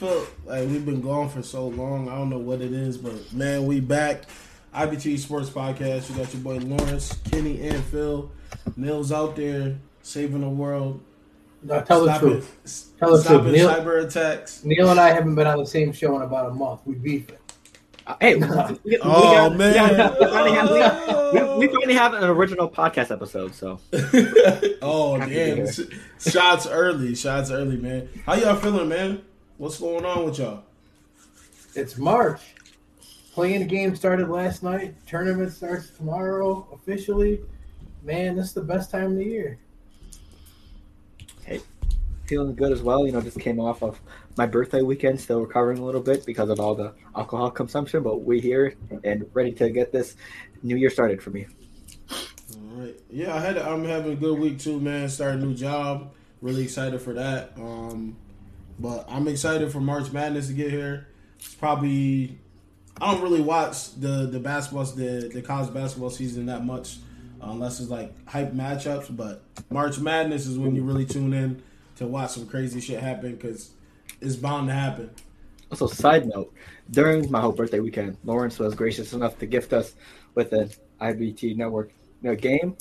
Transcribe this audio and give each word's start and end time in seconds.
gone 0.00 1.28
for 1.28 1.42
so 1.42 1.66
long. 1.68 2.08
I 2.08 2.14
don't 2.14 2.30
know 2.30 2.38
what 2.38 2.60
it 2.60 2.72
is, 2.72 2.96
but 2.98 3.32
man, 3.32 3.66
we 3.66 3.80
back. 3.80 4.22
IBT 4.74 5.18
Sports 5.18 5.50
Podcast. 5.50 6.08
You 6.10 6.16
got 6.16 6.32
your 6.32 6.42
boy 6.42 6.58
Lawrence, 6.58 7.16
Kenny, 7.30 7.60
and 7.68 7.82
Phil. 7.84 8.30
Neil's 8.76 9.10
out 9.12 9.34
there 9.36 9.76
saving 10.02 10.42
the 10.42 10.48
world. 10.48 11.00
No, 11.62 11.82
tell 11.82 12.04
the 12.06 12.16
truth. 12.18 12.56
it. 12.64 12.98
Tell 13.00 13.12
the 13.16 13.20
Stopping 13.22 13.40
truth. 13.48 13.52
Neil, 13.56 13.68
cyber 13.68 14.04
attacks. 14.04 14.64
Neil 14.64 14.88
and 14.90 14.98
I 15.00 15.10
haven't 15.12 15.34
been 15.34 15.46
on 15.46 15.58
the 15.58 15.66
same 15.66 15.92
show 15.92 16.14
in 16.16 16.22
about 16.22 16.50
a 16.50 16.54
month. 16.54 16.80
We 16.84 16.94
beefing. 16.94 17.36
Uh, 18.06 18.14
Hey, 18.20 18.36
we, 18.36 18.46
we 18.84 18.98
Oh 19.02 19.48
got- 19.50 19.56
man! 19.56 19.72
we, 20.18 20.24
we 20.26 20.32
finally 20.32 20.52
have, 20.52 20.70
we, 20.70 20.78
got- 20.78 21.58
we, 21.58 21.66
we 21.66 21.74
finally 21.74 21.94
have 21.94 22.14
an 22.14 22.24
original 22.24 22.68
podcast 22.70 23.10
episode. 23.10 23.54
So 23.54 23.78
oh 24.82 25.16
Happy 25.18 25.34
damn! 25.34 25.66
Shots 26.18 26.66
early. 26.66 27.14
Shots 27.14 27.50
early, 27.50 27.76
man. 27.76 28.08
How 28.24 28.34
y'all 28.34 28.56
feeling, 28.56 28.88
man? 28.88 29.22
What's 29.60 29.78
going 29.78 30.06
on 30.06 30.24
with 30.24 30.38
y'all? 30.38 30.62
It's 31.74 31.98
March. 31.98 32.40
Playing 33.34 33.60
the 33.60 33.66
game 33.66 33.94
started 33.94 34.30
last 34.30 34.62
night. 34.62 34.94
Tournament 35.06 35.52
starts 35.52 35.90
tomorrow 35.90 36.66
officially. 36.72 37.42
Man, 38.02 38.36
this 38.36 38.46
is 38.46 38.52
the 38.54 38.62
best 38.62 38.90
time 38.90 39.12
of 39.12 39.16
the 39.18 39.24
year. 39.26 39.58
Hey, 41.44 41.60
feeling 42.24 42.54
good 42.54 42.72
as 42.72 42.80
well. 42.80 43.04
You 43.04 43.12
know, 43.12 43.20
just 43.20 43.38
came 43.38 43.60
off 43.60 43.82
of 43.82 44.00
my 44.38 44.46
birthday 44.46 44.80
weekend, 44.80 45.20
still 45.20 45.42
recovering 45.42 45.76
a 45.76 45.84
little 45.84 46.00
bit 46.00 46.24
because 46.24 46.48
of 46.48 46.58
all 46.58 46.74
the 46.74 46.94
alcohol 47.14 47.50
consumption. 47.50 48.02
But 48.02 48.22
we're 48.22 48.40
here 48.40 48.76
and 49.04 49.28
ready 49.34 49.52
to 49.52 49.68
get 49.68 49.92
this 49.92 50.16
new 50.62 50.76
year 50.76 50.88
started 50.88 51.22
for 51.22 51.28
me. 51.32 51.46
All 52.10 52.80
right. 52.80 52.96
Yeah, 53.10 53.36
I 53.36 53.40
had. 53.40 53.58
I'm 53.58 53.84
having 53.84 54.12
a 54.12 54.16
good 54.16 54.38
week 54.38 54.58
too, 54.58 54.80
man. 54.80 55.10
Starting 55.10 55.42
a 55.42 55.44
new 55.44 55.54
job. 55.54 56.14
Really 56.40 56.62
excited 56.62 57.02
for 57.02 57.12
that. 57.12 57.52
Um, 57.58 58.16
but 58.80 59.04
I'm 59.08 59.28
excited 59.28 59.70
for 59.70 59.80
March 59.80 60.10
Madness 60.12 60.48
to 60.48 60.54
get 60.54 60.70
here. 60.70 61.08
It's 61.38 61.54
probably. 61.54 62.38
I 63.00 63.12
don't 63.12 63.22
really 63.22 63.40
watch 63.40 63.94
the 63.94 64.26
the 64.26 64.40
basketball 64.40 64.84
the 64.84 65.30
the 65.32 65.42
college 65.42 65.72
basketball 65.72 66.10
season 66.10 66.46
that 66.46 66.64
much, 66.64 66.98
uh, 67.42 67.50
unless 67.50 67.80
it's 67.80 67.90
like 67.90 68.12
hype 68.26 68.52
matchups. 68.52 69.14
But 69.14 69.42
March 69.70 69.98
Madness 69.98 70.46
is 70.46 70.58
when 70.58 70.74
you 70.74 70.82
really 70.82 71.06
tune 71.06 71.32
in 71.32 71.62
to 71.96 72.06
watch 72.06 72.30
some 72.32 72.46
crazy 72.46 72.80
shit 72.80 73.00
happen 73.00 73.36
because 73.36 73.70
it's 74.20 74.36
bound 74.36 74.68
to 74.68 74.74
happen. 74.74 75.10
Also, 75.70 75.86
side 75.86 76.26
note, 76.26 76.52
during 76.90 77.30
my 77.30 77.40
whole 77.40 77.52
birthday 77.52 77.80
weekend, 77.80 78.16
Lawrence 78.24 78.58
was 78.58 78.74
gracious 78.74 79.12
enough 79.12 79.38
to 79.38 79.46
gift 79.46 79.72
us 79.72 79.94
with 80.34 80.52
an 80.52 80.70
IBT 81.00 81.56
network 81.56 81.92
you 82.22 82.30
know, 82.30 82.36
game. 82.36 82.76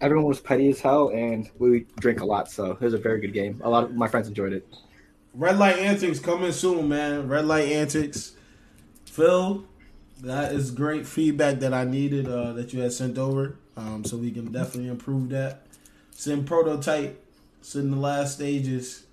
Everyone 0.00 0.26
was 0.26 0.40
petty 0.40 0.68
as 0.70 0.80
hell, 0.80 1.10
and 1.10 1.48
we 1.58 1.86
drink 2.00 2.20
a 2.20 2.24
lot, 2.24 2.50
so 2.50 2.72
it 2.72 2.80
was 2.80 2.94
a 2.94 2.98
very 2.98 3.20
good 3.20 3.32
game. 3.32 3.60
A 3.64 3.70
lot 3.70 3.84
of 3.84 3.94
my 3.94 4.08
friends 4.08 4.28
enjoyed 4.28 4.52
it. 4.52 4.66
Red 5.38 5.56
Light 5.56 5.78
Antics 5.78 6.18
coming 6.18 6.50
soon, 6.50 6.88
man. 6.88 7.28
Red 7.28 7.44
Light 7.44 7.68
Antics. 7.68 8.32
Phil, 9.06 9.64
that 10.20 10.52
is 10.52 10.72
great 10.72 11.06
feedback 11.06 11.60
that 11.60 11.72
I 11.72 11.84
needed 11.84 12.26
uh, 12.28 12.52
that 12.54 12.72
you 12.72 12.80
had 12.80 12.92
sent 12.92 13.18
over. 13.18 13.56
Um, 13.76 14.04
so 14.04 14.16
we 14.16 14.32
can 14.32 14.50
definitely 14.50 14.90
improve 14.90 15.28
that. 15.28 15.62
In 16.26 16.44
prototype. 16.44 17.24
In 17.74 17.92
the 17.92 17.96
last 17.96 18.34
stages. 18.34 19.04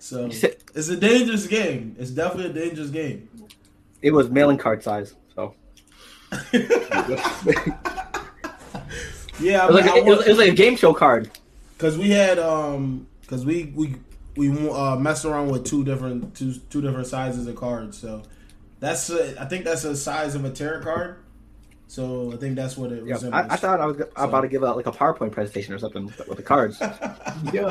So 0.00 0.26
it's 0.26 0.88
a 0.88 0.96
dangerous 0.96 1.46
game. 1.46 1.94
It's 1.98 2.10
definitely 2.10 2.50
a 2.50 2.64
dangerous 2.66 2.90
game. 2.90 3.28
It 4.02 4.10
was 4.10 4.28
mailing 4.28 4.58
card 4.58 4.82
size, 4.82 5.14
so 5.34 5.54
Yeah, 9.38 9.66
it 9.66 9.72
was 9.72 9.74
like, 9.74 9.90
I 9.90 9.98
it 9.98 10.04
was, 10.04 10.26
it 10.26 10.28
was 10.30 10.38
like 10.38 10.50
a 10.50 10.54
game 10.54 10.76
show 10.76 10.92
card. 10.92 11.30
because 11.76 11.96
we 11.96 12.10
had 12.10 12.38
um 12.38 13.06
because 13.20 13.44
we 13.44 13.72
we 13.74 13.96
we 14.40 14.70
uh, 14.70 14.96
messed 14.96 15.26
around 15.26 15.50
with 15.50 15.66
two 15.66 15.84
different 15.84 16.34
two 16.34 16.54
two 16.70 16.80
different 16.80 17.06
sizes 17.06 17.46
of 17.46 17.56
cards. 17.56 17.98
So 17.98 18.22
that's 18.78 19.10
a, 19.10 19.40
I 19.40 19.44
think 19.44 19.64
that's 19.64 19.82
the 19.82 19.94
size 19.94 20.34
of 20.34 20.44
a 20.46 20.50
tarot 20.50 20.82
card. 20.82 21.16
So 21.88 22.32
I 22.32 22.36
think 22.36 22.56
that's 22.56 22.76
what 22.76 22.92
it 22.92 23.04
Yeah, 23.04 23.14
resembles. 23.14 23.46
I, 23.50 23.54
I 23.54 23.56
thought 23.56 23.80
I 23.80 23.86
was 23.86 24.00
about 24.16 24.40
to 24.42 24.48
give 24.48 24.64
out 24.64 24.76
like 24.76 24.86
a 24.86 24.92
PowerPoint 24.92 25.32
presentation 25.32 25.74
or 25.74 25.78
something 25.78 26.06
with 26.06 26.36
the, 26.36 26.42
cards. 26.42 26.80
Yo, 27.52 27.66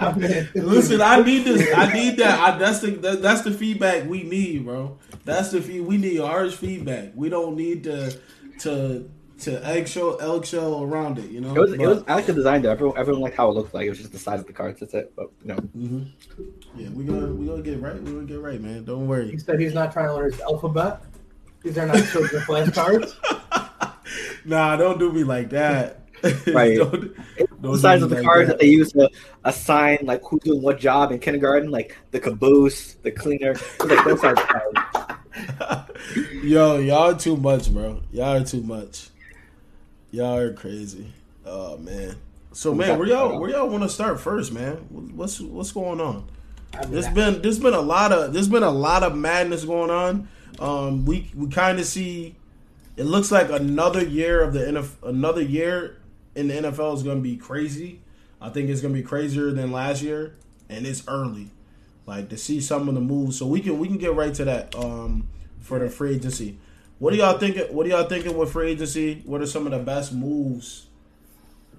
my 0.00 0.14
man. 0.16 0.48
Listen, 0.54 1.02
I 1.02 1.20
need 1.22 1.44
this. 1.44 1.68
I 1.76 1.92
need 1.92 2.16
that. 2.16 2.40
I, 2.40 2.58
that's 2.58 2.80
the 2.80 2.92
that, 2.92 3.22
that's 3.22 3.42
the 3.42 3.52
feedback 3.52 4.08
we 4.08 4.22
need, 4.24 4.64
bro. 4.64 4.98
That's 5.24 5.50
the 5.50 5.60
feed. 5.60 5.82
We 5.82 5.98
need 5.98 6.18
harsh 6.18 6.54
feedback. 6.54 7.12
We 7.14 7.28
don't 7.28 7.56
need 7.56 7.84
to 7.84 8.18
to 8.60 9.08
to 9.42 9.64
eggshell 9.66 10.18
eggshell 10.20 10.82
around 10.82 11.18
it. 11.18 11.30
You 11.30 11.40
know. 11.40 11.54
It 11.54 11.58
was, 11.60 11.72
it 11.72 11.78
But- 11.78 11.88
was 11.88 12.04
I 12.08 12.14
like 12.14 12.26
the 12.26 12.32
design 12.32 12.62
though. 12.62 12.70
Everyone, 12.70 12.96
everyone 12.98 13.22
liked 13.22 13.36
how 13.36 13.50
it 13.50 13.54
looked 13.54 13.74
like. 13.74 13.86
It 13.86 13.90
was 13.90 13.98
just 13.98 14.12
the 14.12 14.18
size 14.18 14.40
of 14.40 14.46
the 14.46 14.52
cards. 14.52 14.80
That's 14.80 14.94
it. 14.94 15.12
But 15.16 15.28
you 15.42 15.48
know, 15.48 15.56
Mhm. 15.76 16.06
Yeah, 16.76 16.88
we 16.94 17.04
gonna 17.04 17.26
we 17.34 17.46
gonna 17.46 17.62
get 17.62 17.80
right. 17.80 17.94
We 18.02 18.12
gonna 18.12 18.24
get 18.24 18.40
right, 18.40 18.60
man. 18.60 18.84
Don't 18.84 19.06
worry. 19.06 19.30
He 19.30 19.38
said 19.38 19.60
he's 19.60 19.74
not 19.74 19.92
trying 19.92 20.06
to 20.08 20.14
learn 20.14 20.32
his 20.32 20.40
alphabet. 20.40 21.00
These 21.62 21.78
are 21.78 21.86
not 21.86 22.04
children's 22.08 22.44
flashcards. 22.44 23.14
Nah, 24.44 24.76
don't 24.76 24.98
do 24.98 25.12
me 25.12 25.22
like 25.24 25.50
that. 25.50 26.00
Right. 26.52 26.76
Don't- 26.78 27.14
the 27.36 27.68
don't 27.68 27.78
size 27.78 28.02
of 28.02 28.10
the 28.10 28.16
like 28.16 28.24
cards 28.24 28.48
that. 28.48 28.58
that 28.58 28.60
they 28.60 28.66
use 28.70 28.90
to 28.92 29.08
assign 29.44 29.98
like 30.02 30.20
who's 30.24 30.40
doing 30.42 30.60
what 30.62 30.80
job 30.80 31.12
in 31.12 31.20
kindergarten, 31.20 31.70
like 31.70 31.96
the 32.10 32.18
caboose, 32.18 32.94
the 33.02 33.10
cleaner. 33.12 33.52
It 33.52 33.62
was 33.80 33.90
like 33.90 34.04
those 34.04 34.20
size 34.20 34.36
cards. 34.36 35.90
Yo, 36.42 36.78
y'all 36.78 37.12
are 37.12 37.18
too 37.18 37.36
much, 37.36 37.72
bro. 37.72 38.00
Y'all 38.10 38.36
are 38.42 38.44
too 38.44 38.62
much. 38.62 39.10
Y'all 40.12 40.36
are 40.36 40.52
crazy. 40.52 41.06
Oh 41.46 41.78
man. 41.78 42.16
So 42.52 42.74
man, 42.74 42.98
where 42.98 43.08
y'all 43.08 43.40
where 43.40 43.48
y'all 43.48 43.68
want 43.68 43.82
to 43.82 43.88
start 43.88 44.20
first, 44.20 44.52
man? 44.52 44.74
What's 45.16 45.40
what's 45.40 45.72
going 45.72 46.02
on? 46.02 46.28
There's 46.88 47.08
been 47.08 47.40
there's 47.40 47.58
been 47.58 47.72
a 47.72 47.80
lot 47.80 48.12
of 48.12 48.34
there's 48.34 48.48
been 48.48 48.62
a 48.62 48.70
lot 48.70 49.02
of 49.02 49.16
madness 49.16 49.64
going 49.64 49.90
on. 49.90 50.28
Um, 50.58 51.06
we 51.06 51.30
we 51.34 51.48
kind 51.48 51.78
of 51.78 51.86
see. 51.86 52.36
It 52.94 53.04
looks 53.04 53.32
like 53.32 53.48
another 53.48 54.04
year 54.04 54.42
of 54.42 54.52
the 54.52 54.60
NFL, 54.60 55.08
another 55.08 55.40
year 55.40 55.96
in 56.34 56.48
the 56.48 56.54
NFL 56.54 56.94
is 56.94 57.02
going 57.02 57.16
to 57.16 57.22
be 57.22 57.38
crazy. 57.38 58.00
I 58.38 58.50
think 58.50 58.68
it's 58.68 58.82
going 58.82 58.94
to 58.94 59.00
be 59.00 59.06
crazier 59.06 59.50
than 59.50 59.72
last 59.72 60.02
year, 60.02 60.34
and 60.68 60.86
it's 60.86 61.08
early. 61.08 61.48
Like 62.04 62.28
to 62.28 62.36
see 62.36 62.60
some 62.60 62.86
of 62.86 62.94
the 62.94 63.00
moves, 63.00 63.38
so 63.38 63.46
we 63.46 63.60
can 63.60 63.78
we 63.78 63.88
can 63.88 63.96
get 63.96 64.14
right 64.14 64.34
to 64.34 64.44
that 64.44 64.74
um, 64.74 65.28
for 65.60 65.78
the 65.78 65.88
free 65.88 66.16
agency. 66.16 66.58
What 67.02 67.12
do 67.12 67.18
y'all 67.18 67.36
thinking? 67.36 67.64
What 67.74 67.84
are 67.84 67.88
y'all 67.88 68.04
thinking 68.04 68.36
with 68.36 68.52
free 68.52 68.70
agency? 68.70 69.22
What 69.26 69.40
are 69.40 69.46
some 69.46 69.66
of 69.66 69.72
the 69.72 69.80
best 69.80 70.12
moves 70.12 70.86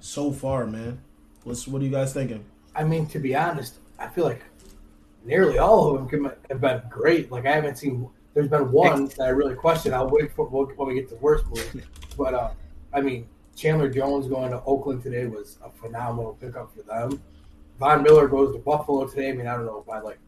so 0.02 0.34
far, 0.34 0.68
man? 0.68 1.00
What's 1.46 1.66
what 1.66 1.82
are 1.82 1.86
you 1.86 1.92
guys 1.92 2.14
thinking? 2.14 2.44
I 2.76 2.84
mean, 2.84 3.06
to 3.08 3.20
be 3.20 3.34
honest, 3.34 3.76
I 3.98 4.10
feel 4.10 4.26
like 4.26 4.42
nearly 5.24 5.60
all 5.60 5.96
of 5.96 6.12
them 6.12 6.30
have 6.50 6.60
been 6.60 6.82
great. 6.90 7.32
Like 7.32 7.46
I 7.46 7.54
haven't 7.54 7.78
seen. 7.78 8.10
There's 8.34 8.50
been 8.50 8.70
one 8.70 9.06
that 9.06 9.22
I 9.22 9.30
really 9.30 9.56
question. 9.56 9.94
I'll 9.94 10.10
wait 10.10 10.34
for 10.34 10.46
when 10.46 10.90
we 10.90 10.96
get 10.96 11.08
to 11.08 11.16
worst 11.16 11.46
movie. 11.48 11.84
But 12.18 12.34
uh, 12.34 12.52
I 12.92 13.00
mean, 13.00 13.30
Chandler 13.56 13.88
Jones 13.88 14.28
going 14.28 14.52
to 14.52 14.62
Oakland 14.66 15.04
today 15.04 15.26
was 15.28 15.58
a 15.64 15.70
phenomenal 15.70 16.38
pickup 16.42 16.76
for 16.76 16.82
them. 16.82 17.24
Von 17.80 18.04
Miller 18.04 18.28
goes 18.28 18.54
to 18.54 18.60
Buffalo 18.60 19.08
today. 19.08 19.30
I 19.30 19.32
mean, 19.32 19.48
I 19.48 19.54
don't 19.56 19.68
know 19.68 19.86
by 19.88 20.00
like 20.02 20.20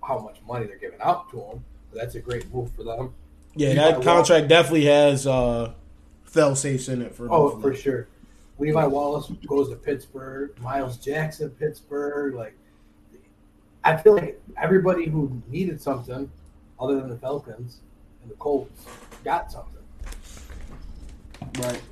how 0.00 0.20
much 0.20 0.36
money 0.46 0.66
they're 0.66 0.78
giving 0.78 1.00
out 1.00 1.28
to 1.32 1.40
him, 1.40 1.64
but 1.90 1.98
that's 1.98 2.14
a 2.14 2.20
great 2.20 2.48
move 2.54 2.70
for 2.76 2.84
them. 2.84 3.14
Yeah, 3.56 3.68
Levi 3.70 3.74
that 3.82 3.92
Wall- 3.94 4.02
contract 4.02 4.48
definitely 4.48 4.86
has 4.86 5.26
uh 5.26 5.72
fell 6.24 6.56
safes 6.56 6.88
in 6.88 7.02
it 7.02 7.14
for 7.14 7.28
Oh, 7.30 7.60
for 7.60 7.74
sure. 7.74 8.08
Levi 8.58 8.84
Wallace 8.86 9.30
goes 9.46 9.68
to 9.70 9.76
Pittsburgh. 9.76 10.50
Miles 10.60 10.96
Jackson, 10.96 11.50
Pittsburgh. 11.50 12.34
Like, 12.34 12.54
I 13.82 13.96
feel 13.96 14.14
like 14.16 14.40
everybody 14.60 15.06
who 15.06 15.42
needed 15.48 15.80
something, 15.82 16.30
other 16.80 16.96
than 17.00 17.08
the 17.08 17.16
Falcons 17.16 17.80
and 18.22 18.30
the 18.30 18.36
Colts, 18.36 18.84
got 19.24 19.50
something. 19.50 19.70
Right. 21.58 21.82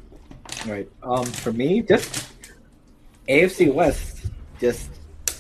Right. 0.67 0.89
Um, 1.03 1.25
for 1.27 1.53
me, 1.53 1.83
just 1.83 2.29
AFC 3.29 3.73
West, 3.73 4.27
just 4.61 4.89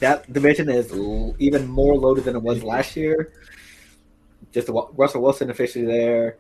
that 0.00 0.32
division 0.32 0.69
is 0.69 0.90
l- 0.92 1.34
even 1.38 1.66
more 1.69 1.96
loaded 1.96 2.24
than 2.24 2.34
it 2.36 2.42
was 2.42 2.62
last 2.64 2.96
year. 2.96 3.32
Just 4.52 4.69
Russell 4.70 5.22
Wilson 5.22 5.50
officially 5.50 5.84
there. 5.87 6.37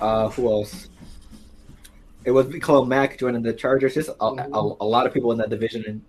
Uh, 0.00 0.28
who 0.30 0.48
else? 0.50 0.88
It 2.24 2.30
was 2.30 2.46
Khalil 2.60 2.86
Mack 2.86 3.18
joining 3.18 3.42
the 3.42 3.52
Chargers. 3.52 3.94
Just 3.94 4.08
a, 4.08 4.24
a, 4.24 4.76
a 4.80 4.84
lot 4.86 5.06
of 5.06 5.12
people 5.14 5.32
in 5.32 5.38
that 5.38 5.50
division, 5.50 5.84
and 5.86 6.02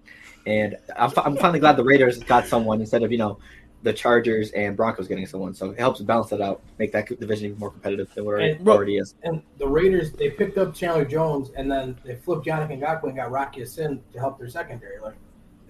and 0.45 0.77
I'm, 0.97 1.11
I'm 1.17 1.37
finally 1.37 1.59
glad 1.59 1.77
the 1.77 1.83
Raiders 1.83 2.19
got 2.23 2.45
someone 2.47 2.79
instead 2.81 3.03
of 3.03 3.11
you 3.11 3.17
know 3.17 3.39
the 3.83 3.91
Chargers 3.93 4.51
and 4.51 4.77
Broncos 4.77 5.07
getting 5.07 5.25
someone. 5.25 5.53
So 5.55 5.71
it 5.71 5.79
helps 5.79 6.01
balance 6.01 6.29
that 6.29 6.41
out, 6.41 6.61
make 6.77 6.91
that 6.91 7.07
division 7.19 7.47
even 7.47 7.57
more 7.59 7.71
competitive 7.71 8.13
than 8.13 8.25
where 8.25 8.39
it 8.39 8.61
already 8.67 8.97
is. 8.97 9.15
And 9.23 9.41
the 9.57 9.67
Raiders, 9.67 10.11
they 10.11 10.29
picked 10.29 10.57
up 10.59 10.75
Chandler 10.75 11.05
Jones, 11.05 11.49
and 11.55 11.71
then 11.71 11.97
they 12.05 12.15
flipped 12.15 12.45
Jonathan 12.45 12.79
Ngakoue 12.79 13.05
and 13.05 13.15
got 13.15 13.31
Rock 13.31 13.57
Ya-Sin 13.57 14.01
to 14.13 14.19
help 14.19 14.37
their 14.37 14.49
secondary. 14.49 14.99
Like 14.99 15.15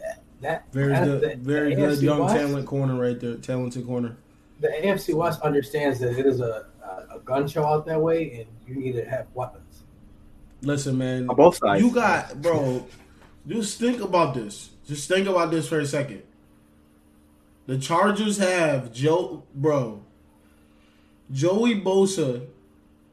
that, 0.02 0.22
that 0.42 0.66
Very 0.74 0.92
that- 0.92 1.06
good, 1.06 1.22
the- 1.22 1.36
very 1.38 1.76
the 1.76 1.82
good 1.88 2.02
young 2.02 2.20
West- 2.22 2.36
talent 2.36 2.66
corner 2.68 3.00
right 3.00 3.18
there, 3.20 3.36
talented 3.36 3.86
corner. 3.86 4.18
The 4.62 4.68
AFC 4.70 5.14
West 5.14 5.42
understands 5.42 6.00
that 6.00 6.18
it 6.18 6.26
is 6.26 6.40
a, 6.40 6.66
a, 6.84 7.16
a 7.18 7.20
gun 7.26 7.48
show 7.48 7.66
out 7.66 7.86
that 7.88 8.00
way, 8.00 8.32
and 8.40 8.48
you 8.68 8.82
need 8.82 8.94
to 8.94 9.04
have 9.10 9.28
weapons. 9.34 9.84
Listen, 10.62 10.98
man, 10.98 11.28
On 11.30 11.36
both 11.36 11.58
sides. 11.58 11.84
you 11.84 11.92
got 11.92 12.42
bro. 12.42 12.88
Just 13.48 13.80
think 13.80 14.02
about 14.02 14.36
this. 14.36 14.70
Just 14.88 15.08
think 15.10 15.28
about 15.28 15.50
this 15.52 15.68
for 15.68 15.80
a 15.80 15.86
second. 15.86 16.22
The 17.66 17.78
Chargers 17.80 18.38
have 18.38 18.94
Joe, 18.94 19.44
bro. 19.56 20.04
Joey 21.32 21.80
Bosa 21.82 22.46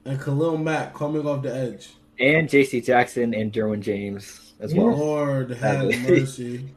and 0.04 0.20
Khalil 0.20 0.58
Mack 0.58 0.94
coming 0.94 1.26
off 1.26 1.42
the 1.42 1.54
edge. 1.54 1.90
And 2.18 2.48
J.C. 2.48 2.80
Jackson 2.80 3.32
and 3.32 3.52
Derwin 3.52 3.80
James 3.80 4.52
as 4.60 4.74
well. 4.74 4.94
Lord 4.96 5.50
have 5.50 5.86
mercy. 6.08 6.68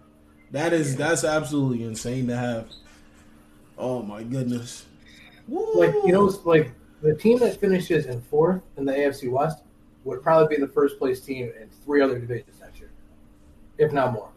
That 0.52 0.72
is 0.72 0.96
that's 0.98 1.24
absolutely 1.24 1.84
insane 1.84 2.28
to 2.28 2.38
have. 2.38 2.68
Oh 3.81 4.04
my 4.04 4.22
goodness. 4.24 4.86
Like 5.48 5.94
you 6.06 6.13
know, 6.13 6.25
like 6.45 6.72
the 7.01 7.16
team 7.16 7.39
that 7.39 7.60
finishes 7.60 8.06
in 8.06 8.22
fourth 8.22 8.62
in 8.78 8.86
the 8.86 8.94
AFC 8.94 9.30
West 9.30 9.63
would 10.04 10.22
probably 10.22 10.56
be 10.56 10.62
the 10.62 10.68
first 10.68 10.98
place 10.98 11.19
team 11.19 11.51
in 11.60 11.68
three 11.83 12.01
other 12.01 12.19
divisions 12.19 12.60
next 12.62 12.80
year, 12.80 12.92
if 13.78 13.92
not 13.92 14.13
more. 14.13 14.30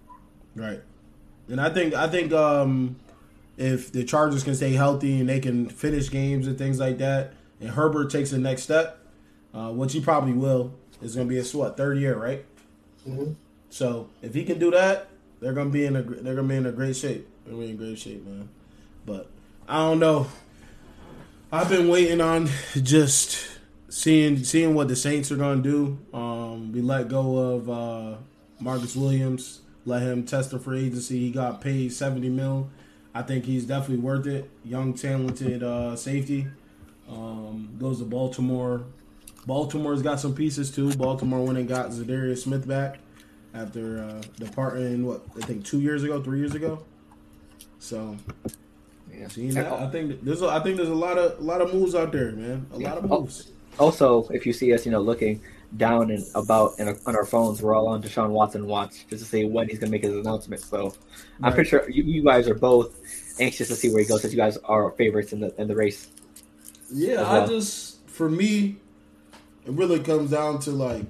Right. 0.56 0.80
And 1.48 1.60
I 1.60 1.68
think 1.68 1.94
I 1.94 2.08
think 2.08 2.32
um, 2.32 2.96
if 3.58 3.92
the 3.92 4.02
Chargers 4.02 4.42
can 4.42 4.54
stay 4.54 4.72
healthy 4.72 5.20
and 5.20 5.28
they 5.28 5.40
can 5.40 5.68
finish 5.68 6.10
games 6.10 6.46
and 6.46 6.56
things 6.56 6.80
like 6.80 6.98
that, 6.98 7.34
and 7.60 7.70
Herbert 7.70 8.10
takes 8.10 8.30
the 8.30 8.38
next 8.38 8.62
step, 8.62 8.98
uh, 9.52 9.70
which 9.70 9.92
he 9.92 10.00
probably 10.00 10.32
will, 10.32 10.72
is 11.02 11.14
going 11.14 11.26
to 11.26 11.30
be 11.30 11.36
his 11.36 11.54
what 11.54 11.76
third 11.76 11.98
year, 11.98 12.16
right? 12.16 12.44
Mm-hmm. 13.06 13.32
So 13.68 14.08
if 14.22 14.32
he 14.34 14.44
can 14.44 14.58
do 14.58 14.70
that, 14.70 15.08
they're 15.40 15.52
going 15.52 15.68
to 15.68 15.72
be 15.72 15.84
in 15.84 15.96
a 15.96 16.02
they're 16.02 16.34
going 16.34 16.48
to 16.48 16.54
be 16.54 16.56
in 16.56 16.66
a 16.66 16.72
great 16.72 16.96
shape. 16.96 17.28
They're 17.44 17.54
in 17.62 17.76
great 17.76 17.98
shape, 17.98 18.24
man. 18.24 18.48
But 19.04 19.28
I 19.66 19.78
don't 19.78 19.98
know. 19.98 20.26
I've 21.50 21.70
been 21.70 21.88
waiting 21.88 22.20
on 22.20 22.50
just 22.82 23.46
seeing 23.88 24.44
seeing 24.44 24.74
what 24.74 24.88
the 24.88 24.96
Saints 24.96 25.32
are 25.32 25.36
to 25.36 25.56
do. 25.56 25.98
Um, 26.12 26.72
we 26.72 26.82
let 26.82 27.08
go 27.08 27.38
of 27.38 27.70
uh, 27.70 28.16
Marcus 28.60 28.94
Williams 28.94 29.60
let 29.86 30.02
him 30.02 30.24
test 30.24 30.50
the 30.50 30.58
free 30.58 30.86
agency. 30.86 31.18
He 31.18 31.30
got 31.30 31.60
paid 31.60 31.92
seventy 31.92 32.28
mil. 32.28 32.70
I 33.14 33.22
think 33.22 33.44
he's 33.44 33.64
definitely 33.64 34.04
worth 34.04 34.26
it. 34.26 34.50
Young, 34.64 34.92
talented 34.92 35.62
uh, 35.62 35.96
safety. 35.96 36.48
Um, 37.08 37.76
goes 37.78 38.00
to 38.00 38.04
Baltimore. 38.04 38.84
Baltimore's 39.46 40.02
got 40.02 40.20
some 40.20 40.34
pieces 40.34 40.70
too. 40.70 40.94
Baltimore 40.94 41.44
went 41.44 41.58
and 41.58 41.68
got 41.68 41.90
Za'Darius 41.90 42.42
Smith 42.42 42.66
back 42.66 42.98
after 43.54 44.02
uh, 44.02 44.22
departing. 44.38 45.06
What 45.06 45.24
I 45.36 45.44
think 45.46 45.64
two 45.64 45.80
years 45.80 46.02
ago, 46.02 46.22
three 46.22 46.38
years 46.38 46.54
ago. 46.54 46.82
So, 47.78 48.16
yeah, 49.18 49.28
seeing 49.28 49.54
that, 49.54 49.72
I 49.72 49.88
think 49.88 50.22
there's 50.22 50.42
a, 50.42 50.48
I 50.48 50.60
think 50.60 50.76
there's 50.76 50.88
a 50.88 50.94
lot 50.94 51.18
of 51.18 51.38
a 51.38 51.42
lot 51.42 51.60
of 51.60 51.72
moves 51.72 51.94
out 51.94 52.12
there, 52.12 52.32
man. 52.32 52.66
A 52.72 52.78
lot 52.78 52.98
of 52.98 53.08
moves. 53.08 53.50
Also, 53.78 54.28
if 54.28 54.46
you 54.46 54.52
see 54.52 54.72
us, 54.72 54.86
you 54.86 54.92
know, 54.92 55.00
looking 55.00 55.40
down 55.76 56.10
and 56.10 56.24
about 56.34 56.78
in, 56.78 56.88
on 57.06 57.16
our 57.16 57.24
phones. 57.24 57.62
We're 57.62 57.74
all 57.74 57.88
on 57.88 58.02
Deshaun 58.02 58.30
Watson 58.30 58.66
watch 58.66 59.06
just 59.08 59.22
to 59.22 59.28
see 59.28 59.44
when 59.44 59.68
he's 59.68 59.78
going 59.78 59.90
to 59.90 59.92
make 59.92 60.04
his 60.04 60.14
announcement. 60.14 60.62
So 60.62 60.84
right. 60.84 60.94
I'm 61.42 61.52
pretty 61.52 61.68
sure 61.68 61.88
you, 61.90 62.02
you, 62.02 62.22
guys 62.22 62.48
are 62.48 62.54
both 62.54 62.96
anxious 63.40 63.68
to 63.68 63.74
see 63.74 63.90
where 63.90 64.02
he 64.02 64.08
goes, 64.08 64.22
since 64.22 64.32
you 64.32 64.38
guys 64.38 64.56
are 64.64 64.90
favorites 64.92 65.32
in 65.32 65.40
the 65.40 65.54
in 65.60 65.68
the 65.68 65.74
race. 65.74 66.08
Yeah, 66.92 67.16
well. 67.16 67.44
I 67.44 67.46
just 67.46 68.06
for 68.08 68.28
me, 68.28 68.76
it 69.66 69.72
really 69.72 70.00
comes 70.00 70.30
down 70.30 70.60
to 70.60 70.70
like 70.70 71.04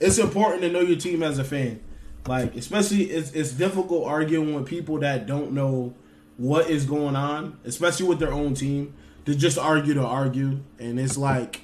it's 0.00 0.18
important 0.18 0.62
to 0.62 0.70
know 0.70 0.80
your 0.80 0.98
team 0.98 1.22
as 1.22 1.38
a 1.38 1.44
fan. 1.44 1.80
Like 2.26 2.54
especially 2.54 3.04
it's 3.04 3.32
it's 3.32 3.52
difficult 3.52 4.06
arguing 4.06 4.54
with 4.54 4.66
people 4.66 4.98
that 5.00 5.26
don't 5.26 5.52
know 5.52 5.94
what 6.36 6.68
is 6.68 6.84
going 6.84 7.16
on, 7.16 7.58
especially 7.64 8.06
with 8.06 8.18
their 8.18 8.32
own 8.32 8.54
team, 8.54 8.94
to 9.26 9.34
just 9.34 9.58
argue 9.58 9.94
to 9.94 10.02
argue, 10.02 10.60
and 10.78 10.98
it's 10.98 11.16
like 11.16 11.62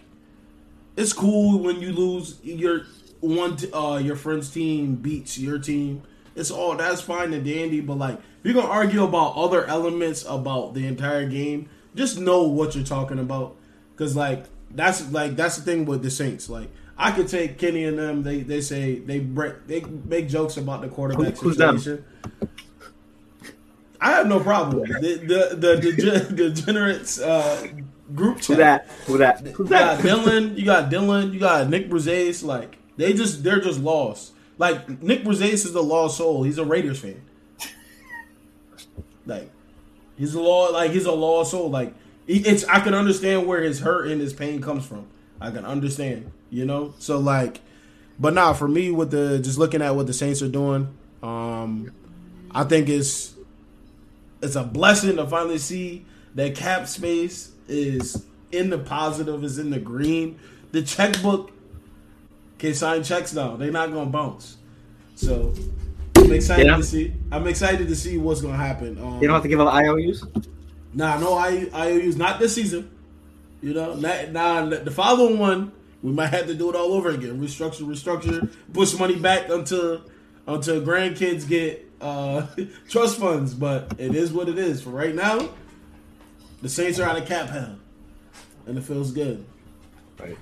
it's 0.96 1.12
cool 1.12 1.58
when 1.58 1.80
you 1.80 1.92
lose 1.92 2.38
your 2.42 2.82
one 3.20 3.56
uh 3.74 4.00
your 4.02 4.16
friend's 4.16 4.50
team 4.50 4.96
beats 4.96 5.38
your 5.38 5.58
team. 5.58 6.02
It's 6.34 6.50
all 6.50 6.76
that's 6.76 7.00
fine 7.00 7.32
and 7.32 7.44
dandy, 7.44 7.80
but 7.80 7.98
like 7.98 8.14
if 8.14 8.22
you're 8.44 8.54
gonna 8.54 8.68
argue 8.68 9.04
about 9.04 9.36
other 9.36 9.64
elements 9.66 10.24
about 10.26 10.74
the 10.74 10.86
entire 10.86 11.28
game, 11.28 11.68
just 11.94 12.18
know 12.18 12.44
what 12.44 12.74
you're 12.74 12.84
talking 12.84 13.18
about. 13.18 13.56
Cause 13.96 14.16
like 14.16 14.46
that's 14.70 15.10
like 15.12 15.36
that's 15.36 15.56
the 15.56 15.62
thing 15.62 15.84
with 15.84 16.02
the 16.02 16.10
Saints. 16.10 16.48
Like 16.48 16.70
I 16.96 17.12
could 17.12 17.28
take 17.28 17.58
Kenny 17.58 17.84
and 17.84 17.98
them. 17.98 18.22
They 18.22 18.40
they 18.40 18.60
say 18.60 18.98
they 18.98 19.20
break 19.20 19.66
they 19.66 19.80
make 19.80 20.28
jokes 20.28 20.56
about 20.56 20.80
the 20.82 20.88
quarterback 20.88 21.36
situation. 21.36 22.04
I 24.00 24.12
have 24.12 24.26
no 24.26 24.40
problem. 24.40 24.88
The 24.88 25.16
the 25.16 25.56
the, 25.56 25.76
the, 25.76 26.34
degenerates 26.34 27.20
uh, 27.20 27.68
group 28.14 28.40
chat. 28.40 28.46
Who 28.46 28.56
that? 28.56 28.88
Who 29.06 29.18
that? 29.18 29.46
Who 29.52 29.64
that? 29.64 29.98
You 29.98 30.10
got 30.10 30.24
Dylan. 30.26 30.58
You 30.58 30.64
got 30.64 30.90
Dylan. 30.90 31.32
You 31.32 31.40
got 31.40 31.68
Nick 31.68 31.90
Brazais. 31.90 32.42
Like 32.42 32.78
they 32.96 33.12
just 33.12 33.42
they're 33.44 33.60
just 33.60 33.80
lost. 33.80 34.32
Like 34.58 35.02
Nick 35.02 35.24
Brazais 35.24 35.52
is 35.52 35.74
a 35.74 35.80
lost 35.80 36.18
soul. 36.18 36.42
He's 36.42 36.58
a 36.58 36.64
Raiders 36.64 37.00
fan. 37.00 37.22
Like 39.26 39.50
he's 40.16 40.34
a 40.34 40.40
law. 40.40 40.70
Like 40.70 40.92
he's 40.92 41.06
a 41.06 41.12
lost 41.12 41.50
soul. 41.50 41.70
Like 41.70 41.94
it's 42.26 42.64
I 42.64 42.80
can 42.80 42.94
understand 42.94 43.46
where 43.46 43.62
his 43.62 43.80
hurt 43.80 44.08
and 44.08 44.20
his 44.20 44.32
pain 44.32 44.62
comes 44.62 44.86
from. 44.86 45.06
I 45.40 45.50
can 45.50 45.64
understand. 45.64 46.32
You 46.48 46.64
know. 46.64 46.94
So 46.98 47.18
like, 47.18 47.60
but 48.18 48.34
now 48.34 48.46
nah, 48.46 48.52
for 48.54 48.68
me 48.68 48.90
with 48.90 49.10
the 49.10 49.38
just 49.38 49.58
looking 49.58 49.82
at 49.82 49.94
what 49.94 50.06
the 50.06 50.12
Saints 50.12 50.42
are 50.42 50.48
doing, 50.48 50.96
um, 51.22 51.92
I 52.50 52.64
think 52.64 52.88
it's 52.88 53.34
it's 54.42 54.56
a 54.56 54.64
blessing 54.64 55.16
to 55.16 55.26
finally 55.26 55.58
see 55.58 56.04
that 56.34 56.54
cap 56.54 56.86
space 56.86 57.52
is 57.68 58.24
in 58.52 58.70
the 58.70 58.78
positive, 58.78 59.42
is 59.44 59.58
in 59.58 59.70
the 59.70 59.78
green. 59.78 60.38
The 60.72 60.82
checkbook 60.82 61.50
can 62.58 62.74
sign 62.74 63.02
checks 63.02 63.32
now. 63.32 63.56
They're 63.56 63.70
not 63.70 63.92
gonna 63.92 64.10
bounce. 64.10 64.56
So 65.14 65.54
I'm 66.16 66.32
excited 66.32 66.66
yeah. 66.66 66.76
to 66.76 66.82
see. 66.82 67.12
I'm 67.30 67.46
excited 67.46 67.88
to 67.88 67.96
see 67.96 68.18
what's 68.18 68.40
gonna 68.40 68.56
happen. 68.56 68.98
Um, 68.98 69.20
you 69.20 69.26
don't 69.26 69.34
have 69.34 69.42
to 69.42 69.48
give 69.48 69.60
up 69.60 69.72
IOUs. 69.72 70.24
Nah, 70.92 71.18
no 71.18 71.34
I, 71.34 71.68
IOUs. 71.74 72.16
Not 72.16 72.40
this 72.40 72.54
season. 72.54 72.90
You 73.62 73.74
know, 73.74 73.94
not, 73.94 74.32
nah, 74.32 74.64
the 74.64 74.90
following 74.90 75.38
one 75.38 75.72
we 76.02 76.12
might 76.12 76.28
have 76.28 76.46
to 76.46 76.54
do 76.54 76.70
it 76.70 76.76
all 76.76 76.94
over 76.94 77.10
again. 77.10 77.40
Restructure, 77.40 77.82
restructure, 77.82 78.50
push 78.72 78.98
money 78.98 79.16
back 79.16 79.50
until 79.50 80.02
until 80.46 80.80
grandkids 80.80 81.46
get 81.46 81.89
uh, 82.00 82.46
trust 82.88 83.18
funds. 83.18 83.54
But 83.54 83.94
it 83.98 84.14
is 84.14 84.32
what 84.32 84.48
it 84.48 84.58
is. 84.58 84.82
For 84.82 84.90
right 84.90 85.14
now, 85.14 85.50
the 86.62 86.68
Saints 86.68 86.98
are 86.98 87.08
out 87.08 87.18
of 87.18 87.26
cap 87.26 87.48
hell, 87.48 87.76
and 88.66 88.78
it 88.78 88.82
feels 88.82 89.12
good. 89.12 89.44
Right. 90.18 90.36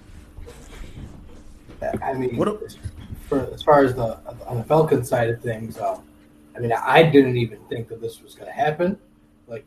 I 2.02 2.14
mean, 2.14 2.36
what 2.36 2.60
for, 3.28 3.52
as 3.52 3.62
far 3.62 3.84
as 3.84 3.94
the 3.94 4.18
on 4.46 4.58
the 4.58 4.64
Falcon 4.64 5.04
side 5.04 5.28
of 5.28 5.40
things, 5.40 5.78
um, 5.78 6.02
I 6.56 6.60
mean, 6.60 6.72
I 6.72 7.04
didn't 7.04 7.36
even 7.36 7.60
think 7.68 7.88
that 7.88 8.00
this 8.00 8.20
was 8.22 8.34
going 8.34 8.46
to 8.46 8.52
happen. 8.52 8.98
Like 9.46 9.66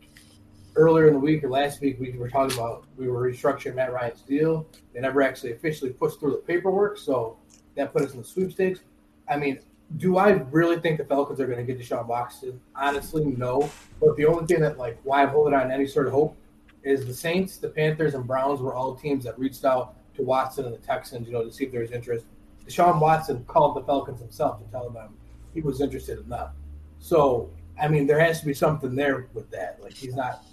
earlier 0.76 1.08
in 1.08 1.14
the 1.14 1.20
week 1.20 1.42
or 1.44 1.48
last 1.48 1.80
week, 1.80 1.98
we 1.98 2.12
were 2.12 2.28
talking 2.28 2.56
about 2.56 2.84
we 2.96 3.08
were 3.08 3.30
restructuring 3.30 3.76
Matt 3.76 3.92
Ryan's 3.92 4.20
deal. 4.22 4.66
They 4.92 5.00
never 5.00 5.22
actually 5.22 5.52
officially 5.52 5.90
pushed 5.90 6.20
through 6.20 6.32
the 6.32 6.38
paperwork, 6.38 6.98
so 6.98 7.38
that 7.76 7.92
put 7.92 8.02
us 8.02 8.12
in 8.12 8.18
the 8.18 8.24
sweepstakes. 8.24 8.80
I 9.28 9.36
mean, 9.36 9.60
do 9.96 10.16
I 10.16 10.30
really 10.50 10.78
think 10.80 10.98
the 10.98 11.04
Falcons 11.04 11.40
are 11.40 11.46
going 11.46 11.64
to 11.64 11.72
get 11.72 11.80
Deshaun 11.80 12.06
Watson? 12.06 12.60
Honestly, 12.74 13.24
no. 13.24 13.70
But 14.00 14.16
the 14.16 14.26
only 14.26 14.46
thing 14.46 14.60
that 14.60 14.78
like 14.78 14.98
why 15.02 15.22
I'm 15.22 15.28
holding 15.28 15.54
on 15.54 15.70
any 15.70 15.86
sort 15.86 16.06
of 16.06 16.12
hope 16.12 16.36
is 16.82 17.06
the 17.06 17.14
Saints, 17.14 17.58
the 17.58 17.68
Panthers, 17.68 18.14
and 18.14 18.26
Browns 18.26 18.60
were 18.60 18.74
all 18.74 18.94
teams 18.94 19.24
that 19.24 19.38
reached 19.38 19.64
out 19.64 19.94
to 20.14 20.22
Watson 20.22 20.64
and 20.64 20.74
the 20.74 20.78
Texans, 20.78 21.26
you 21.26 21.32
know, 21.32 21.44
to 21.44 21.52
see 21.52 21.64
if 21.64 21.72
there 21.72 21.80
was 21.80 21.92
interest. 21.92 22.26
Deshaun 22.66 23.00
Watson 23.00 23.44
called 23.44 23.76
the 23.76 23.82
Falcons 23.82 24.20
himself 24.20 24.64
to 24.64 24.70
tell 24.70 24.90
them 24.90 25.14
he 25.54 25.60
was 25.60 25.80
interested 25.80 26.18
in 26.18 26.28
them. 26.28 26.48
So, 26.98 27.50
I 27.80 27.88
mean, 27.88 28.06
there 28.06 28.20
has 28.20 28.40
to 28.40 28.46
be 28.46 28.54
something 28.54 28.94
there 28.94 29.28
with 29.34 29.50
that. 29.50 29.78
Like 29.82 29.94
he's 29.94 30.14
not 30.14 30.44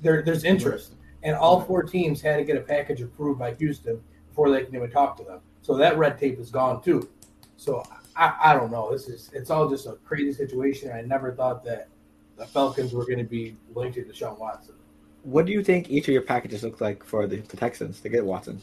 there. 0.00 0.22
There's 0.22 0.44
interest, 0.44 0.94
and 1.22 1.36
all 1.36 1.60
four 1.60 1.82
teams 1.82 2.20
had 2.20 2.36
to 2.36 2.44
get 2.44 2.56
a 2.56 2.60
package 2.60 3.00
approved 3.00 3.38
by 3.38 3.54
Houston 3.54 4.02
before 4.28 4.50
they 4.50 4.64
can 4.64 4.74
even 4.74 4.90
talk 4.90 5.16
to 5.18 5.24
them. 5.24 5.40
So 5.62 5.76
that 5.76 5.96
red 5.96 6.18
tape 6.18 6.38
is 6.38 6.50
gone 6.50 6.82
too. 6.82 7.08
So 7.56 7.84
I, 8.16 8.34
I 8.44 8.54
don't 8.54 8.70
know. 8.70 8.92
This 8.92 9.08
is 9.08 9.30
it's 9.32 9.50
all 9.50 9.68
just 9.68 9.86
a 9.86 9.92
crazy 10.04 10.32
situation. 10.32 10.92
I 10.92 11.02
never 11.02 11.32
thought 11.32 11.64
that 11.64 11.88
the 12.36 12.46
Falcons 12.46 12.92
were 12.92 13.04
going 13.04 13.18
to 13.18 13.24
be 13.24 13.56
linked 13.74 13.94
to 13.96 14.04
Deshaun 14.04 14.38
Watson. 14.38 14.74
What 15.22 15.46
do 15.46 15.52
you 15.52 15.62
think 15.62 15.90
each 15.90 16.08
of 16.08 16.12
your 16.12 16.22
packages 16.22 16.64
look 16.64 16.80
like 16.80 17.04
for 17.04 17.26
the, 17.26 17.36
the 17.36 17.56
Texans 17.56 18.00
to 18.00 18.08
get 18.08 18.24
Watson? 18.24 18.60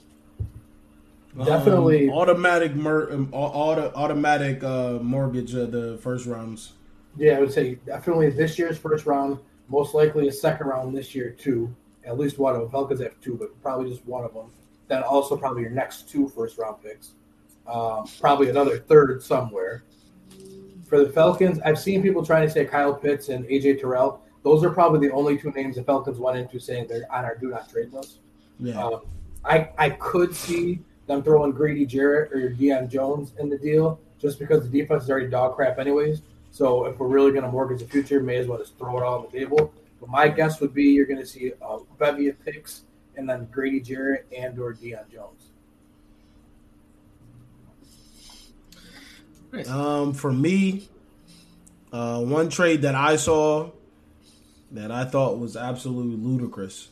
Definitely 1.38 2.10
um, 2.10 2.16
automatic 2.16 2.76
mer- 2.76 3.12
um, 3.12 3.30
auto, 3.32 3.92
automatic 3.96 4.64
uh, 4.64 4.94
mortgage 5.02 5.54
of 5.54 5.72
the 5.72 5.98
first 6.02 6.26
rounds. 6.26 6.74
Yeah, 7.18 7.38
I 7.38 7.40
would 7.40 7.54
say 7.54 7.76
definitely 7.86 8.30
this 8.30 8.58
year's 8.58 8.78
first 8.78 9.06
round. 9.06 9.40
Most 9.68 9.94
likely 9.94 10.28
a 10.28 10.32
second 10.32 10.68
round 10.68 10.96
this 10.98 11.14
year 11.14 11.30
too. 11.30 11.74
At 12.04 12.18
least 12.18 12.40
one 12.40 12.56
of 12.56 12.62
them. 12.62 12.72
Falcons 12.72 13.02
have 13.02 13.20
two, 13.22 13.36
but 13.36 13.62
probably 13.62 13.90
just 13.90 14.06
one 14.06 14.26
of 14.26 14.34
them. 14.34 14.52
Then 14.88 15.04
also 15.04 15.38
probably 15.38 15.62
your 15.62 15.72
next 15.72 16.10
two 16.10 16.28
first 16.30 16.58
round 16.58 16.82
picks. 16.82 17.12
Um, 17.70 18.08
probably 18.20 18.50
another 18.50 18.80
third 18.80 19.22
somewhere. 19.22 19.84
For 20.88 21.04
the 21.04 21.10
Falcons, 21.12 21.60
I've 21.64 21.78
seen 21.78 22.02
people 22.02 22.26
trying 22.26 22.48
to 22.48 22.52
say 22.52 22.66
Kyle 22.66 22.94
Pitts 22.94 23.30
and 23.30 23.46
AJ 23.46 23.80
Terrell. 23.80 24.22
Those 24.44 24.64
are 24.64 24.72
probably 24.72 25.08
the 25.08 25.14
only 25.14 25.38
two 25.38 25.52
names 25.52 25.76
the 25.76 25.84
Falcons 25.84 26.18
went 26.18 26.38
into 26.38 26.60
saying 26.60 26.88
they're 26.88 27.06
on 27.14 27.26
our 27.26 27.36
do 27.36 27.50
not 27.50 27.70
trade 27.70 27.94
list. 27.94 28.20
Yeah. 28.60 28.84
Um, 28.84 29.02
I 29.46 29.70
I 29.78 29.90
could 29.92 30.36
see 30.36 30.80
them 31.06 31.22
throwing 31.24 31.52
Grady 31.52 31.86
Jarrett 31.86 32.32
or 32.34 32.50
Deion 32.50 32.90
Jones 32.90 33.34
in 33.40 33.50
the 33.50 33.58
deal 33.58 34.00
just 34.20 34.40
because 34.40 34.70
the 34.70 34.82
defense 34.82 35.04
is 35.04 35.10
already 35.10 35.28
dog 35.28 35.56
crap 35.56 35.80
anyways. 35.80 36.22
So 36.52 36.86
if 36.86 36.98
we're 36.98 37.08
really 37.08 37.32
going 37.32 37.44
to 37.44 37.52
mortgage 37.52 37.80
the 37.80 37.88
future, 37.88 38.22
may 38.22 38.38
as 38.38 38.48
well 38.48 38.58
just 38.58 38.78
throw 38.78 38.98
it 38.98 39.04
all 39.04 39.20
on 39.20 39.28
the 39.32 39.38
table. 39.38 39.74
But 40.00 40.10
my 40.10 40.28
guess 40.28 40.60
would 40.62 40.74
be 40.74 40.86
you're 40.86 41.06
going 41.06 41.20
to 41.20 41.26
see 41.26 41.52
a 41.62 41.78
bevy 41.98 42.30
of 42.30 42.44
picks 42.44 42.84
and 43.16 43.30
then 43.30 43.48
Grady 43.52 43.80
Jarrett 43.80 44.26
and 44.36 44.58
or 44.60 44.74
Deion 44.74 45.12
Jones. 45.12 45.49
Um, 49.68 50.14
for 50.14 50.32
me, 50.32 50.88
uh, 51.92 52.22
one 52.22 52.50
trade 52.50 52.84
that 52.84 52.96
I 52.96 53.16
saw 53.16 53.72
that 54.72 54.92
I 54.92 55.06
thought 55.06 55.40
was 55.40 55.58
absolutely 55.58 56.18
ludicrous, 56.18 56.90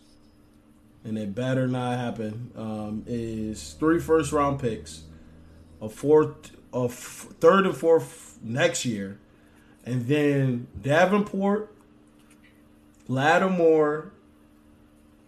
and 1.04 1.18
it 1.18 1.36
better 1.36 1.68
not 1.68 1.98
happen, 1.98 2.52
um, 2.56 3.04
is 3.06 3.74
three 3.74 4.00
first 4.00 4.32
round 4.32 4.60
picks, 4.60 5.04
a 5.82 5.88
fourth, 5.90 6.52
a 6.74 6.86
f- 6.86 7.28
third 7.40 7.68
and 7.68 7.78
fourth 7.78 8.40
next 8.42 8.86
year, 8.86 9.20
and 9.86 10.08
then 10.08 10.68
Davenport, 10.82 11.72
Lattimore, 13.08 14.12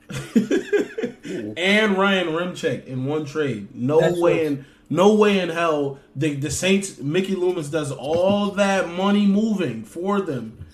and 1.30 1.98
Ryan 1.98 2.28
Ramczyk 2.28 2.86
in 2.86 3.06
one 3.06 3.26
trade. 3.26 3.70
No 3.74 4.00
That's 4.02 4.20
way 4.20 4.46
in 4.46 4.66
no 4.90 5.14
way 5.16 5.40
in 5.40 5.50
hell 5.50 6.00
the 6.16 6.34
the 6.36 6.50
Saints 6.52 7.00
Mickey 7.00 7.36
Loomis 7.36 7.70
does 7.70 7.92
all 7.92 8.52
that 8.52 8.90
money 8.90 9.26
moving 9.26 9.84
for 9.84 10.22
them 10.22 10.66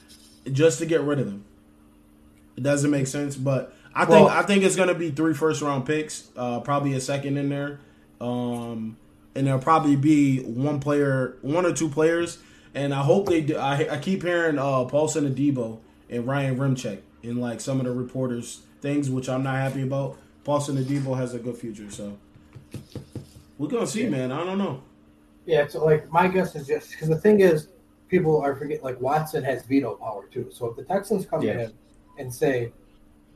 just 0.51 0.79
to 0.79 0.85
get 0.85 1.01
rid 1.01 1.19
of 1.19 1.25
them. 1.25 1.43
It 2.55 2.63
doesn't 2.63 2.89
make 2.91 3.07
sense, 3.07 3.35
but 3.35 3.73
I 3.93 4.05
think 4.05 4.27
Well- 4.27 4.29
I 4.29 4.41
think 4.43 4.63
it's 4.63 4.75
gonna 4.75 4.93
be 4.95 5.11
three 5.11 5.33
first 5.33 5.61
round 5.61 5.85
picks, 5.85 6.29
uh, 6.37 6.59
probably 6.61 6.93
a 6.93 7.01
second 7.01 7.37
in 7.37 7.49
there, 7.49 7.79
um, 8.21 8.97
and 9.35 9.45
there'll 9.47 9.59
probably 9.59 9.95
be 9.95 10.39
one 10.39 10.79
player, 10.79 11.35
one 11.41 11.65
or 11.65 11.73
two 11.73 11.89
players, 11.89 12.37
and 12.73 12.93
I 12.93 13.01
hope 13.01 13.27
they 13.27 13.41
do. 13.41 13.57
I, 13.57 13.87
I 13.91 13.97
keep 13.97 14.23
hearing 14.23 14.57
uh, 14.57 14.85
Paulson 14.85 15.33
Adebo 15.33 15.79
and 16.09 16.25
Ryan 16.27 16.57
Ramczyk 16.57 16.99
in 17.23 17.37
like 17.41 17.59
some 17.59 17.79
of 17.79 17.85
the 17.85 17.91
reporters 17.91 18.61
things, 18.81 19.09
which 19.09 19.27
I'm 19.27 19.43
not 19.43 19.55
happy 19.55 19.81
about. 19.81 20.17
Paulson 20.45 20.77
Adebo 20.77 21.17
has 21.17 21.33
a 21.33 21.39
good 21.39 21.57
future, 21.57 21.89
so 21.89 22.17
we're 23.57 23.67
gonna 23.67 23.87
see, 23.87 24.07
man. 24.07 24.31
I 24.31 24.45
don't 24.45 24.57
know. 24.59 24.81
Yeah, 25.45 25.67
so 25.67 25.83
like 25.83 26.09
my 26.11 26.27
guess 26.27 26.55
is 26.55 26.67
just 26.67 26.91
because 26.91 27.09
the 27.09 27.17
thing 27.17 27.39
is, 27.41 27.67
people 28.07 28.39
are 28.41 28.55
forget 28.55 28.83
like 28.83 29.01
Watson 29.01 29.43
has 29.43 29.65
veto 29.65 29.95
power 29.95 30.27
too. 30.27 30.49
So 30.53 30.67
if 30.67 30.75
the 30.77 30.83
Texans 30.83 31.25
come 31.25 31.41
Yeah. 31.41 31.53
to 31.53 31.59
him 31.65 31.73
and 32.19 32.33
say, 32.33 32.71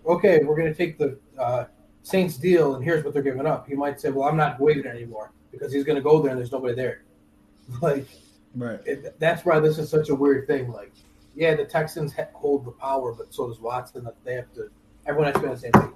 "Okay, 0.06 0.44
we're 0.44 0.56
going 0.56 0.72
to 0.72 0.78
take 0.78 0.98
the 1.00 1.18
uh, 1.38 1.66
Saints 2.04 2.38
deal, 2.38 2.76
and 2.76 2.84
here's 2.84 3.04
what 3.04 3.14
they're 3.14 3.24
giving 3.24 3.46
up," 3.48 3.68
he 3.68 3.74
might 3.76 4.00
say, 4.00 4.12
"Well, 4.12 4.28
I'm 4.30 4.38
not 4.38 4.60
waiving 4.60 4.86
it 4.86 4.90
anymore 4.96 5.32
because 5.52 5.74
he's 5.74 5.84
going 5.84 5.96
to 5.98 6.02
go 6.04 6.22
there 6.22 6.30
and 6.32 6.40
there's 6.40 6.52
nobody 6.52 6.76
there." 6.76 7.02
Like 7.82 8.08
Right. 8.56 8.80
it, 8.88 9.20
that's 9.20 9.46
why 9.46 9.60
this 9.60 9.78
is 9.78 9.90
such 9.90 10.10
a 10.10 10.16
weird 10.16 10.48
thing. 10.48 10.72
Like, 10.72 10.92
yeah, 11.36 11.54
the 11.56 11.66
Texans 11.66 12.14
ha- 12.16 12.26
hold 12.34 12.66
the 12.66 12.72
power, 12.72 13.14
but 13.14 13.32
so 13.32 13.48
does 13.48 13.60
Watson. 13.60 14.04
That 14.06 14.16
they 14.24 14.34
have 14.34 14.52
to. 14.54 14.70
Everyone 15.06 15.26
has 15.32 15.36
to 15.36 15.40
be 15.42 15.48
on 15.48 15.54
the 15.54 15.60
same 15.60 15.72
page. 15.74 15.92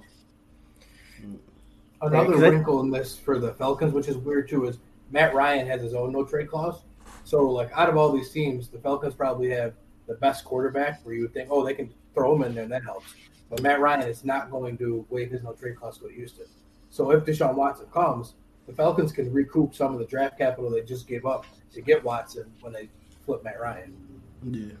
Another 2.02 2.36
I- 2.36 2.48
wrinkle 2.50 2.80
in 2.80 2.90
this 2.90 3.18
for 3.18 3.38
the 3.38 3.54
Falcons, 3.54 3.92
which 3.92 4.08
is 4.08 4.16
weird 4.16 4.48
too, 4.48 4.66
is 4.66 4.78
Matt 5.10 5.34
Ryan 5.34 5.66
has 5.66 5.80
his 5.82 5.94
own 5.94 6.12
no 6.12 6.24
trade 6.24 6.48
clause. 6.48 6.82
So, 7.24 7.48
like, 7.48 7.70
out 7.72 7.88
of 7.88 7.96
all 7.96 8.12
these 8.12 8.30
teams, 8.30 8.68
the 8.68 8.78
Falcons 8.78 9.14
probably 9.14 9.50
have 9.50 9.74
the 10.06 10.14
best 10.14 10.44
quarterback. 10.44 11.04
Where 11.04 11.14
you 11.14 11.22
would 11.22 11.32
think, 11.32 11.48
oh, 11.50 11.64
they 11.64 11.74
can 11.74 11.92
throw 12.14 12.34
him 12.34 12.42
in 12.42 12.54
there, 12.54 12.64
and 12.64 12.72
that 12.72 12.84
helps. 12.84 13.14
But 13.48 13.62
Matt 13.62 13.80
Ryan 13.80 14.08
is 14.08 14.24
not 14.24 14.50
going 14.50 14.76
to 14.78 15.06
waive 15.08 15.30
his 15.30 15.42
no 15.42 15.52
trade 15.52 15.76
clause 15.76 15.98
to 15.98 16.08
Houston. 16.08 16.46
So, 16.90 17.10
if 17.12 17.24
Deshaun 17.24 17.54
Watson 17.54 17.86
comes, 17.92 18.34
the 18.66 18.72
Falcons 18.72 19.12
can 19.12 19.32
recoup 19.32 19.74
some 19.74 19.92
of 19.92 19.98
the 19.98 20.06
draft 20.06 20.38
capital 20.38 20.70
they 20.70 20.82
just 20.82 21.06
gave 21.06 21.26
up 21.26 21.46
to 21.72 21.80
get 21.80 22.02
Watson 22.02 22.50
when 22.60 22.72
they 22.72 22.88
flip 23.24 23.42
Matt 23.44 23.60
Ryan. 23.60 23.94
Yeah. 24.42 24.72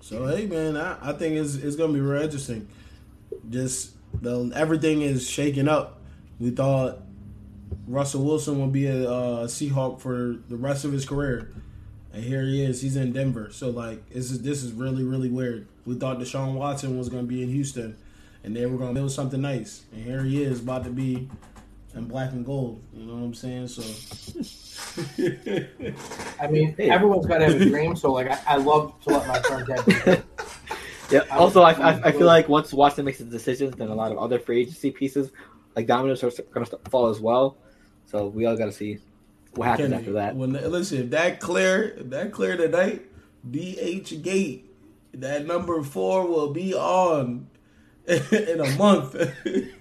So 0.00 0.26
hey 0.26 0.46
man, 0.46 0.76
I, 0.76 1.10
I 1.10 1.12
think 1.12 1.36
it's 1.36 1.54
it's 1.54 1.76
gonna 1.76 1.92
be 1.92 2.00
real 2.00 2.22
interesting. 2.22 2.66
Just 3.48 3.92
the 4.14 4.52
everything 4.54 5.02
is 5.02 5.28
shaking 5.28 5.68
up. 5.68 6.00
We 6.38 6.50
thought 6.50 6.98
Russell 7.86 8.24
Wilson 8.24 8.60
would 8.60 8.72
be 8.72 8.86
a 8.86 9.10
uh, 9.10 9.46
Seahawk 9.46 10.00
for 10.00 10.36
the 10.48 10.56
rest 10.56 10.84
of 10.84 10.92
his 10.92 11.04
career, 11.04 11.52
and 12.12 12.22
here 12.22 12.42
he 12.42 12.62
is. 12.62 12.80
He's 12.82 12.96
in 12.96 13.12
Denver. 13.12 13.50
So 13.52 13.70
like, 13.70 14.08
this 14.10 14.30
is 14.30 14.42
this 14.42 14.62
is 14.62 14.72
really 14.72 15.04
really 15.04 15.30
weird. 15.30 15.66
We 15.84 15.94
thought 15.96 16.18
Deshaun 16.18 16.54
Watson 16.54 16.98
was 16.98 17.08
gonna 17.08 17.24
be 17.24 17.42
in 17.42 17.48
Houston, 17.50 17.96
and 18.44 18.54
they 18.54 18.66
were 18.66 18.78
gonna 18.78 18.94
build 18.94 19.12
something 19.12 19.40
nice, 19.40 19.82
and 19.92 20.04
here 20.04 20.22
he 20.22 20.42
is 20.42 20.60
about 20.60 20.84
to 20.84 20.90
be 20.90 21.28
in 21.94 22.04
black 22.04 22.32
and 22.32 22.44
gold. 22.44 22.82
You 22.94 23.06
know 23.06 23.14
what 23.14 23.24
I'm 23.24 23.34
saying? 23.34 23.68
So. 23.68 23.82
I 26.40 26.46
mean, 26.46 26.74
everyone's 26.78 27.26
got 27.26 27.38
to 27.38 27.46
have 27.46 27.60
a 27.60 27.64
dream. 27.64 27.94
So, 27.96 28.12
like, 28.12 28.30
I, 28.30 28.54
I 28.54 28.56
love 28.56 28.94
to 29.02 29.10
let 29.10 29.26
my 29.26 29.40
friends 29.40 29.68
have 29.68 29.84
dreams. 29.84 30.22
Yeah. 31.10 31.24
I 31.30 31.36
Also, 31.36 31.62
I, 31.62 31.72
I, 31.72 32.08
I 32.08 32.12
feel 32.12 32.26
like 32.26 32.48
once 32.48 32.72
Watson 32.72 33.04
makes 33.04 33.18
his 33.18 33.28
decisions, 33.28 33.76
then 33.76 33.88
a 33.88 33.94
lot 33.94 34.12
of 34.12 34.18
other 34.18 34.38
free 34.38 34.60
agency 34.60 34.90
pieces, 34.90 35.30
like 35.76 35.86
dominoes, 35.86 36.22
are 36.22 36.30
going 36.52 36.66
to 36.66 36.78
fall 36.90 37.08
as 37.08 37.20
well. 37.20 37.56
So 38.06 38.26
we 38.26 38.46
all 38.46 38.56
got 38.56 38.66
to 38.66 38.72
see 38.72 38.98
what 39.54 39.68
happens 39.68 39.92
after 39.92 40.12
that. 40.12 40.36
When 40.36 40.52
listen, 40.52 41.02
if 41.02 41.10
that 41.10 41.40
clear, 41.40 41.96
if 41.98 42.10
that 42.10 42.32
clear 42.32 42.56
tonight, 42.56 43.06
DH 43.48 44.22
Gate, 44.22 44.70
that 45.14 45.46
number 45.46 45.82
four 45.82 46.26
will 46.26 46.52
be 46.52 46.74
on 46.74 47.48
in 48.06 48.60
a 48.60 48.70
month. 48.76 49.12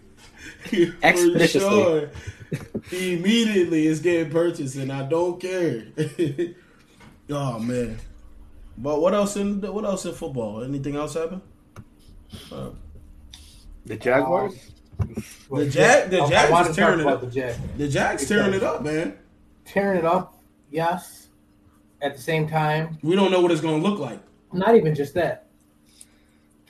For 0.66 0.96
Expeditiously. 1.04 2.10
Immediately 2.92 3.88
is 3.88 4.00
getting 4.00 4.32
purchased, 4.32 4.76
and 4.76 4.92
I 4.92 5.04
don't 5.04 5.40
care. 5.40 5.86
oh 7.30 7.60
man. 7.60 8.00
But 8.82 9.02
what 9.02 9.14
else 9.14 9.36
in 9.36 9.62
what 9.62 9.84
else 9.86 10.06
in 10.06 10.14
football? 10.14 10.64
Anything 10.64 10.96
else 10.96 11.14
happen? 11.14 11.42
Uh, 12.52 12.70
The 13.86 13.98
Jaguars. 13.98 14.72
Well, 15.50 15.66
Jag- 15.68 16.10
the 16.10 16.18
yeah, 16.18 16.24
I- 16.24 16.30
Jags 16.30 16.70
is 16.70 16.76
tearing 16.76 17.00
it 17.00 17.06
up. 17.08 17.22
the 17.22 17.28
Jags. 17.28 17.58
the 17.78 17.88
Jags 17.88 18.28
tearing 18.28 18.54
it 18.54 18.64
up, 18.64 18.84
man. 18.84 19.18
Tearing 19.66 20.00
it 20.00 20.06
up, 20.06 20.42
yes. 20.72 21.28
At 22.02 22.16
the 22.16 22.22
same 22.22 22.48
time, 22.48 22.98
We 23.04 23.16
don't 23.16 23.32
know 23.32 23.42
what 23.42 23.52
it's 23.52 23.62
gonna 23.62 23.84
look 23.84 24.00
like. 24.00 24.20
not 24.54 24.76
even 24.76 24.96
just 24.96 25.14
that. 25.16 25.46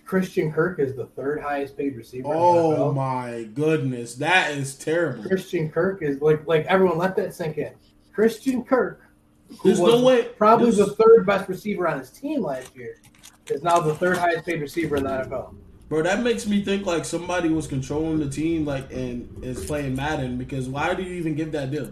Christian 0.06 0.52
Kirk 0.52 0.80
is 0.80 0.96
the 0.96 1.06
third 1.06 1.40
highest 1.42 1.78
paid 1.78 1.96
receiver. 1.96 2.26
in 2.26 2.32
the 2.34 2.38
Oh 2.40 2.72
NFL. 2.90 2.96
my 2.96 3.44
goodness, 3.54 4.16
that 4.16 4.52
is 4.58 4.76
terrible. 4.76 5.24
Christian 5.24 5.70
Kirk 5.70 6.02
is 6.02 6.20
like 6.22 6.48
like 6.48 6.66
everyone 6.66 6.98
let 6.98 7.16
that 7.18 7.34
sink 7.36 7.58
in. 7.60 7.74
Christian 8.14 8.64
Kirk, 8.64 9.02
who 9.02 9.09
There's 9.64 9.80
was 9.80 9.94
no 9.94 10.06
way. 10.06 10.28
probably 10.38 10.72
there's- 10.72 10.90
the 10.90 10.96
third 10.96 11.26
best 11.26 11.50
receiver 11.50 11.88
on 11.88 12.00
his 12.00 12.10
team 12.12 12.44
last 12.44 12.76
year, 12.76 12.96
is 13.48 13.64
now 13.64 13.80
the 13.80 13.96
third 13.96 14.18
highest 14.18 14.46
paid 14.46 14.62
receiver 14.62 14.98
in 14.98 15.04
the 15.04 15.10
NFL. 15.10 15.56
Bro, 15.90 16.04
that 16.04 16.22
makes 16.24 16.46
me 16.46 16.64
think 16.64 16.86
like 16.86 17.04
somebody 17.04 17.50
was 17.50 17.66
controlling 17.66 18.20
the 18.20 18.30
team, 18.30 18.64
like 18.66 18.92
and 18.94 19.28
is 19.44 19.66
playing 19.66 19.96
Madden. 19.96 20.38
Because 20.38 20.70
why 20.70 20.94
do 20.94 21.02
you 21.02 21.14
even 21.14 21.34
give 21.34 21.52
that 21.54 21.72
deal? 21.72 21.92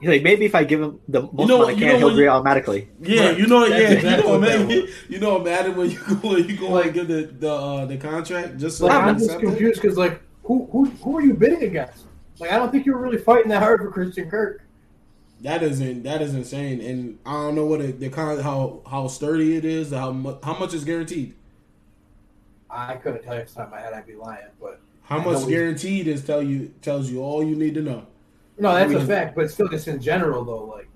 He's 0.00 0.08
like, 0.08 0.22
maybe 0.22 0.46
if 0.46 0.54
I 0.54 0.64
give 0.64 0.80
him 0.80 0.98
the 1.08 1.22
most 1.22 1.46
know- 1.46 1.58
money 1.58 1.68
I 1.68 1.76
you 1.76 1.76
can, 1.78 1.88
know 1.92 1.98
he'll 1.98 2.08
agree 2.08 2.26
automatically. 2.26 2.88
Yeah, 3.00 3.28
Right. 3.28 3.38
you 3.38 3.46
know, 3.46 3.68
That's 3.68 3.82
yeah, 3.82 3.90
exactly 3.90 4.10
you 4.10 4.22
know, 4.24 4.38
what 4.38 4.40
man, 4.40 4.88
you 5.10 5.18
know, 5.20 5.38
Madden 5.38 5.76
when 5.76 5.90
you 5.90 5.98
go, 6.22 6.36
you 6.36 6.56
go 6.56 6.70
Like- 6.70 6.86
and 6.86 6.94
give 6.94 7.08
the 7.08 7.30
the 7.38 7.52
uh, 7.52 7.84
the 7.86 7.96
contract 7.98 8.56
just 8.58 8.78
so 8.78 8.86
Like, 8.86 8.96
I'm 8.96 9.14
just 9.14 9.26
accept 9.26 9.42
confused 9.44 9.80
because 9.82 9.96
like 9.96 10.20
who 10.42 10.68
who 10.72 10.86
who 10.86 11.16
are 11.18 11.22
you 11.22 11.34
bidding 11.34 11.62
against? 11.62 12.06
Like 12.40 12.50
I 12.50 12.56
don't 12.56 12.72
think 12.72 12.84
you 12.86 12.94
were 12.94 13.00
really 13.00 13.18
fighting 13.18 13.50
that 13.50 13.62
hard 13.62 13.80
for 13.80 13.90
Christian 13.92 14.28
Kirk. 14.28 14.62
That 15.42 15.62
isn't 15.62 16.02
that 16.02 16.20
is 16.20 16.34
insane, 16.34 16.80
and 16.82 17.18
I 17.24 17.32
don't 17.32 17.54
know 17.54 17.64
what 17.64 17.80
it, 17.80 17.98
the 17.98 18.10
kind 18.10 18.40
how 18.42 18.82
how 18.86 19.08
sturdy 19.08 19.56
it 19.56 19.64
is, 19.64 19.90
how 19.90 20.12
much 20.12 20.36
how 20.42 20.58
much 20.58 20.74
is 20.74 20.84
guaranteed. 20.84 21.34
I 22.68 22.96
couldn't 22.96 23.22
tell 23.22 23.34
you 23.34 23.40
off 23.42 23.48
the 23.48 23.54
top 23.54 23.66
of 23.66 23.70
my 23.72 23.80
head. 23.80 23.92
I'd 23.94 24.06
be 24.06 24.14
lying, 24.14 24.46
but 24.60 24.80
How 25.02 25.18
I 25.18 25.24
much 25.24 25.48
guaranteed 25.48 26.06
is 26.06 26.24
tell 26.24 26.42
you 26.42 26.72
tells 26.82 27.10
you 27.10 27.22
all 27.22 27.42
you 27.42 27.56
need 27.56 27.74
to 27.74 27.82
know. 27.82 28.06
no, 28.58 28.74
that's 28.74 28.90
We 28.90 28.96
a 28.96 29.04
fact. 29.06 29.34
But 29.34 29.50
still, 29.50 29.68
just 29.68 29.88
in 29.88 30.00
general 30.00 30.44
though, 30.44 30.64
like 30.64 30.88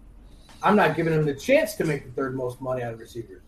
I'm 0.63 0.77
not 0.77 0.95
giving 0.95 1.15
them 1.15 1.25
the 1.25 1.35
chance 1.35 1.75
to 1.77 1.85
make 1.85 2.05
the 2.05 2.13
third 2.13 2.37
most 2.37 2.61
money 2.61 2.83
out 2.83 2.93
of 2.95 3.01
receivers. 3.01 3.41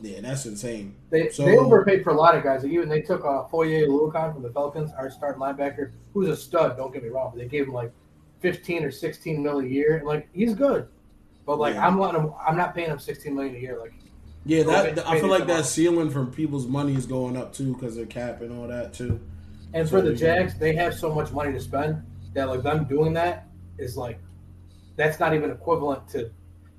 Yeah, 0.00 0.20
that's 0.20 0.44
insane. 0.46 0.96
They 1.10 1.30
So- 1.30 1.44
they 1.44 1.56
overpaid 1.56 2.02
for 2.02 2.10
a 2.10 2.14
lot 2.14 2.34
of 2.36 2.42
guys. 2.42 2.64
Like, 2.64 2.72
even 2.72 2.88
they 2.88 3.00
took 3.02 3.24
uh, 3.24 3.44
Foye 3.44 3.86
Oluokun 3.86 4.34
from 4.34 4.42
the 4.42 4.50
Falcons, 4.50 4.90
our 4.98 5.08
starting 5.10 5.40
linebacker, 5.40 5.92
who's 6.12 6.28
a 6.28 6.36
stud. 6.36 6.76
Don't 6.76 6.92
get 6.92 7.02
me 7.04 7.08
wrong, 7.08 7.30
but 7.32 7.38
they 7.40 7.48
gave 7.48 7.66
him 7.68 7.72
like 7.72 7.92
15 8.44 8.84
or 8.84 8.90
16 8.90 9.42
mil 9.42 9.60
a 9.60 9.64
year, 9.64 9.96
and 9.96 10.06
like 10.06 10.28
he's 10.34 10.52
good. 10.52 10.86
But 11.46 11.58
like 11.58 11.76
Yeah. 11.76 11.86
I'm 11.86 11.98
letting 11.98 12.20
him, 12.20 12.34
I'm 12.46 12.58
not 12.58 12.74
paying 12.74 12.90
him 12.90 12.98
16 12.98 13.34
million 13.34 13.54
a 13.54 13.58
year. 13.58 13.78
Like 13.80 13.94
Yeah, 14.44 14.64
that 14.64 15.08
I 15.08 15.18
feel 15.18 15.30
like 15.30 15.46
that 15.46 15.64
ceiling 15.64 16.10
from 16.10 16.30
people's 16.30 16.66
money 16.66 16.94
is 16.94 17.06
going 17.06 17.38
up 17.38 17.54
too 17.54 17.72
because 17.72 17.96
of 17.96 18.10
cap 18.10 18.42
and 18.42 18.52
all 18.52 18.68
that 18.68 18.92
too. 18.92 19.18
And 19.72 19.88
for 19.88 20.02
the 20.02 20.14
Jags, 20.14 20.58
they 20.58 20.74
have 20.74 20.94
so 20.94 21.14
much 21.14 21.32
money 21.32 21.52
to 21.52 21.60
spend 21.60 22.02
that 22.34 22.50
like 22.50 22.62
them 22.62 22.84
doing 22.84 23.14
that 23.14 23.46
is 23.78 23.96
like 23.96 24.18
that's 24.96 25.18
not 25.18 25.32
even 25.32 25.50
equivalent 25.50 26.06
to 26.08 26.30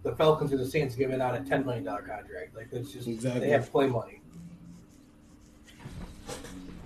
the 0.03 0.15
Falcons 0.15 0.53
or 0.53 0.57
the 0.57 0.67
Saints 0.67 0.93
giving 0.95 1.19
out 1.19 1.33
a 1.33 1.39
ten 1.39 1.65
million 1.65 1.83
dollar 1.83 2.03
contract. 2.03 2.55
Like 2.55 2.69
that's 2.69 2.91
just 2.91 3.07
Exactly. 3.07 3.41
they 3.41 3.49
have 3.49 3.71
play 3.71 3.87
money. 3.87 4.21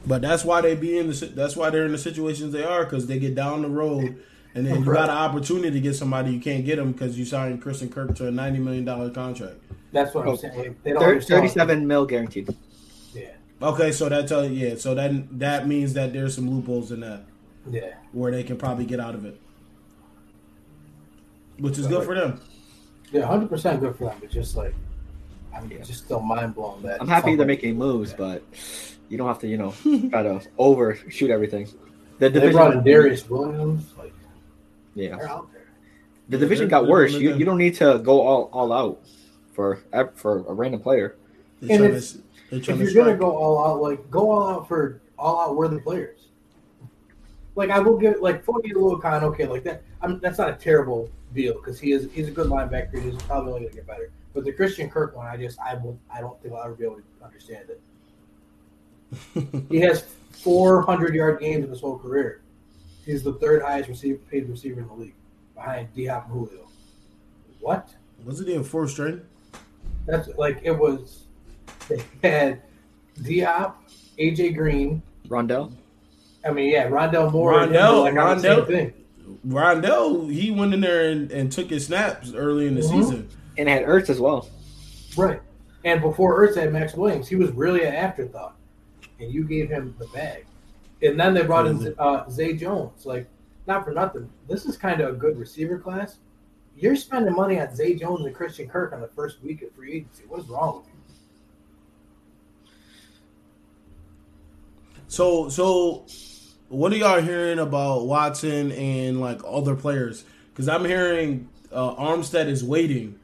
But 0.07 0.21
that's 0.21 0.45
why 0.45 0.61
they 0.61 0.73
be 0.75 0.97
in 0.97 1.09
the 1.09 1.25
that's 1.35 1.57
why 1.57 1.69
they're 1.69 1.85
in 1.85 1.91
the 1.91 1.97
situations 1.97 2.53
they 2.53 2.63
are 2.63 2.85
because 2.85 3.07
they 3.07 3.19
get 3.19 3.35
down 3.35 3.61
the 3.63 3.67
road 3.67 4.23
and 4.55 4.65
then 4.65 4.83
you 4.83 4.89
Right. 4.89 4.99
got 5.01 5.09
an 5.09 5.15
opportunity 5.17 5.71
to 5.71 5.79
get 5.79 5.95
somebody 5.95 6.31
you 6.31 6.39
can't 6.39 6.65
get 6.65 6.77
them 6.77 6.91
because 6.91 7.17
you 7.17 7.25
signed 7.25 7.61
Christian 7.61 7.89
Kirk 7.89 8.15
to 8.15 8.27
a 8.27 8.31
ninety 8.31 8.59
million 8.59 8.85
dollar 8.85 9.09
contract. 9.09 9.55
That's 9.91 10.13
what 10.13 10.27
Oh, 10.27 10.31
I'm 10.31 10.37
saying. 10.37 10.75
They 10.83 10.91
don't 10.91 11.01
Thir- 11.01 11.09
understand. 11.09 11.41
37 11.41 11.87
mil 11.87 12.05
guaranteed. 12.05 12.55
Yeah, 13.13 13.29
Okay, 13.61 13.91
so 13.91 14.07
that 14.09 14.27
tell 14.27 14.45
yeah, 14.45 14.75
so 14.75 14.93
that 14.95 15.39
that 15.39 15.67
means 15.67 15.93
that 15.93 16.13
there's 16.13 16.35
some 16.35 16.49
loopholes 16.49 16.91
in 16.91 16.99
that 17.01 17.21
Yeah. 17.69 17.93
where 18.11 18.31
they 18.31 18.43
can 18.43 18.57
probably 18.57 18.85
get 18.85 18.99
out 18.99 19.15
of 19.15 19.25
it, 19.25 19.39
which 21.59 21.77
is 21.77 21.87
good 21.87 22.05
for 22.05 22.15
them. 22.15 22.39
Yeah, 23.11 23.25
hundred 23.25 23.49
percent 23.49 23.79
good 23.79 23.95
for 23.95 24.05
them. 24.05 24.17
But 24.19 24.29
just 24.29 24.55
like, 24.55 24.73
I'm 25.55 25.69
just 25.83 26.05
still 26.05 26.19
mind 26.21 26.55
blown 26.55 26.81
that 26.83 27.01
I'm 27.01 27.07
happy 27.07 27.35
they're 27.35 27.45
making 27.45 27.75
moves, 27.77 28.13
but 28.13 28.43
you 29.09 29.17
don't 29.17 29.27
have 29.27 29.39
to, 29.39 29.47
you 29.47 29.57
know, 29.57 29.73
try 30.09 30.21
to 30.23 30.41
overshoot 30.59 31.31
everything. 31.31 31.67
The 32.19 32.29
They 32.29 32.51
brought 32.51 32.73
in 32.73 32.81
Darious 32.83 33.27
Williams. 33.29 33.85
Like 33.97 34.13
yeah, 34.95 35.15
they're 35.15 35.29
out 35.29 35.51
there. 35.53 35.65
the 36.29 36.37
division 36.37 36.65
they're- 36.67 36.81
got 36.81 36.87
worse. 36.87 37.13
You 37.13 37.31
good. 37.31 37.39
you 37.39 37.45
don't 37.45 37.57
need 37.57 37.75
to 37.75 37.99
go 38.03 38.21
all 38.21 38.49
all 38.53 38.71
out 38.71 39.01
for 39.53 39.79
for 40.15 40.39
a 40.47 40.53
random 40.53 40.81
player. 40.81 41.15
They're 41.61 41.71
And 41.71 41.79
trying 41.79 41.89
it's- 41.91 42.13
to, 42.13 42.21
If 42.55 42.67
you're 42.67 42.87
to 42.87 42.93
gonna 42.93 43.15
go 43.17 43.35
all 43.35 43.63
out, 43.65 43.81
like 43.81 44.09
go 44.09 44.31
all 44.31 44.47
out 44.49 44.67
for 44.67 45.01
all 45.17 45.39
out 45.41 45.55
worthy 45.55 45.79
players. 45.79 46.27
Like 47.55 47.69
I 47.69 47.79
will 47.79 47.97
give 47.97 48.21
like 48.21 48.43
Foye 48.43 48.61
Oluokun, 48.73 49.23
okay, 49.23 49.45
like 49.47 49.63
that. 49.65 49.83
I'm, 50.01 50.19
that's 50.19 50.37
not 50.37 50.49
a 50.49 50.53
terrible 50.53 51.09
deal 51.35 51.53
because 51.55 51.79
he 51.79 51.91
is 51.91 52.09
he's 52.13 52.27
a 52.27 52.31
good 52.31 52.47
linebacker. 52.47 53.01
He's 53.03 53.15
probably 53.23 53.51
only 53.53 53.63
gonna 53.65 53.75
get 53.75 53.85
better. 53.87 54.11
But 54.33 54.45
the 54.45 54.51
Christian 54.53 54.89
Kirk 54.89 55.15
one, 55.15 55.27
I 55.27 55.35
just 55.37 55.59
I 55.59 55.75
will 55.75 55.99
I 56.09 56.21
don't 56.21 56.41
think 56.41 56.53
I'll 56.55 56.63
ever 56.63 56.73
be 56.73 56.85
able 56.85 56.95
to 56.97 57.03
understand 57.23 57.65
it. 57.69 57.81
He 59.69 59.79
has 59.81 60.05
400 60.31 61.13
yard 61.15 61.39
games 61.39 61.65
in 61.65 61.69
his 61.71 61.81
whole 61.81 61.97
career. 61.97 62.41
He's 63.09 63.23
the 63.23 63.33
third 63.33 63.63
highest 63.63 63.89
receiver, 63.89 64.19
paid 64.29 64.47
receiver 64.47 64.81
in 64.81 64.87
the 64.87 64.93
league, 64.93 65.15
behind 65.55 65.91
D 65.95 66.05
Hop 66.05 66.25
and 66.25 66.33
Julio. 66.33 66.67
What? 67.59 67.89
Was 68.23 68.39
it 68.39 68.49
in 68.49 68.63
fourth 68.63 68.91
string? 68.91 69.21
That's 70.05 70.27
like 70.37 70.59
it 70.63 70.71
was. 70.77 71.23
They 71.89 72.03
had 72.21 72.61
D 73.23 73.39
Hop, 73.39 73.81
AJ 74.19 74.55
Green. 74.55 75.01
Rondale, 75.27 75.71
I 76.45 76.51
mean, 76.51 76.71
yeah, 76.71 76.87
Rondale 76.87 77.31
Moore. 77.31 77.53
Rondale- 77.53 78.03
were, 78.03 78.11
like 78.11 78.15
on 78.23 78.37
the 78.37 78.43
same 78.43 78.59
Rondale- 78.59 78.67
thing. 78.67 78.93
Rondale, 79.47 80.31
he 80.31 80.51
went 80.51 80.75
in 80.75 80.81
there 80.81 81.09
and, 81.09 81.31
and 81.31 81.51
took 81.51 81.71
his 81.71 81.87
snaps 81.87 82.31
early 82.35 82.67
in 82.67 82.75
the 82.75 82.81
Mhm. 82.81 82.89
season. 82.91 83.29
and 83.57 83.67
had 83.67 83.85
Ertz 83.85 84.09
as 84.11 84.19
well. 84.19 84.47
right? 85.17 85.41
And 85.83 85.99
before 86.01 86.47
Ertz 86.47 86.55
had 86.57 86.71
Max 86.71 86.93
Williams, 86.93 87.27
he 87.27 87.35
was 87.35 87.49
really 87.53 87.83
an 87.83 87.93
afterthought, 87.95 88.55
and 89.19 89.33
you 89.33 89.43
gave 89.45 89.69
him 89.69 89.95
the 89.97 90.05
bag. 90.13 90.45
And 91.01 91.19
then 91.19 91.33
they 91.33 91.43
brought 91.43 91.67
in 91.67 91.95
uh, 91.97 92.29
Zay 92.29 92.53
Jones. 92.53 93.05
Like, 93.05 93.27
not 93.67 93.85
for 93.85 93.91
nothing, 93.91 94.29
this 94.47 94.65
is 94.65 94.77
kind 94.77 94.99
of 95.01 95.15
a 95.15 95.17
good 95.17 95.37
receiver 95.37 95.77
class. 95.77 96.17
You're 96.75 96.95
spending 96.95 97.35
money 97.35 97.59
on 97.59 97.75
Zay 97.75 97.95
Jones 97.95 98.25
and 98.25 98.33
Christian 98.33 98.67
Kirk 98.67 98.93
on 98.93 99.01
the 99.01 99.07
first 99.07 99.41
week 99.43 99.61
of 99.61 99.71
free 99.73 99.93
agency. 99.93 100.23
What 100.27 100.39
is 100.41 100.47
wrong 100.47 100.77
with 100.77 100.85
you? 100.87 100.93
So, 105.07 105.49
so 105.49 106.05
what 106.69 106.93
are 106.93 106.95
y'all 106.95 107.21
hearing 107.21 107.59
about 107.59 108.05
Watson 108.05 108.71
and 108.71 109.19
like 109.19 109.41
other 109.45 109.75
players? 109.75 110.23
Because 110.51 110.69
I'm 110.69 110.85
hearing 110.85 111.49
uh, 111.71 111.95
Armstead 111.95 112.47
is 112.47 112.63
waiting. 112.63 113.19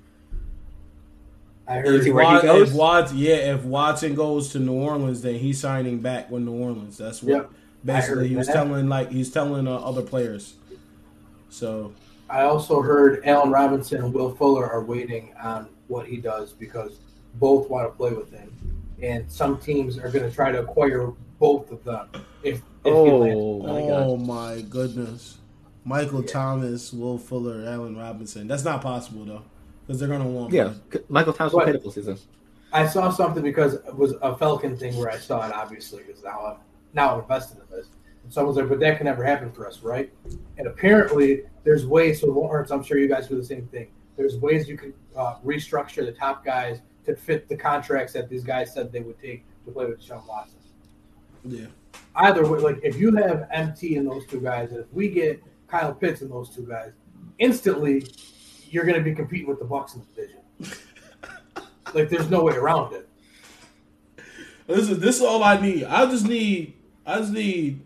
I 1.67 1.75
heard 1.77 2.03
he 2.03 2.11
where 2.11 2.25
he 2.25 2.33
Wat- 2.33 2.43
goes? 2.43 2.69
If 2.69 2.75
Watson, 2.75 3.17
yeah, 3.17 3.55
if 3.55 3.63
Watson 3.63 4.15
goes 4.15 4.49
to 4.49 4.59
New 4.59 4.73
Orleans, 4.73 5.21
then 5.21 5.35
he's 5.35 5.59
signing 5.59 5.99
back 5.99 6.29
with 6.29 6.43
New 6.43 6.53
Orleans. 6.53 6.97
That's 6.97 7.23
what 7.23 7.31
Yep. 7.31 7.51
I 7.87 7.97
basically 7.97 8.15
heard 8.23 8.29
he 8.29 8.35
was 8.35 8.47
that. 8.47 8.53
telling 8.53 8.89
like 8.89 9.11
he's 9.11 9.31
telling 9.31 9.67
uh, 9.67 9.75
other 9.77 10.01
players. 10.01 10.55
So 11.49 11.93
I 12.29 12.41
also 12.43 12.81
heard 12.81 13.21
Allen 13.25 13.51
Robinson 13.51 14.03
and 14.03 14.13
Will 14.13 14.33
Fuller 14.35 14.69
are 14.69 14.83
waiting 14.83 15.33
on 15.41 15.69
what 15.87 16.07
he 16.07 16.17
does 16.17 16.51
because 16.53 16.99
both 17.35 17.69
want 17.69 17.87
to 17.91 17.95
play 17.95 18.11
with 18.11 18.31
him, 18.31 18.51
and 19.01 19.29
some 19.31 19.57
teams 19.59 19.97
are 19.97 20.09
going 20.09 20.27
to 20.27 20.33
try 20.33 20.51
to 20.51 20.59
acquire 20.61 21.11
both 21.39 21.71
of 21.71 21.83
them. 21.83 22.07
If, 22.43 22.55
if 22.55 22.63
he 22.83 22.91
lands. 22.91 23.35
Oh 23.37 23.59
my 23.61 23.81
oh 23.81 24.17
my 24.17 24.61
goodness, 24.61 25.37
Michael 25.83 26.21
Yeah. 26.21 26.31
Thomas, 26.31 26.91
Will 26.93 27.17
Fuller, 27.17 27.65
Allen 27.67 27.95
Robinson. 27.97 28.47
That's 28.47 28.63
not 28.63 28.81
possible 28.81 29.25
though, 29.25 29.43
because 29.85 29.99
they're 29.99 30.09
gonna 30.09 30.27
want. 30.27 30.51
Yeah, 30.53 30.73
Michael 31.09 31.33
Thomas 31.33 31.53
will 31.53 31.59
What? 31.59 31.65
play 31.65 31.73
the 31.73 31.79
full 31.79 31.91
season. 31.91 32.17
I 32.73 32.85
saw 32.87 33.09
something 33.09 33.41
because 33.43 33.75
it 33.75 33.95
was 33.95 34.15
a 34.21 34.35
Falcon 34.35 34.75
thing 34.75 34.97
where 34.97 35.09
I 35.09 35.17
saw 35.17 35.47
it 35.47 35.53
obviously 35.53 36.03
because 36.03 36.21
now 36.23 36.45
I'm 36.45 36.57
now 36.95 37.19
invested 37.19 37.57
in 37.57 37.77
this. 37.77 37.87
And 38.23 38.33
someone's 38.33 38.57
like, 38.57 38.69
but 38.69 38.79
that 38.79 38.97
can 38.97 39.05
never 39.05 39.23
happen 39.23 39.51
for 39.51 39.67
us, 39.67 39.83
right? 39.83 40.11
And 40.57 40.67
apparently, 40.67 41.43
there's 41.63 41.85
ways. 41.85 42.21
So. 42.21 42.27
So 42.67 42.75
I'm 42.75 42.83
sure 42.83 42.97
you 42.97 43.07
guys 43.07 43.27
do 43.27 43.35
the 43.35 43.43
same 43.43 43.67
thing. 43.67 43.91
There's 44.17 44.37
ways 44.37 44.67
you 44.67 44.77
can 44.77 44.93
uh, 45.15 45.35
restructure 45.45 46.05
the 46.05 46.13
top 46.13 46.43
guys 46.43 46.81
to 47.05 47.15
fit 47.15 47.47
the 47.47 47.55
contracts 47.55 48.13
that 48.13 48.29
these 48.29 48.43
guys 48.43 48.73
said 48.73 48.91
they 48.91 49.01
would 49.01 49.19
take 49.19 49.45
to 49.65 49.71
play 49.71 49.85
with 49.85 50.01
Deshaun 50.01 50.25
Watson. 50.27 50.57
Yeah. 51.43 51.67
Either 52.15 52.49
way, 52.49 52.59
like 52.59 52.79
if 52.81 52.97
you 52.97 53.15
have 53.15 53.47
MT 53.51 53.97
in 53.97 54.05
those 54.05 54.25
two 54.25 54.39
guys, 54.39 54.71
and 54.71 54.79
if 54.79 54.91
we 54.91 55.09
get 55.09 55.43
Kyle 55.67 55.93
Pitts 55.93 56.21
in 56.21 56.29
those 56.29 56.49
two 56.49 56.65
guys, 56.65 56.91
instantly 57.39 58.05
you're 58.69 58.85
going 58.85 58.97
to 58.97 59.03
be 59.03 59.13
competing 59.13 59.47
with 59.47 59.59
the 59.59 59.65
Bucs 59.65 59.95
in 59.95 60.01
the 60.01 60.21
division. 60.21 60.79
like 61.93 62.09
there's 62.09 62.29
no 62.29 62.43
way 62.43 62.55
around 62.55 62.93
it. 62.93 63.09
This 64.67 64.89
is 64.89 64.99
this 64.99 65.17
is 65.17 65.21
all 65.21 65.43
I 65.43 65.59
need. 65.59 65.83
I 65.83 66.05
just 66.09 66.27
need 66.27 66.75
I 67.05 67.19
just 67.19 67.31
need 67.31 67.81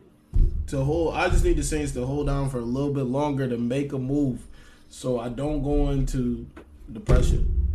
to 0.68 0.84
hold 0.84 1.16
I 1.16 1.30
just 1.30 1.44
need 1.44 1.58
the 1.58 1.64
Saints 1.64 1.92
to 1.94 2.06
hold 2.06 2.30
on 2.30 2.50
for 2.50 2.60
a 2.60 2.66
little 2.66 2.94
bit 2.94 3.04
longer 3.04 3.48
to 3.48 3.58
make 3.58 3.94
a 3.94 4.00
move 4.00 4.48
so 4.90 5.20
I 5.20 5.30
don't 5.30 5.64
go 5.64 5.90
into 5.90 6.48
depression. 6.92 7.68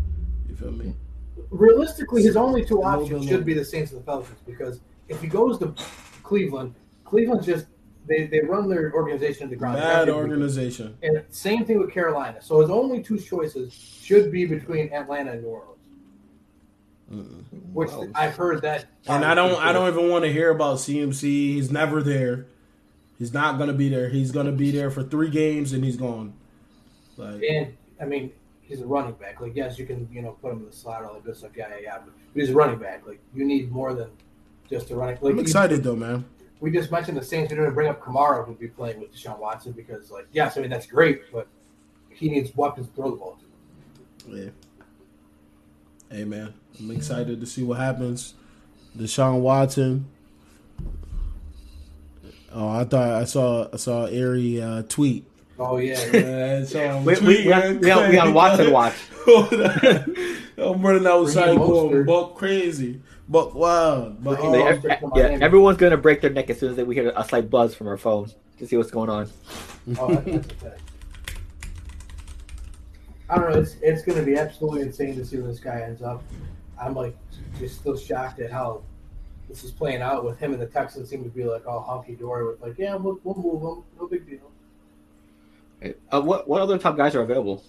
You 0.49 0.57
feel 0.57 0.73
me? 0.73 0.95
realistically, 1.55 2.23
his 2.23 2.37
only 2.37 2.65
two 2.65 2.83
options 2.83 3.27
should 3.29 3.45
be 3.45 3.55
the 3.55 3.65
Saints 3.65 3.93
and 3.93 4.01
the 4.01 4.05
Falcons 4.05 4.39
because 4.47 4.81
if 5.09 5.21
he 5.21 5.29
goes 5.29 5.59
to 5.59 5.75
Cleveland, 6.23 6.75
Cleveland's 7.05 7.47
just 7.47 7.67
they, 8.07 8.27
they 8.27 8.41
run 8.41 8.69
their 8.69 8.93
organization 8.93 9.45
to 9.45 9.51
the 9.51 9.57
ground. 9.57 9.79
Bad 9.79 10.11
organization. 10.11 10.95
And 11.03 11.25
same 11.31 11.65
thing 11.65 11.79
with 11.79 11.91
Carolina. 11.91 12.43
So 12.43 12.61
his 12.61 12.69
only 12.69 13.03
two 13.03 13.19
choices 13.19 13.73
should 13.73 14.31
be 14.31 14.45
between 14.45 14.93
Atlanta 14.93 15.33
and 15.33 15.43
New 15.43 15.49
Orleans, 15.49 15.74
which 17.73 17.91
Wow. 17.91 18.09
I've 18.15 18.35
heard 18.37 18.63
that. 18.63 18.87
And 19.07 19.25
I 19.25 19.35
don't 19.35 19.55
I 19.63 19.73
don't 19.73 19.89
even 19.93 20.09
want 20.11 20.25
to 20.25 20.33
hear 20.33 20.51
about 20.51 20.79
CMC. 20.79 21.23
He's 21.23 21.71
never 21.71 22.03
there. 22.03 22.47
He's 23.19 23.33
not 23.33 23.59
gonna 23.59 23.73
be 23.75 23.89
there. 23.89 24.09
He's 24.09 24.33
gonna 24.33 24.53
be 24.53 24.71
there 24.71 24.91
for 24.91 25.03
three 25.03 25.31
games 25.31 25.73
and 25.73 25.85
he's 25.85 25.97
gone. 25.97 26.33
Like 27.17 27.43
And 27.49 27.77
I 28.01 28.07
mean, 28.07 28.33
he's 28.63 28.81
a 28.81 28.87
running 28.87 29.13
back. 29.15 29.41
Like, 29.41 29.55
yes, 29.55 29.79
you 29.79 29.87
can 29.87 30.09
you 30.13 30.23
know 30.23 30.33
put 30.43 30.53
him 30.53 30.61
in 30.61 30.67
the 30.67 30.73
slot, 30.73 31.05
all 31.05 31.15
that 31.15 31.25
good 31.25 31.37
stuff. 31.37 31.51
Yeah, 31.57 31.69
yeah, 31.71 31.77
yeah. 31.83 31.99
But 32.05 32.13
he's 32.35 32.51
a 32.51 32.55
running 32.55 32.79
back. 32.79 33.07
Like, 33.07 33.21
you 33.35 33.45
need 33.45 33.71
more 33.71 33.95
than 33.95 34.09
just 34.69 34.91
a 34.91 34.97
running. 34.97 35.17
Like, 35.21 35.31
I'm 35.33 35.37
you- 35.37 35.43
excited 35.43 35.85
though, 35.85 35.95
man. 35.97 36.25
we 36.61 36.71
just 36.73 36.91
mentioned 36.91 37.17
the 37.19 37.23
Saints. 37.25 37.53
We 37.53 37.59
didn't 37.59 37.75
bring 37.75 37.89
up 37.89 38.01
Kamara 38.03 38.45
who'd 38.47 38.59
be 38.59 38.69
playing 38.69 38.99
with 39.01 39.15
Deshaun 39.15 39.39
Watson 39.39 39.73
because, 39.73 40.11
like, 40.11 40.27
yes, 40.33 40.57
I 40.57 40.63
mean 40.63 40.71
that's 40.71 40.87
great, 40.87 41.31
but 41.33 41.47
he 42.11 42.29
needs 42.31 42.57
weapons 42.57 42.89
to 42.89 42.93
throw 42.95 43.11
the 43.11 43.17
ball 43.17 43.39
to. 43.39 44.37
Yeah. 44.37 44.51
Hey 46.11 46.25
man, 46.25 46.55
I'm 46.79 46.91
excited 46.91 47.41
to 47.41 47.47
see 47.47 47.63
what 47.63 47.79
happens. 47.79 48.35
Deshaun 48.97 49.41
Watson. 49.41 50.07
Oh, 52.53 52.69
I 52.69 52.85
thought 52.85 53.09
I 53.11 53.25
saw 53.25 53.69
I 53.73 53.77
saw 53.77 54.05
Ari 54.05 54.63
uh, 54.63 54.83
tweet. 54.89 55.25
Oh 55.59 55.77
yeah, 55.79 55.99
Yeah, 56.13 56.59
I 56.61 56.65
saw 56.65 56.79
him 56.79 57.05
We, 57.05 57.15
we, 57.15 57.19
tweet, 57.21 57.45
we, 57.47 57.51
man. 57.51 57.63
on, 57.77 57.81
we, 57.81 57.91
on, 57.91 58.11
we 58.11 58.19
on 58.19 58.35
Watson 58.35 58.71
watch. 58.73 58.95
I'm 60.57 60.83
running 60.83 61.07
outside 61.07 61.47
Raheem 61.47 61.59
going 61.59 62.05
buck 62.07 62.35
crazy, 62.37 63.01
buck 63.29 63.55
wild. 63.55 64.23
But 64.23 64.39
Raheem 64.39 64.53
They- 64.53 64.63
uh, 64.63 64.77
Mostert. 64.77 64.85
ev- 64.91 65.01
from 65.01 65.13
yeah, 65.17 65.23
Miami. 65.29 65.43
everyone's 65.43 65.79
gonna 65.79 65.97
break 65.97 66.21
their 66.21 66.31
neck 66.31 66.49
as 66.51 66.61
soon 66.61 66.79
as 66.79 66.85
we 66.87 66.95
hear 66.95 67.13
a 67.17 67.25
slight 67.25 67.51
buzz 67.51 67.75
from 67.75 67.89
our 67.89 67.97
phone 67.97 68.31
to 68.59 68.67
see 68.69 68.77
what's 68.77 68.91
going 68.93 69.11
on. 69.11 69.29
oh, 69.99 70.15
that- 70.15 70.25
that's 70.25 70.47
a 70.53 70.55
fact. 70.55 70.81
I 73.29 73.39
don't 73.39 73.51
know. 73.51 73.59
It's 73.59 73.77
it's 73.83 74.03
going 74.03 74.19
to 74.19 74.25
be 74.25 74.37
absolutely 74.37 74.83
insane 74.83 75.17
to 75.17 75.25
see 75.25 75.39
where 75.39 75.47
this 75.47 75.61
guy 75.61 75.81
ends 75.81 76.03
up. 76.03 76.23
I'm 76.81 76.95
like 76.95 77.17
just 77.59 77.77
still 77.79 77.97
shocked 77.97 78.41
at 78.41 78.51
how 78.51 78.83
this 79.49 79.65
is 79.65 79.71
playing 79.71 80.03
out 80.03 80.25
with 80.25 80.39
him 80.39 80.53
and 80.53 80.61
the 80.61 80.67
Texans 80.67 81.09
seem 81.09 81.23
to 81.23 81.31
be 81.31 81.45
like 81.45 81.67
all 81.67 81.81
hunky 81.81 82.15
dory 82.15 82.47
with 82.47 82.61
like 82.61 82.79
yeah 82.79 82.95
we'll, 82.95 83.19
we'll 83.25 83.37
move 83.37 83.63
him 83.63 83.85
no 84.01 84.07
big 84.07 84.29
deal. 84.29 84.51
Uh, 86.11 86.21
what 86.21 86.49
what 86.49 86.63
other 86.63 86.79
top 86.79 86.97
guys 86.97 87.15
are 87.15 87.23
available? 87.23 87.63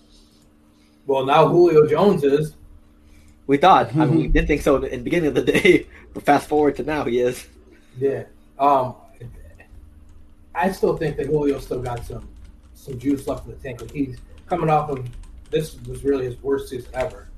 Well 1.05 1.25
now 1.25 1.47
Julio 1.47 1.87
Jones 1.87 2.23
is 2.23 2.55
We 3.47 3.57
thought. 3.57 3.95
I 3.95 4.05
mean, 4.05 4.15
we 4.15 4.27
didn't 4.35 4.47
think 4.47 4.61
so 4.61 4.77
in 4.77 4.99
the 4.99 5.03
beginning 5.03 5.27
of 5.27 5.35
the 5.35 5.43
day, 5.43 5.87
but 6.13 6.23
fast 6.23 6.47
forward 6.47 6.75
to 6.77 6.83
now, 6.83 7.03
he 7.03 7.19
is. 7.19 7.47
Yeah. 7.97 8.23
Um, 8.57 8.95
I 10.53 10.71
still 10.71 10.97
think 10.97 11.17
that 11.17 11.27
Julio 11.27 11.59
still 11.59 11.81
got 11.81 12.05
some 12.05 12.27
some 12.73 12.97
juice 12.97 13.27
left 13.27 13.45
in 13.45 13.51
the 13.51 13.57
tank. 13.57 13.81
Like 13.81 13.91
he's 13.91 14.17
coming 14.47 14.69
off 14.69 14.89
of 14.89 15.05
this 15.55 15.77
was 15.87 16.03
really 16.03 16.25
his 16.25 16.41
worst 16.43 16.67
season 16.69 16.91
ever. 16.93 17.29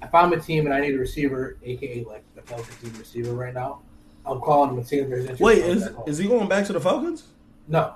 If 0.00 0.14
I'm 0.14 0.32
a 0.32 0.38
team 0.38 0.64
and 0.66 0.72
I 0.74 0.80
need 0.80 0.94
a 0.94 0.98
receiver, 0.98 1.56
aka 1.64 2.04
like 2.04 2.24
the 2.36 2.42
Falcons 2.42 2.76
team 2.80 2.92
receiver 2.98 3.32
right 3.34 3.52
now, 3.52 3.80
I'm 4.24 4.40
calling 4.40 4.70
him 4.70 4.78
and 4.78 4.86
seeing 4.86 5.02
if 5.04 5.08
there's 5.08 5.22
interest. 5.22 5.40
wait, 5.42 5.58
is 5.58 5.88
is 6.06 6.18
he 6.18 6.28
going 6.28 6.48
back 6.48 6.66
to 6.66 6.72
the 6.72 6.80
Falcons? 6.80 7.24
no? 7.66 7.94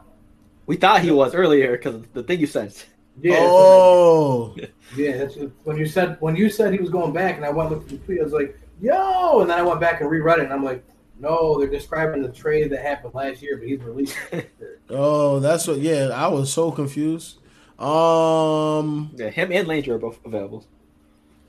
We 0.67 0.75
thought 0.75 1.01
he 1.03 1.13
was 1.13 1.33
earlier 1.33 1.77
because 1.77 2.03
the 2.13 2.25
thing 2.25 2.41
you 2.41 2.49
sent. 2.49 2.87
Yeah. 3.23 3.37
Oh, 3.39 4.57
Yeah. 4.97 5.17
That's 5.19 5.37
when 5.63 5.77
you 5.77 5.87
said 5.87 6.17
when 6.19 6.35
you 6.35 6.51
said 6.51 6.73
he 6.73 6.81
was 6.81 6.91
going 6.91 7.13
back, 7.13 7.37
and 7.37 7.45
I 7.45 7.51
went 7.51 7.71
looked 7.71 7.85
at 7.93 8.01
the 8.01 8.05
tweet. 8.05 8.21
I 8.21 8.25
was 8.25 8.33
like, 8.33 8.59
yo, 8.81 9.41
and 9.43 9.49
then 9.51 9.59
I 9.59 9.63
went 9.63 9.81
back 9.81 10.01
and 10.01 10.11
reread 10.11 10.41
it, 10.41 10.45
and 10.47 10.53
I'm 10.53 10.65
like, 10.65 10.85
no, 11.21 11.57
they're 11.59 11.69
describing 11.69 12.21
the 12.23 12.31
trade 12.33 12.71
that 12.73 12.83
happened 12.83 13.15
last 13.15 13.43
year, 13.43 13.57
but 13.59 13.69
he's 13.69 13.81
released. 13.81 14.17
Oh, 14.89 15.41
that's 15.41 15.67
what. 15.67 15.79
Yeah, 15.79 16.11
I 16.15 16.29
was 16.29 16.53
so 16.53 16.71
confused. 16.71 17.39
Um, 17.79 19.11
Yeah, 19.17 19.29
him 19.31 19.53
and 19.53 19.69
Landry 19.69 19.93
are 19.93 19.99
both 19.99 20.19
available. 20.25 20.65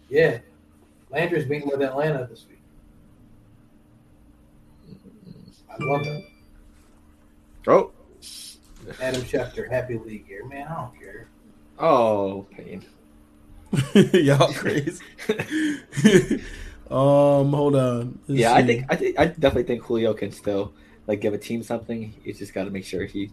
yeah, 0.09 0.39
Landry's 1.09 1.47
meeting 1.47 1.69
with 1.69 1.81
Atlanta 1.81 2.27
this 2.29 2.45
week. 2.49 2.59
I 5.69 5.83
love 5.83 6.05
it. 6.05 6.25
Oh, 7.67 7.91
Adam 9.01 9.21
Schefter, 9.21 9.69
happy 9.69 9.97
league 9.97 10.27
year, 10.27 10.45
man. 10.45 10.67
I 10.67 10.75
don't 10.75 10.99
care. 10.99 11.27
oh, 11.79 12.45
pain. 12.51 12.85
y'all 14.13 14.53
crazy. 14.53 15.03
um, 16.89 17.51
hold 17.51 17.75
on. 17.75 18.19
Let's 18.27 18.39
yeah, 18.41 18.53
I 18.53 18.63
think 18.65 18.85
I 18.89 18.95
think 18.95 19.19
I 19.19 19.25
definitely 19.25 19.63
think 19.63 19.83
Julio 19.83 20.13
can 20.13 20.31
still 20.31 20.73
like 21.05 21.19
give 21.19 21.33
a 21.33 21.37
team 21.37 21.61
something. 21.63 22.13
You 22.23 22.33
just 22.33 22.53
got 22.53 22.63
to 22.63 22.69
make 22.69 22.85
sure 22.85 23.05
he 23.05 23.31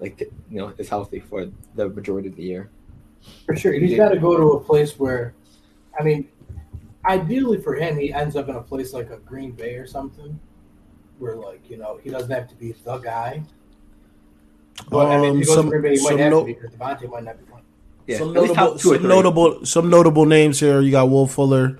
like 0.00 0.20
you 0.20 0.58
know 0.58 0.72
is 0.78 0.88
healthy 0.88 1.20
for 1.20 1.46
the 1.74 1.88
majority 1.88 2.28
of 2.28 2.36
the 2.36 2.42
year. 2.42 2.70
For 3.46 3.56
sure, 3.56 3.72
he's 3.72 3.96
got 3.96 4.10
to 4.10 4.18
go 4.18 4.36
to 4.36 4.52
a 4.52 4.60
place 4.60 4.98
where, 4.98 5.34
I 5.98 6.02
mean, 6.02 6.28
ideally 7.06 7.58
for 7.60 7.74
him, 7.74 7.96
he 7.98 8.12
ends 8.12 8.36
up 8.36 8.48
in 8.50 8.56
a 8.56 8.60
place 8.60 8.92
like 8.92 9.10
a 9.10 9.16
Green 9.16 9.52
Bay 9.52 9.76
or 9.76 9.86
something, 9.86 10.38
where 11.18 11.36
like 11.36 11.68
you 11.70 11.76
know 11.78 11.98
he 12.02 12.10
doesn't 12.10 12.30
have 12.30 12.48
to 12.48 12.54
be 12.56 12.72
the 12.84 12.98
guy. 12.98 13.42
But 14.90 15.06
I 15.06 15.20
mean, 15.20 15.30
Um, 15.30 15.36
if 15.36 15.40
he 15.40 15.46
goes 15.46 15.54
some- 15.54 15.64
to 15.66 15.70
Green 15.70 15.82
Bay, 15.82 15.90
he 15.90 15.96
some 15.96 16.14
might 16.16 16.20
have 16.22 16.30
no- 16.32 16.40
to 16.40 16.46
be 16.46 16.52
because 16.54 16.70
Davante 16.70 17.10
might 17.10 17.24
not 17.24 17.38
be 17.38 17.44
playing. 17.44 17.64
Yeah, 18.06 18.18
some 18.18 18.36
at 18.36 18.42
least 18.42 18.54
top 18.54 18.64
notable, 18.74 18.78
some 18.98 19.08
notable, 19.08 19.64
some 19.64 19.90
notable 19.90 20.26
names 20.26 20.60
here. 20.60 20.80
You 20.82 20.90
got 20.90 21.08
Will 21.08 21.26
Fuller. 21.26 21.78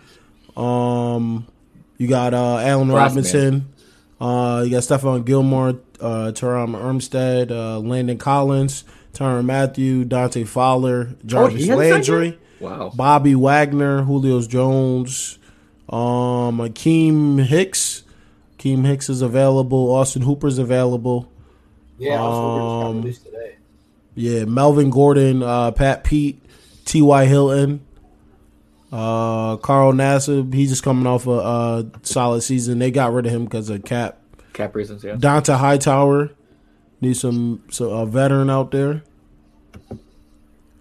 Um, 0.57 1.47
you 1.99 2.09
got 2.09 2.33
uh, 2.33 2.59
Allen 2.59 2.91
Robinson. 2.91 3.69
Uh, 4.21 4.63
you 4.65 4.71
got 4.71 4.83
Stephon 4.85 5.25
Gilmore, 5.27 5.75
uh, 6.01 6.33
Terron 6.35 6.75
Armstead, 6.75 7.51
uh, 7.51 7.79
Landon 7.81 8.19
Collins, 8.19 8.85
Tyrann 9.13 9.45
Mathieu, 9.45 10.05
Dante 10.05 10.45
Fowler, 10.45 11.15
Jarvis 11.25 11.65
he 11.65 11.75
Landry, 11.75 12.39
Wow. 12.61 12.91
Bobby 12.95 13.35
Wagner, 13.35 14.03
Julio 14.03 14.41
Jones, 14.43 15.39
um, 15.89 16.59
Akiem 16.59 17.45
Hicks. 17.45 18.03
Akiem 18.59 18.85
Hicks 18.87 19.09
is 19.11 19.21
available. 19.23 19.91
Austin 19.93 20.23
Hooper's 20.23 20.59
available. 20.59 21.31
Yeah, 21.99 22.21
Um, 22.25 22.99
released 23.03 23.25
today. 23.25 23.57
Yeah, 24.15 24.45
Melvin 24.47 24.91
Gordon, 24.91 25.43
uh, 25.43 25.71
Pat 25.73 26.03
Pete, 26.05 26.41
T.Y. 26.85 27.27
Hilton, 27.27 27.81
uh, 28.93 29.57
Carl 29.57 29.93
Nassib. 29.93 30.55
He's 30.55 30.71
just 30.71 30.83
coming 30.83 31.07
off 31.07 31.27
a, 31.27 31.31
uh 31.33 31.83
solid 32.03 32.43
season. 32.43 32.79
They 32.79 32.91
got 32.91 33.13
rid 33.13 33.27
of 33.27 33.33
him 33.33 33.45
because 33.45 33.69
of 33.71 33.85
cap. 33.85 34.19
Cap 34.55 34.75
reasons, 34.75 35.05
yeah. 35.05 35.17
Dont'a 35.17 35.59
Hightower 35.59 36.31
need 37.03 37.15
some 37.19 37.63
so 37.71 37.91
a 37.91 38.07
veteran 38.07 38.49
out 38.49 38.71
there. 38.71 39.03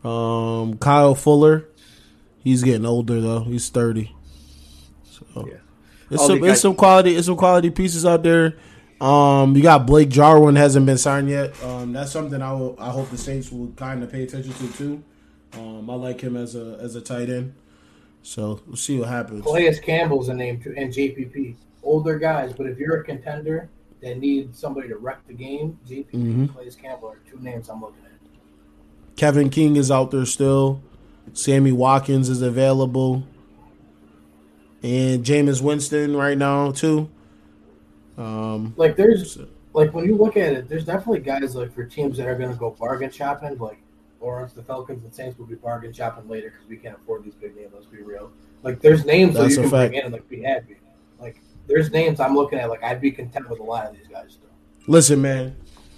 Um, 0.03 0.77
Kyle 0.77 1.15
Fuller, 1.15 1.65
he's 2.43 2.63
getting 2.63 2.85
older 2.85 3.19
though. 3.21 3.41
He's 3.41 3.69
thirty. 3.69 4.13
So 5.09 5.25
Yeah. 5.47 5.53
it's 6.11 6.21
All 6.21 6.27
some 6.27 6.39
the 6.41 6.45
it's 6.47 6.53
guys- 6.55 6.61
some 6.61 6.75
quality 6.75 7.15
it's 7.15 7.25
some 7.27 7.37
quality 7.37 7.69
pieces 7.69 8.05
out 8.05 8.23
there. 8.23 8.55
Um, 9.01 9.55
you 9.55 9.61
got 9.63 9.85
Blake 9.85 10.09
Jarwin 10.09 10.55
hasn't 10.55 10.85
been 10.85 10.97
signed 10.97 11.29
yet. 11.29 11.61
Um, 11.63 11.91
that's 11.91 12.11
something 12.11 12.41
I 12.41 12.53
will, 12.53 12.75
I 12.79 12.89
hope 12.89 13.09
the 13.09 13.17
Saints 13.17 13.51
will 13.51 13.67
kind 13.75 14.01
of 14.01 14.09
pay 14.11 14.23
attention 14.23 14.53
to 14.53 14.77
too. 14.77 15.03
Um, 15.59 15.89
I 15.89 15.95
like 15.95 16.21
him 16.21 16.37
as 16.37 16.55
a 16.55 16.77
as 16.81 16.95
a 16.95 17.01
tight 17.01 17.29
end. 17.29 17.53
So 18.21 18.61
we'll 18.67 18.77
see 18.77 18.99
what 18.99 19.09
happens. 19.09 19.43
Calais 19.43 19.77
Campbell's 19.79 20.29
a 20.29 20.33
name 20.33 20.61
too, 20.61 20.73
and 20.77 20.93
JPP. 20.93 21.55
Older 21.83 22.17
guys, 22.17 22.53
but 22.53 22.65
if 22.67 22.77
you're 22.77 22.97
a 22.97 23.03
contender 23.03 23.69
that 24.01 24.17
needs 24.19 24.57
somebody 24.59 24.87
to 24.89 24.97
wreck 24.97 25.19
the 25.27 25.33
game, 25.33 25.77
JPP 25.87 26.13
and 26.13 26.49
Mhm. 26.49 26.53
Calais 26.53 26.71
Campbell 26.81 27.09
are 27.09 27.19
two 27.29 27.39
names 27.39 27.69
I'm 27.69 27.81
looking 27.81 28.03
at. 28.05 29.15
Kevin 29.15 29.49
King 29.49 29.75
is 29.75 29.91
out 29.91 30.11
there 30.11 30.25
still. 30.25 30.81
Sammy 31.33 31.71
Watkins 31.71 32.29
is 32.29 32.41
available. 32.41 33.23
And 34.81 35.23
Jameis 35.23 35.61
Winston 35.61 36.15
right 36.17 36.37
now 36.37 36.71
too. 36.71 37.09
Um, 38.17 38.73
Like 38.75 38.95
there's 38.97 39.37
like 39.73 39.93
when 39.93 40.05
you 40.05 40.15
look 40.15 40.35
at 40.37 40.53
it, 40.53 40.67
there's 40.69 40.85
definitely 40.85 41.21
guys 41.21 41.55
like 41.55 41.73
for 41.73 41.83
teams 41.85 42.17
that 42.17 42.27
are 42.27 42.35
going 42.35 42.51
to 42.51 42.57
go 42.57 42.71
bargain 42.71 43.09
shopping, 43.09 43.57
like 43.57 43.79
Lawrence, 44.21 44.53
the 44.53 44.61
Falcons, 44.63 45.03
and 45.03 45.13
Saints 45.13 45.37
will 45.39 45.45
be 45.45 45.55
bargain 45.55 45.91
shopping 45.93 46.27
later 46.29 46.49
because 46.51 46.67
we 46.69 46.77
can't 46.77 46.95
afford 46.95 47.23
these 47.23 47.33
big 47.35 47.55
names. 47.55 47.71
Let's 47.73 47.85
be 47.87 48.01
real. 48.01 48.31
Like 48.61 48.81
there's 48.81 49.05
names 49.05 49.35
that 49.35 49.43
That's 49.43 49.55
you 49.55 49.59
a 49.61 49.63
can 49.63 49.69
bring 49.69 49.81
fact. 49.91 49.93
in 49.95 50.03
and 50.05 50.13
like 50.13 50.29
be 50.29 50.41
happy. 50.41 50.75
Like 51.63 51.67
there's 51.67 51.91
names 51.91 52.19
I'm 52.19 52.35
looking 52.35 52.59
at. 52.59 52.69
Like 52.69 52.83
I'd 52.83 53.01
be 53.01 53.11
content 53.11 53.49
with 53.49 53.59
a 53.59 53.63
lot 53.63 53.85
of 53.87 53.95
these 53.95 54.07
guys 54.07 54.33
still. 54.33 54.49
listen, 54.87 55.21
man. 55.21 55.55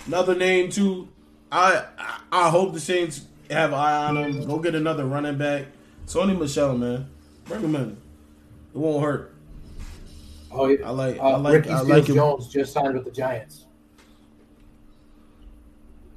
Another 0.08 0.36
name 0.36 0.69
too. 0.69 1.10
I 1.51 1.86
I, 1.97 2.19
I 2.32 2.49
hope 2.49 2.73
the 2.73 2.80
Saints 2.80 3.25
have 3.49 3.71
an 3.71 3.80
eye 3.80 4.06
on 4.08 4.17
him. 4.17 4.45
Go 4.47 4.60
get 4.60 4.75
another 4.75 5.06
running 5.06 5.38
back. 5.38 5.65
Sony 6.08 6.38
Michel, 6.38 6.78
man. 6.78 7.10
Bring 7.45 7.62
him 7.62 7.75
in. 7.75 7.91
It 8.73 8.78
won't 8.78 9.04
hurt. 9.04 9.34
Oh, 10.51 10.67
yeah. 10.67 10.88
I 10.88 10.91
like 10.91 11.17
Uh, 11.17 11.21
I 11.21 11.36
like 11.38 11.54
Ricky 11.54 11.69
I 11.69 11.78
Steele 11.80 11.95
like 11.95 12.06
him. 12.08 12.15
Jones 12.15 12.47
just 12.47 12.73
signed 12.73 12.93
with 12.93 13.06
the 13.06 13.12
Giants. 13.12 13.65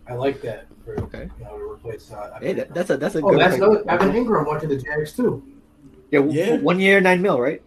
I 0.09 0.15
like 0.15 0.41
that 0.43 0.67
for 0.85 0.99
Okay. 1.03 1.29
you 1.39 1.45
know 1.45 1.59
to 1.59 1.65
replace. 1.73 2.11
Uh, 2.11 2.39
Hey, 2.41 2.53
that, 2.55 2.73
that's 2.75 2.91
a 2.91 2.97
that's 2.97 3.15
a 3.15 3.19
oh, 3.23 3.31
good. 3.31 3.41
that's 3.41 3.55
pick. 3.55 3.63
another. 3.63 3.85
Evan 3.91 4.13
Engram 4.13 4.47
went 4.47 4.61
to 4.63 4.67
the 4.67 4.77
Jags 4.77 5.13
too. 5.13 5.43
Yeah, 6.11 6.21
Yeah. 6.25 6.57
one 6.59 6.81
year, 6.81 7.01
nine 7.01 7.21
mil, 7.21 7.41
right? 7.41 7.63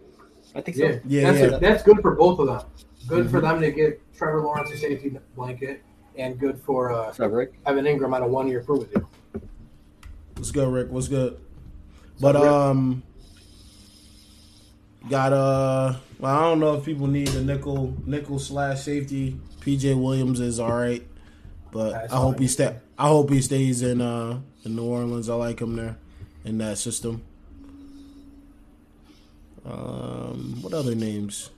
I 0.54 0.60
think 0.60 0.76
so. 0.76 0.84
Yeah, 0.84 0.98
Yeah, 1.04 1.22
that's 1.22 1.38
yeah. 1.38 1.46
Mm-hmm. 1.46 1.54
A, 1.54 1.60
that's 1.60 1.82
good 1.82 2.00
for 2.00 2.14
both 2.14 2.38
of 2.38 2.46
them. 2.46 2.60
Good 3.08 3.30
for 3.30 3.40
them 3.40 3.60
to 3.60 3.70
get 3.70 4.00
Trevor 4.14 4.42
Lawrence 4.42 4.70
a 4.70 4.76
safety 4.76 5.16
blanket, 5.34 5.82
and 6.16 6.38
good 6.38 6.60
for 6.60 6.92
uh, 6.92 7.12
So, 7.12 7.26
Rick. 7.26 7.54
Evan 7.66 7.84
Engram 7.84 8.14
on 8.14 8.22
a 8.22 8.28
one-year 8.28 8.62
prove 8.62 8.80
with 8.80 8.94
you. 8.94 9.08
What's 10.36 10.50
good, 10.50 10.68
Rick? 10.68 10.90
What's 10.90 11.08
good? 11.08 11.38
But 12.20 12.34
Rick? 12.34 12.44
um, 12.44 13.02
got 15.08 15.32
uh, 15.32 15.96
well, 16.18 16.36
I 16.36 16.40
don't 16.42 16.60
know 16.60 16.74
if 16.76 16.84
people 16.84 17.06
need 17.06 17.28
a 17.30 17.42
nickel 17.42 17.96
nickel 18.06 18.38
slash 18.38 18.82
safety. 18.82 19.40
PJ 19.60 20.00
Williams 20.00 20.40
is 20.40 20.60
all 20.60 20.72
right, 20.72 21.06
but 21.70 21.90
That's 21.90 22.12
I 22.12 22.16
hope 22.16 22.38
he 22.38 22.46
stay. 22.46 22.76
I 22.98 23.08
hope 23.08 23.30
he 23.30 23.40
stays 23.40 23.82
in 23.82 24.00
uh 24.00 24.40
in 24.64 24.76
New 24.76 24.84
Orleans. 24.84 25.28
I 25.28 25.34
like 25.34 25.60
him 25.60 25.76
there 25.76 25.96
in 26.44 26.58
that 26.58 26.78
system. 26.78 27.22
Um, 29.64 30.58
what 30.60 30.72
other 30.74 30.94
names? 30.94 31.50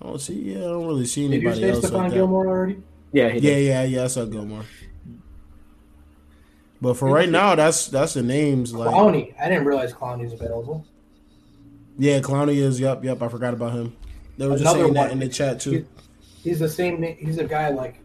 I 0.00 0.06
don't 0.06 0.20
see. 0.20 0.52
Yeah, 0.52 0.58
I 0.58 0.68
don't 0.68 0.86
really 0.86 1.06
see 1.06 1.26
anybody 1.26 1.56
Did 1.56 1.60
you 1.60 1.66
anybody 1.66 1.80
say 1.82 1.86
else 1.86 1.92
Stephon 1.94 1.98
like 2.02 2.10
that. 2.10 2.16
Gilmore 2.16 2.46
already? 2.46 2.82
Yeah, 3.12 3.28
he 3.28 3.34
Yeah, 3.40 3.54
did. 3.54 3.66
yeah, 3.66 3.82
yeah. 3.84 4.04
I 4.04 4.06
saw 4.06 4.24
Gilmore. 4.24 4.64
But 6.80 6.94
for 6.94 7.10
right 7.10 7.28
now, 7.28 7.54
that's 7.54 7.88
that's 7.88 8.14
the 8.14 8.22
names. 8.22 8.72
Like, 8.72 8.94
Clowney. 8.94 9.34
I 9.38 9.48
didn't 9.48 9.66
realize 9.66 9.92
Clowney's 9.92 10.32
available. 10.32 10.86
Yeah, 11.98 12.20
Clowney 12.20 12.56
is. 12.56 12.80
Yep, 12.80 13.04
yep. 13.04 13.20
I 13.20 13.28
forgot 13.28 13.52
about 13.52 13.72
him. 13.72 13.94
They 14.38 14.46
were 14.46 14.52
just 14.52 14.62
Another 14.62 14.84
saying 14.84 14.94
that 14.94 15.10
in 15.10 15.18
the 15.18 15.28
chat 15.28 15.60
too. 15.60 15.84
He's 16.42 16.58
the 16.58 16.68
same. 16.68 17.02
He's 17.02 17.36
a 17.38 17.44
guy 17.44 17.68
like. 17.68 17.96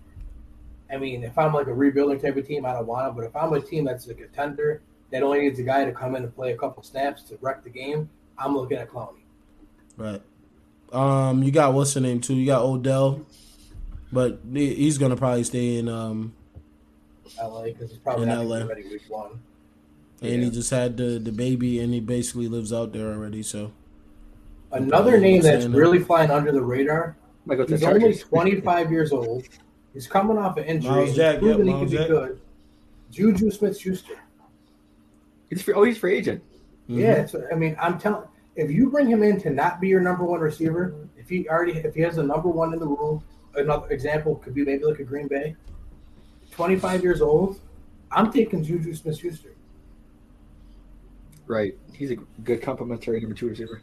I 0.91 0.97
mean, 0.97 1.23
if 1.23 1.38
I'm 1.38 1.53
like 1.53 1.67
a 1.67 1.73
rebuilding 1.73 2.19
type 2.19 2.35
of 2.35 2.45
team, 2.45 2.65
I 2.65 2.73
don't 2.73 2.85
want 2.85 3.07
him. 3.07 3.15
But 3.15 3.23
if 3.23 3.35
I'm 3.35 3.53
a 3.53 3.61
team 3.61 3.85
that's 3.85 4.07
a 4.07 4.13
contender 4.13 4.81
that 5.11 5.23
only 5.23 5.39
needs 5.39 5.57
a 5.59 5.63
guy 5.63 5.85
to 5.85 5.91
come 5.91 6.15
in 6.15 6.23
and 6.23 6.35
play 6.35 6.51
a 6.51 6.57
couple 6.57 6.83
snaps 6.83 7.23
to 7.23 7.38
wreck 7.41 7.63
the 7.63 7.69
game, 7.69 8.09
I'm 8.38 8.56
looking 8.56 8.78
at 8.78 8.89
Clowney. 8.89 9.19
Right. 9.98 10.21
Um, 10.91 11.43
you 11.43 11.52
got 11.52 11.74
what's 11.74 11.93
the 11.93 12.02
name 12.02 12.21
too? 12.21 12.36
You 12.36 12.45
got 12.45 12.62
Odell, 12.63 13.26
but 14.12 14.39
he's 14.54 14.98
gonna 14.98 15.15
probably 15.17 15.43
stay 15.43 15.78
in. 15.78 15.88
Um, 15.89 16.34
LA 17.41 17.63
because 17.65 17.89
he's 17.89 18.00
probably 18.00 18.24
In 18.24 18.30
not 18.30 18.45
LA. 18.45 18.60
gonna 18.60 18.69
ready 18.69 18.84
week 18.84 19.02
one. 19.10 19.39
and 20.21 20.43
he 20.43 20.50
just 20.50 20.69
had 20.69 20.95
the 20.98 21.19
the 21.19 21.32
baby, 21.32 21.80
and 21.80 21.93
he 21.93 22.00
basically 22.00 22.48
lives 22.48 22.71
out 22.71 22.93
there 22.93 23.12
already. 23.13 23.41
So 23.43 23.71
Another 24.71 25.17
name 25.19 25.41
that's 25.41 25.62
saying 25.63 25.71
that. 25.71 25.78
really 25.78 26.00
flying 26.00 26.32
under 26.32 26.52
the 26.52 26.62
radar. 26.62 27.15
Might 27.45 27.56
go 27.56 27.65
He's 27.67 27.80
the 27.82 27.88
only 27.88 28.13
25 28.15 28.91
years 28.91 29.12
old. 29.12 29.43
He's 29.93 30.08
coming 30.08 30.38
off 30.38 30.58
an 30.58 30.65
injury. 30.65 30.91
Myles 30.91 31.08
He's 31.10 31.17
Jack, 31.17 31.39
proven 31.39 31.60
yep, 31.60 31.65
he 31.67 31.71
Myles 31.74 31.89
can 31.89 31.98
Jack. 31.98 32.08
be 32.08 32.13
good. 32.13 32.41
Juju 33.12 33.52
Smith-Schuster. 33.52 34.15
He's 35.50 35.62
free. 35.62 35.74
Oh, 35.76 35.84
he's 35.84 35.98
free 35.98 36.17
agent. 36.17 36.43
Mhm. 36.89 37.00
Yeah, 37.00 37.13
it's, 37.13 37.36
I 37.52 37.56
mean, 37.56 37.76
I'm 37.80 37.98
telling. 38.00 38.28
If 38.56 38.71
you 38.71 38.89
bring 38.89 39.08
him 39.08 39.21
in 39.21 39.39
to 39.41 39.50
not 39.50 39.82
be 39.82 39.89
your 39.89 40.00
number 40.00 40.24
one 40.24 40.39
receiver, 40.39 40.95
if 41.17 41.28
he 41.28 41.48
already 41.50 41.74
if 41.74 41.93
he 41.93 42.02
has 42.02 42.17
a 42.17 42.24
number 42.24 42.48
one 42.48 42.74
in 42.74 42.80
the 42.80 42.88
room, 42.88 43.21
another 43.56 43.89
example 43.89 44.36
could 44.36 44.54
be 44.54 44.63
maybe 44.63 44.86
like 44.86 45.00
a 45.00 45.04
Green 45.04 45.28
Bay. 45.28 45.56
25 46.52 47.04
years 47.04 47.21
old. 47.21 47.60
I'm 48.12 48.32
taking 48.32 48.63
Juju 48.63 48.93
Smith-Schuster. 48.93 49.50
Right. 51.48 51.78
He's 51.91 52.12
a 52.12 52.15
good 52.45 52.62
complimentary 52.62 53.19
number 53.19 53.36
two 53.36 53.50
receiver. 53.50 53.82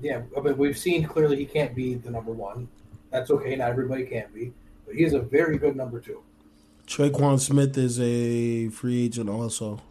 Yeah, 0.00 0.22
but 0.42 0.56
we've 0.56 0.78
seen 0.78 1.04
clearly 1.04 1.36
he 1.36 1.44
can't 1.44 1.74
be 1.74 1.94
the 1.94 2.10
number 2.10 2.32
one. 2.32 2.68
That's 3.10 3.30
okay. 3.30 3.56
Not 3.56 3.70
everybody 3.70 4.04
can 4.04 4.26
be, 4.32 4.52
but 4.86 4.94
he 4.94 5.04
is 5.04 5.12
a 5.12 5.20
very 5.20 5.58
good 5.58 5.76
number 5.76 6.00
two. 6.00 6.22
Tre'Quan 6.86 7.38
Smith 7.38 7.76
is 7.76 8.00
a 8.00 8.68
free 8.70 9.04
agent 9.04 9.28
also. 9.28 9.82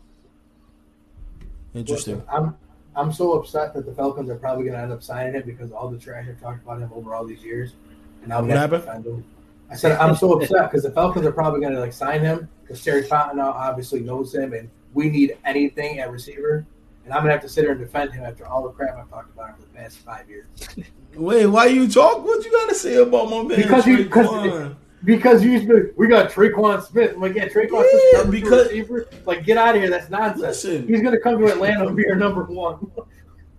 Interesting. 1.78 2.16
Listen, 2.16 2.28
I'm 2.32 2.56
I'm 2.96 3.13
so 3.13 3.34
upset 3.34 3.74
that 3.76 3.86
the 3.86 3.94
Falcons 3.94 4.30
are 4.30 4.36
probably 4.36 4.63
going 4.63 4.76
to 4.76 4.82
end 4.82 4.92
up 4.92 5.04
signing 5.04 5.34
him 5.34 5.44
because 5.46 5.72
all 5.72 5.90
the 5.90 6.00
trash 6.00 6.26
I've 6.28 6.42
talked 6.42 6.63
about 6.63 6.82
him 6.82 6.90
over 6.96 7.13
all 7.13 7.26
these 7.26 7.44
years, 7.44 7.74
and 8.24 8.32
What 8.32 8.50
have 8.50 8.70
to 8.72 8.78
defend 8.80 9.06
him. 9.06 9.24
I 9.70 9.76
said 9.76 9.98
I'm 10.00 10.16
so 10.16 10.34
upset 10.34 10.72
because 10.72 10.84
the 10.84 10.92
Falcons 10.92 11.26
are 11.26 11.32
probably 11.32 11.60
going 11.60 11.74
to 11.74 11.80
like 11.80 11.94
sign 11.94 12.22
him 12.22 12.50
because 12.63 12.84
Terry 12.84 13.04
Fontenot 13.04 13.54
obviously 13.54 14.00
knows 14.00 14.34
him, 14.34 14.54
and 14.54 14.70
we 14.94 15.10
need 15.10 15.38
anything 15.46 16.00
at 16.00 16.10
receiver, 16.12 16.66
and 17.06 17.13
I'm 17.13 17.20
going 17.20 17.28
to 17.28 17.34
have 17.34 17.42
to 17.42 17.50
sit 17.50 17.63
here 17.66 17.72
and 17.72 17.80
defend 17.80 18.13
him 18.13 18.24
after 18.24 18.48
all 18.48 18.63
the 18.63 18.70
crap 18.70 18.98
I've 18.98 19.10
talked 19.10 19.32
about 19.34 19.50
him 19.50 19.56
for 19.58 19.62
the 19.62 19.68
past 19.78 19.98
five 19.98 20.28
years. 20.30 20.48
Wait, 21.16 21.46
why 21.46 21.66
you 21.66 21.88
talk? 21.88 22.24
What 22.24 22.44
you 22.46 22.52
gotta 22.52 22.76
say 22.76 22.96
about 22.96 23.30
my 23.30 23.44
man? 23.44 23.58
Because 23.62 23.86
you- 23.86 23.98
because-? 24.06 24.76
Because 25.08 25.41
you 25.43 25.52
used 25.52 25.67
to, 25.70 25.93
we 25.96 26.08
got 26.10 26.30
Tre'Quan 26.30 26.84
Smith. 26.84 27.13
I'm 27.15 27.22
like, 27.22 27.34
yeah, 27.34 27.48
Tre'Quan 27.48 27.82
Yeah, 27.91 28.22
Smith, 28.24 28.32
because- 28.32 28.67
receiver. 28.67 29.08
Like, 29.26 29.46
get 29.46 29.58
out 29.58 29.74
of 29.76 29.82
here. 29.82 29.89
That's 29.89 30.10
nonsense. 30.10 30.41
Listen. 30.41 30.86
He's 30.88 31.00
going 31.02 31.13
to 31.13 31.20
come 31.22 31.39
to 31.39 31.46
Atlanta 31.48 31.88
and 31.88 31.96
be 31.96 32.06
our 32.10 32.15
number 32.15 32.43
one. 32.43 32.91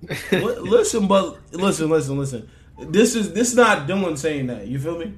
Listen, 0.30 1.08
but 1.08 1.38
listen, 1.52 1.88
listen, 1.90 2.18
listen. 2.18 2.48
This 2.78 3.16
is 3.16 3.32
this 3.32 3.48
is 3.48 3.56
not 3.56 3.88
Dylan 3.88 4.16
saying 4.16 4.46
that. 4.46 4.68
You 4.68 4.78
feel 4.78 4.96
me? 4.98 5.12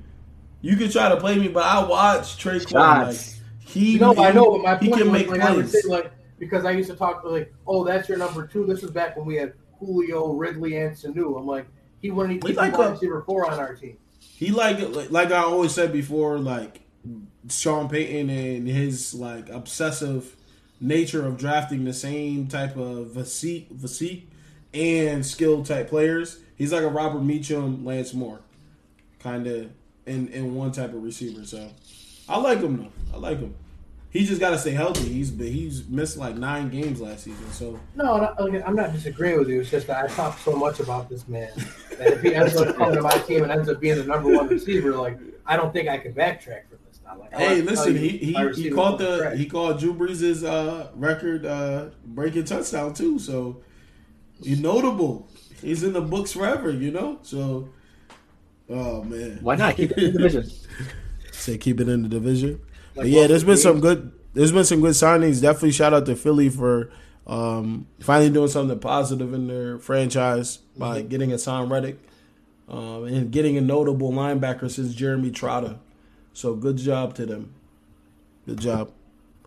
You 0.62 0.76
can 0.76 0.90
try 0.90 1.08
to 1.10 1.16
play 1.18 1.36
me, 1.38 1.48
but 1.48 1.64
I 1.64 1.84
watch 1.86 2.42
Tre'Quan. 2.42 2.72
Like, 2.72 3.06
Shots. 3.16 3.40
he, 3.58 3.98
No, 3.98 4.16
I 4.16 4.32
know, 4.32 4.52
but 4.52 4.62
my 4.62 4.78
he 4.78 4.88
point 4.88 5.02
can 5.02 5.10
was 5.12 5.20
make 5.20 5.28
like 5.30 5.40
I 5.40 5.52
would 5.54 5.68
plays. 5.68 5.82
say 5.82 5.88
like 5.88 6.12
because 6.38 6.64
I 6.64 6.70
used 6.70 6.88
to 6.90 6.96
talk 6.96 7.22
like, 7.24 7.52
oh, 7.66 7.84
that's 7.84 8.08
your 8.08 8.16
number 8.18 8.46
two. 8.46 8.64
This 8.64 8.80
was 8.82 8.90
back 8.90 9.16
when 9.16 9.26
we 9.26 9.34
had 9.36 9.52
Julio, 9.78 10.32
Ridley, 10.32 10.76
and 10.78 10.96
Sanu. 10.96 11.38
I'm 11.38 11.46
like, 11.46 11.66
he 12.00 12.10
wouldn't 12.10 12.36
even 12.36 12.46
He's 12.48 12.56
be 12.56 12.62
like 12.62 12.78
wide 12.78 12.88
a- 12.88 12.92
receiver 12.92 13.22
four 13.26 13.50
on 13.50 13.58
our 13.58 13.74
team. 13.74 13.98
He 14.40 14.52
like 14.52 14.78
like 15.10 15.32
I 15.32 15.42
always 15.42 15.74
said 15.74 15.92
before, 15.92 16.38
like 16.38 16.80
Sean 17.50 17.90
Payton 17.90 18.30
and 18.30 18.66
his 18.66 19.12
like 19.12 19.50
obsessive 19.50 20.34
nature 20.80 21.26
of 21.26 21.36
drafting 21.36 21.84
the 21.84 21.92
same 21.92 22.46
type 22.48 22.74
of 22.74 23.12
physique, 23.12 23.68
physique 23.78 24.30
and 24.72 25.26
skill 25.26 25.62
type 25.62 25.90
players. 25.90 26.40
He's 26.56 26.72
like 26.72 26.84
a 26.84 26.88
Robert 26.88 27.20
Meacham, 27.22 27.84
Lance 27.84 28.14
Moore, 28.14 28.40
kind 29.18 29.46
of 29.46 29.72
in 30.06 30.28
in 30.28 30.54
one 30.54 30.72
type 30.72 30.94
of 30.94 31.02
receiver. 31.02 31.44
So 31.44 31.68
I 32.26 32.38
like 32.38 32.60
him 32.60 32.78
though. 32.78 32.92
I 33.12 33.18
like 33.18 33.40
him. 33.40 33.54
He 34.10 34.26
just 34.26 34.40
got 34.40 34.50
to 34.50 34.58
stay 34.58 34.72
healthy. 34.72 35.08
He's 35.08 35.30
but 35.30 35.46
he's 35.46 35.86
missed 35.88 36.16
like 36.16 36.36
nine 36.36 36.68
games 36.68 37.00
last 37.00 37.24
season. 37.24 37.50
So 37.52 37.78
No, 37.94 38.18
not, 38.18 38.36
I'm 38.66 38.74
not 38.74 38.92
disagreeing 38.92 39.38
with 39.38 39.48
you. 39.48 39.60
It's 39.60 39.70
just 39.70 39.86
that 39.86 40.04
I 40.04 40.08
talk 40.08 40.38
so 40.40 40.52
much 40.56 40.80
about 40.80 41.08
this 41.08 41.28
man 41.28 41.50
that 41.96 42.14
if 42.14 42.20
he 42.22 42.34
ends 42.34 42.56
up 42.56 42.76
coming 42.76 42.96
to 42.96 43.02
my 43.02 43.16
team 43.18 43.44
and 43.44 43.52
ends 43.52 43.68
up 43.68 43.80
being 43.80 43.96
the 43.96 44.04
number 44.04 44.34
one 44.34 44.48
receiver, 44.48 44.92
like 44.96 45.16
I 45.46 45.56
don't 45.56 45.72
think 45.72 45.88
I 45.88 45.98
can 45.98 46.12
backtrack 46.12 46.68
from 46.68 46.78
this 46.88 46.98
now. 47.04 47.18
Like, 47.20 47.32
Hey, 47.34 47.62
listen, 47.62 47.96
he 47.96 48.08
he, 48.18 48.32
my 48.32 48.50
he 48.50 48.70
caught 48.70 48.98
the 48.98 49.18
trash. 49.18 49.36
he 49.38 49.46
called 49.46 49.78
Drew 49.78 49.94
Brees' 49.94 50.44
uh, 50.44 50.88
record 50.96 51.46
uh, 51.46 51.90
breaking 52.04 52.44
touchdown 52.44 52.92
too. 52.94 53.20
So 53.20 53.62
he's 54.42 54.58
notable. 54.60 55.28
He's 55.62 55.84
in 55.84 55.92
the 55.92 56.00
books 56.00 56.32
forever, 56.32 56.70
you 56.72 56.90
know. 56.90 57.20
So, 57.22 57.68
oh 58.68 59.04
man, 59.04 59.38
Why 59.40 59.54
not 59.54 59.76
keep 59.76 59.92
it 59.92 59.98
in 59.98 60.12
the 60.14 60.18
division? 60.18 60.50
Say 61.32 61.58
keep 61.58 61.78
it 61.80 61.88
in 61.88 62.02
the 62.02 62.08
division. 62.08 62.60
Like, 63.00 63.08
yeah, 63.08 63.26
there's 63.26 63.42
the 63.42 63.46
been 63.46 63.56
some 63.56 63.80
good. 63.80 64.12
There's 64.34 64.52
been 64.52 64.64
some 64.64 64.82
good 64.82 64.92
signings. 64.92 65.40
Definitely 65.40 65.72
shout 65.72 65.94
out 65.94 66.04
to 66.06 66.14
Philly 66.14 66.50
for 66.50 66.90
um, 67.26 67.86
finally 68.00 68.28
doing 68.28 68.48
something 68.48 68.78
positive 68.78 69.32
in 69.32 69.48
their 69.48 69.78
franchise 69.78 70.58
by 70.76 71.00
getting 71.00 71.30
Haason 71.30 71.70
Reddick 71.70 71.98
um, 72.68 73.04
and 73.04 73.32
getting 73.32 73.56
a 73.56 73.62
notable 73.62 74.12
linebacker 74.12 74.70
since 74.70 74.94
Jeremy 74.94 75.30
Trotter. 75.30 75.78
So 76.34 76.54
good 76.54 76.76
job 76.76 77.14
to 77.14 77.24
them. 77.24 77.54
Good 78.46 78.60
job. 78.60 78.92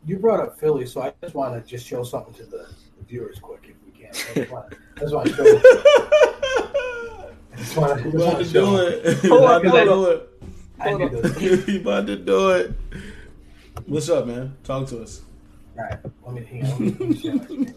You 0.05 0.17
brought 0.17 0.39
up 0.39 0.59
Philly, 0.59 0.87
so 0.87 1.01
I 1.01 1.13
just 1.21 1.35
want 1.35 1.53
to 1.53 1.69
just 1.69 1.85
show 1.85 2.03
something 2.03 2.33
to 2.33 2.45
the, 2.45 2.67
viewers 3.07 3.37
quick 3.39 3.61
if 3.65 3.75
we 3.85 3.91
can. 3.91 4.11
That's 4.33 4.51
why 4.51 4.63
I 4.95 4.99
just 4.99 5.13
want 5.13 5.27
to 5.27 5.35
show. 5.35 5.43
I 7.53 7.57
just 7.57 7.77
want 7.77 8.03
to, 8.03 8.11
just 8.11 8.15
about 8.15 8.37
to 8.39 8.51
do 8.51 8.77
it. 8.77 9.25
About 9.25 9.61
to 9.61 9.69
do 9.69 10.05
it. 10.05 10.29
I 10.79 10.97
did 10.97 11.11
this. 11.11 11.67
You 11.67 11.81
about 11.81 12.07
to 12.07 12.15
do 12.15 12.49
it. 12.51 12.73
What's 13.85 14.09
up, 14.09 14.27
man? 14.27 14.55
Talk 14.63 14.87
to 14.89 15.01
us. 15.01 15.21
All 15.77 15.83
right, 15.83 15.99
let 16.25 16.33
me 16.33 16.45
hang 16.45 16.65
on. 16.65 16.87
Let 16.87 16.99
me 16.99 17.15
share 17.19 17.35
my 17.35 17.43
screen 17.43 17.65
here. 17.65 17.75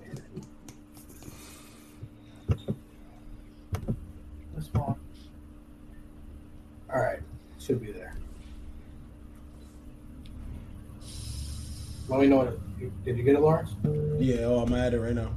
This 4.55 4.73
one. 4.73 4.95
All 6.93 7.01
right, 7.01 7.19
should 7.59 7.81
be 7.81 7.91
there. 7.91 8.17
Let 12.09 12.21
me 12.21 12.29
know. 12.29 12.37
What 12.37 12.49
it, 12.81 13.05
did 13.05 13.19
you 13.19 13.25
get 13.25 13.35
it, 13.35 13.41
Lawrence? 13.41 13.71
Yeah, 14.19 14.45
oh, 14.45 14.61
I'm 14.61 14.73
at 14.75 14.95
it 14.95 15.01
right 15.01 15.15
now. 15.15 15.35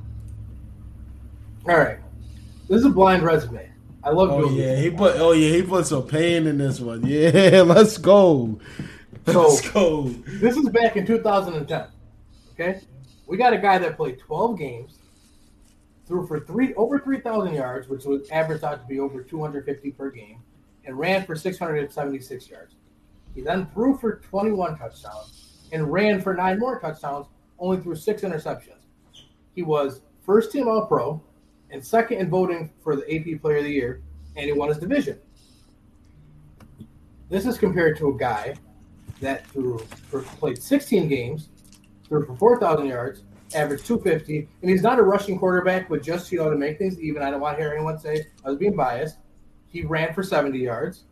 All 1.68 1.78
right. 1.78 1.98
This 2.68 2.80
is 2.80 2.86
a 2.86 2.90
blind 2.90 3.24
resume. 3.24 3.70
I 4.04 4.12
love 4.12 4.30
Oh 4.30 4.42
doing 4.42 4.56
yeah, 4.56 4.76
he 4.76 4.92
put. 4.92 5.16
Oh 5.18 5.32
yeah, 5.32 5.56
he 5.56 5.64
put 5.64 5.88
some 5.88 6.04
pain 6.04 6.46
in 6.46 6.60
this 6.60 6.80
one. 6.80 7.04
Yeah, 7.08 7.64
let's 7.66 7.98
go. 7.98 8.60
Let's. 9.36 9.62
This 10.42 10.58
is 10.58 10.70
back 10.70 10.96
in 10.96 11.06
2010. 11.06 11.88
Okay, 12.54 12.82
we 13.28 13.38
got 13.38 13.54
a 13.54 13.60
guy 13.60 13.78
that 13.78 13.96
played 13.96 14.18
12 14.18 14.58
games, 14.58 15.00
threw 16.08 16.26
for 16.26 16.40
three 16.40 16.74
over 16.74 17.00
3,000 17.00 17.54
yards, 17.54 17.88
which 17.88 18.06
was 18.06 18.28
averaged 18.32 18.64
out 18.64 18.82
to 18.82 18.88
be 18.88 19.00
over 19.00 19.22
250 19.22 19.92
per 19.92 20.10
game, 20.10 20.42
and 20.86 20.98
ran 20.98 21.26
for 21.26 21.36
676 21.36 22.50
yards. 22.50 22.76
He 23.36 23.42
then 23.42 23.68
threw 23.68 23.98
for 23.98 24.16
21 24.18 24.80
touchdowns 24.80 25.68
and 25.72 25.92
ran 25.92 26.22
for 26.22 26.34
nine 26.34 26.58
more 26.58 26.80
touchdowns, 26.80 27.28
only 27.60 27.78
threw 27.82 27.96
six 27.96 28.24
interceptions. 28.24 28.82
He 29.54 29.62
was 29.62 30.02
first 30.26 30.52
team 30.52 30.68
All 30.68 30.88
Pro 30.88 31.22
and 31.70 31.86
second 31.86 32.18
in 32.18 32.32
voting 32.32 32.72
for 32.84 32.96
the 32.96 33.04
AP 33.14 33.42
Player 33.42 33.58
of 33.58 33.66
the 33.66 33.72
Year, 33.72 34.02
and 34.36 34.46
he 34.46 34.54
won 34.54 34.70
his 34.70 34.80
division. 34.80 35.20
This 37.30 37.46
is 37.46 37.60
compared 37.60 37.96
to 37.98 38.10
a 38.10 38.18
guy 38.18 38.56
that 39.22 39.46
threw 39.48 39.80
for 40.10 40.22
played 40.22 40.62
16 40.62 41.08
games, 41.08 41.50
threw 42.08 42.26
for 42.26 42.36
4,000 42.36 42.86
yards, 42.88 43.24
averaged 43.54 43.86
250, 43.86 44.48
and 44.62 44.70
he's 44.70 44.84
not 44.84 45.00
a 45.00 45.04
rushing 45.04 45.38
quarterback, 45.38 45.90
but 45.90 46.04
just 46.04 46.32
you 46.32 46.40
know 46.40 46.50
to 46.50 46.56
make 46.56 46.78
things 46.78 47.00
even. 47.00 47.22
I 47.22 47.32
don't 47.32 47.42
want 47.42 47.58
to 47.58 47.64
hear 47.64 47.74
anyone 47.74 48.00
say 48.00 48.28
I 48.46 48.50
was 48.50 48.58
being 48.58 48.76
biased. 48.76 49.18
He 49.68 49.84
ran 49.84 50.14
for 50.14 50.24
70 50.24 50.58
yards, 50.58 51.04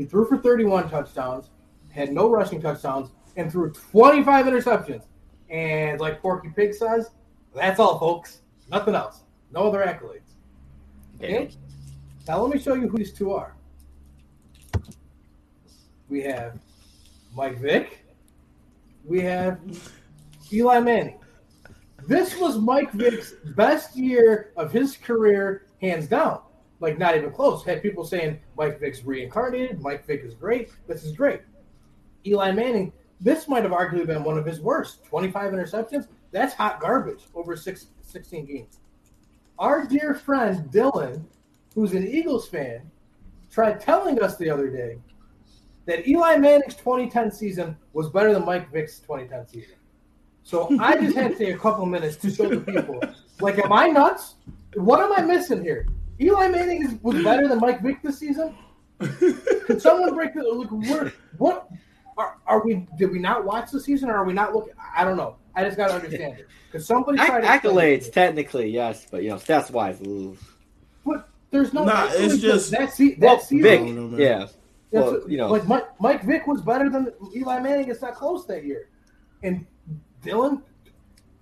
he 0.00 0.06
threw 0.06 0.24
for 0.26 0.38
31 0.38 0.88
touchdowns, 0.88 1.50
had 1.90 2.10
no 2.10 2.30
rushing 2.30 2.58
touchdowns, 2.58 3.10
and 3.36 3.52
threw 3.52 3.70
25 3.70 4.46
interceptions. 4.46 5.04
And 5.50 6.00
like 6.00 6.22
Porky 6.22 6.48
Pig 6.48 6.72
says, 6.72 7.10
that's 7.54 7.78
all, 7.78 7.98
folks. 7.98 8.40
Nothing 8.70 8.94
else. 8.94 9.24
No 9.52 9.68
other 9.68 9.80
accolades. 9.80 10.36
Okay. 11.16 11.50
Now 12.26 12.40
let 12.40 12.54
me 12.54 12.58
show 12.58 12.72
you 12.72 12.88
who 12.88 12.96
these 12.96 13.12
two 13.12 13.32
are. 13.32 13.54
We 16.08 16.22
have 16.22 16.58
Mike 17.34 17.58
Vick. 17.58 18.04
We 19.04 19.20
have 19.20 19.60
Eli 20.52 20.80
Manning. 20.80 21.18
This 22.06 22.36
was 22.38 22.58
Mike 22.58 22.92
Vick's 22.92 23.34
best 23.54 23.96
year 23.96 24.52
of 24.56 24.72
his 24.72 24.96
career, 24.96 25.66
hands 25.80 26.06
down. 26.08 26.40
Like 26.80 26.98
not 26.98 27.16
even 27.16 27.30
close. 27.30 27.64
Had 27.64 27.82
people 27.82 28.04
saying 28.04 28.40
Mike 28.56 28.80
Vick's 28.80 29.04
reincarnated. 29.04 29.80
Mike 29.80 30.06
Vick 30.06 30.22
is 30.24 30.34
great. 30.34 30.70
This 30.88 31.04
is 31.04 31.14
great. 31.14 31.42
Eli 32.26 32.52
Manning. 32.52 32.92
This 33.20 33.48
might 33.48 33.64
have 33.64 33.72
arguably 33.72 34.06
been 34.06 34.24
one 34.24 34.38
of 34.38 34.46
his 34.46 34.60
worst. 34.60 35.04
25 35.04 35.52
interceptions. 35.52 36.08
That's 36.32 36.54
hot 36.54 36.80
garbage 36.80 37.24
over 37.34 37.54
six, 37.54 37.88
16 38.00 38.46
games. 38.46 38.78
Our 39.58 39.86
dear 39.86 40.14
friend 40.14 40.70
Dylan, 40.70 41.24
who's 41.74 41.92
an 41.92 42.08
Eagles 42.08 42.48
fan, 42.48 42.90
tried 43.50 43.80
telling 43.80 44.20
us 44.22 44.36
the 44.36 44.48
other 44.48 44.70
day 44.70 44.98
that 45.90 46.06
Eli 46.06 46.36
Manning's 46.36 46.76
2010 46.76 47.32
season 47.32 47.76
was 47.92 48.08
better 48.08 48.32
than 48.32 48.44
Mike 48.44 48.70
Vick's 48.70 49.00
2010 49.00 49.46
season. 49.48 49.76
So 50.44 50.68
I 50.80 50.96
just 50.96 51.16
had 51.16 51.32
to 51.32 51.38
take 51.38 51.54
a 51.54 51.58
couple 51.58 51.84
minutes 51.84 52.16
to 52.18 52.30
show 52.30 52.48
the 52.48 52.60
people, 52.60 53.00
like, 53.40 53.58
am 53.58 53.72
I 53.72 53.88
nuts? 53.88 54.36
What 54.74 55.00
am 55.00 55.12
I 55.12 55.22
missing 55.22 55.62
here? 55.62 55.86
Eli 56.20 56.48
Manning 56.48 56.82
is, 56.84 56.94
was 57.02 57.22
better 57.24 57.48
than 57.48 57.58
Mike 57.58 57.82
Vick 57.82 58.02
this 58.02 58.18
season. 58.18 58.54
Could 59.00 59.82
someone 59.82 60.14
break 60.14 60.34
the 60.34 60.42
look? 60.42 60.70
Where, 60.70 61.12
what 61.38 61.68
are, 62.16 62.36
are 62.46 62.64
we? 62.64 62.86
Did 62.98 63.10
we 63.10 63.18
not 63.18 63.44
watch 63.44 63.70
the 63.70 63.80
season, 63.80 64.10
or 64.10 64.16
are 64.16 64.24
we 64.24 64.32
not 64.32 64.54
looking? 64.54 64.74
I 64.96 65.04
don't 65.04 65.16
know. 65.16 65.36
I 65.54 65.64
just 65.64 65.76
got 65.76 65.88
to 65.88 65.94
understand 65.94 66.38
it. 66.38 66.46
Because 66.70 66.86
somebody 66.86 67.18
Ac- 67.18 67.26
tried 67.26 67.40
to 67.40 67.46
to 67.46 67.68
accolades, 67.74 68.12
technically, 68.12 68.68
yes, 68.70 69.06
but 69.10 69.22
you 69.22 69.30
know, 69.30 69.36
stats 69.36 69.70
wise, 69.70 70.00
ooh. 70.02 70.36
But 71.04 71.28
there's 71.50 71.72
no. 71.72 71.84
Nah, 71.84 72.08
it's 72.10 72.38
just- 72.38 72.70
that, 72.72 72.92
se- 72.92 73.14
that 73.16 73.26
Well, 73.26 73.40
season. 73.40 73.62
Vick, 73.62 73.80
I 73.80 73.82
oh, 73.82 73.86
don't 73.86 74.12
know, 74.12 74.18
yeah. 74.18 74.46
That's 74.92 75.04
Well, 75.04 75.12
what- 75.20 75.30
you 75.30 75.36
know, 75.38 75.48
like 75.50 75.66
Mike, 75.68 76.00
Mike 76.00 76.24
Vick 76.24 76.46
was 76.46 76.60
better 76.62 76.88
than 76.90 77.12
Eli 77.34 77.60
Manning. 77.60 77.88
It's 77.88 78.02
not 78.02 78.14
close 78.14 78.46
that 78.46 78.64
year. 78.64 78.88
And 79.42 79.66
Dylan, 80.24 80.62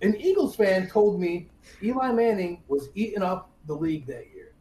an 0.01 0.15
Eagles 0.15 0.55
fan, 0.55 0.87
told 0.87 1.19
me 1.19 1.49
Eli 1.83 2.11
Manning 2.11 2.61
was 2.67 2.89
eating 2.95 3.23
up 3.23 3.49
the 3.65 3.73
league 3.73 4.05
that 4.07 4.25
year. 4.33 4.53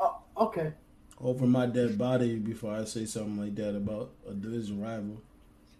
Oh, 0.00 0.18
okay. 0.36 0.72
Over 1.20 1.46
my 1.46 1.66
dead 1.66 1.96
body 1.96 2.36
before 2.36 2.74
I 2.74 2.84
say 2.84 3.06
something 3.06 3.38
like 3.38 3.54
that 3.54 3.74
about 3.74 4.10
a 4.28 4.34
division 4.34 4.82
rival. 4.82 5.22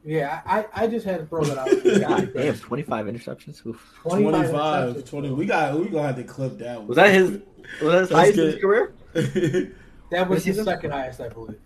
Yeah, 0.05 0.40
I, 0.46 0.66
I 0.72 0.87
just 0.87 1.05
had 1.05 1.18
to 1.18 1.27
throw 1.27 1.42
that 1.44 1.59
out. 1.59 2.01
God 2.01 2.33
damn, 2.33 2.55
25 2.57 3.07
interceptions. 3.07 3.66
Oof. 3.66 3.92
25, 4.03 4.94
interceptions. 4.94 5.07
20. 5.07 5.31
We 5.33 5.46
got 5.46 5.79
we 5.79 5.88
gonna 5.88 6.07
have 6.07 6.16
to 6.16 6.22
clip 6.25 6.59
that. 6.59 6.79
one. 6.79 6.87
Was 6.87 6.96
that 6.96 7.12
his? 7.12 7.40
Was 7.83 7.92
that 7.92 8.01
his 8.03 8.11
highest 8.11 8.38
in 8.38 8.46
his 8.46 8.61
career? 8.61 8.94
That 10.11 10.29
was 10.29 10.45
This 10.45 10.57
his 10.57 10.64
second 10.64 10.90
highest, 10.92 11.21
I 11.21 11.29
believe. 11.29 11.59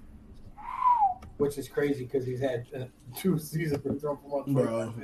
Which 1.37 1.57
is 1.57 1.69
crazy 1.69 2.05
because 2.05 2.27
he's 2.27 2.41
had 2.41 2.67
uh, 2.77 2.85
two 3.17 3.39
seasons 3.39 3.83
for 3.83 3.95
throwing 3.95 4.19
for 4.19 4.43
one 4.45 4.53
Bro. 4.53 4.95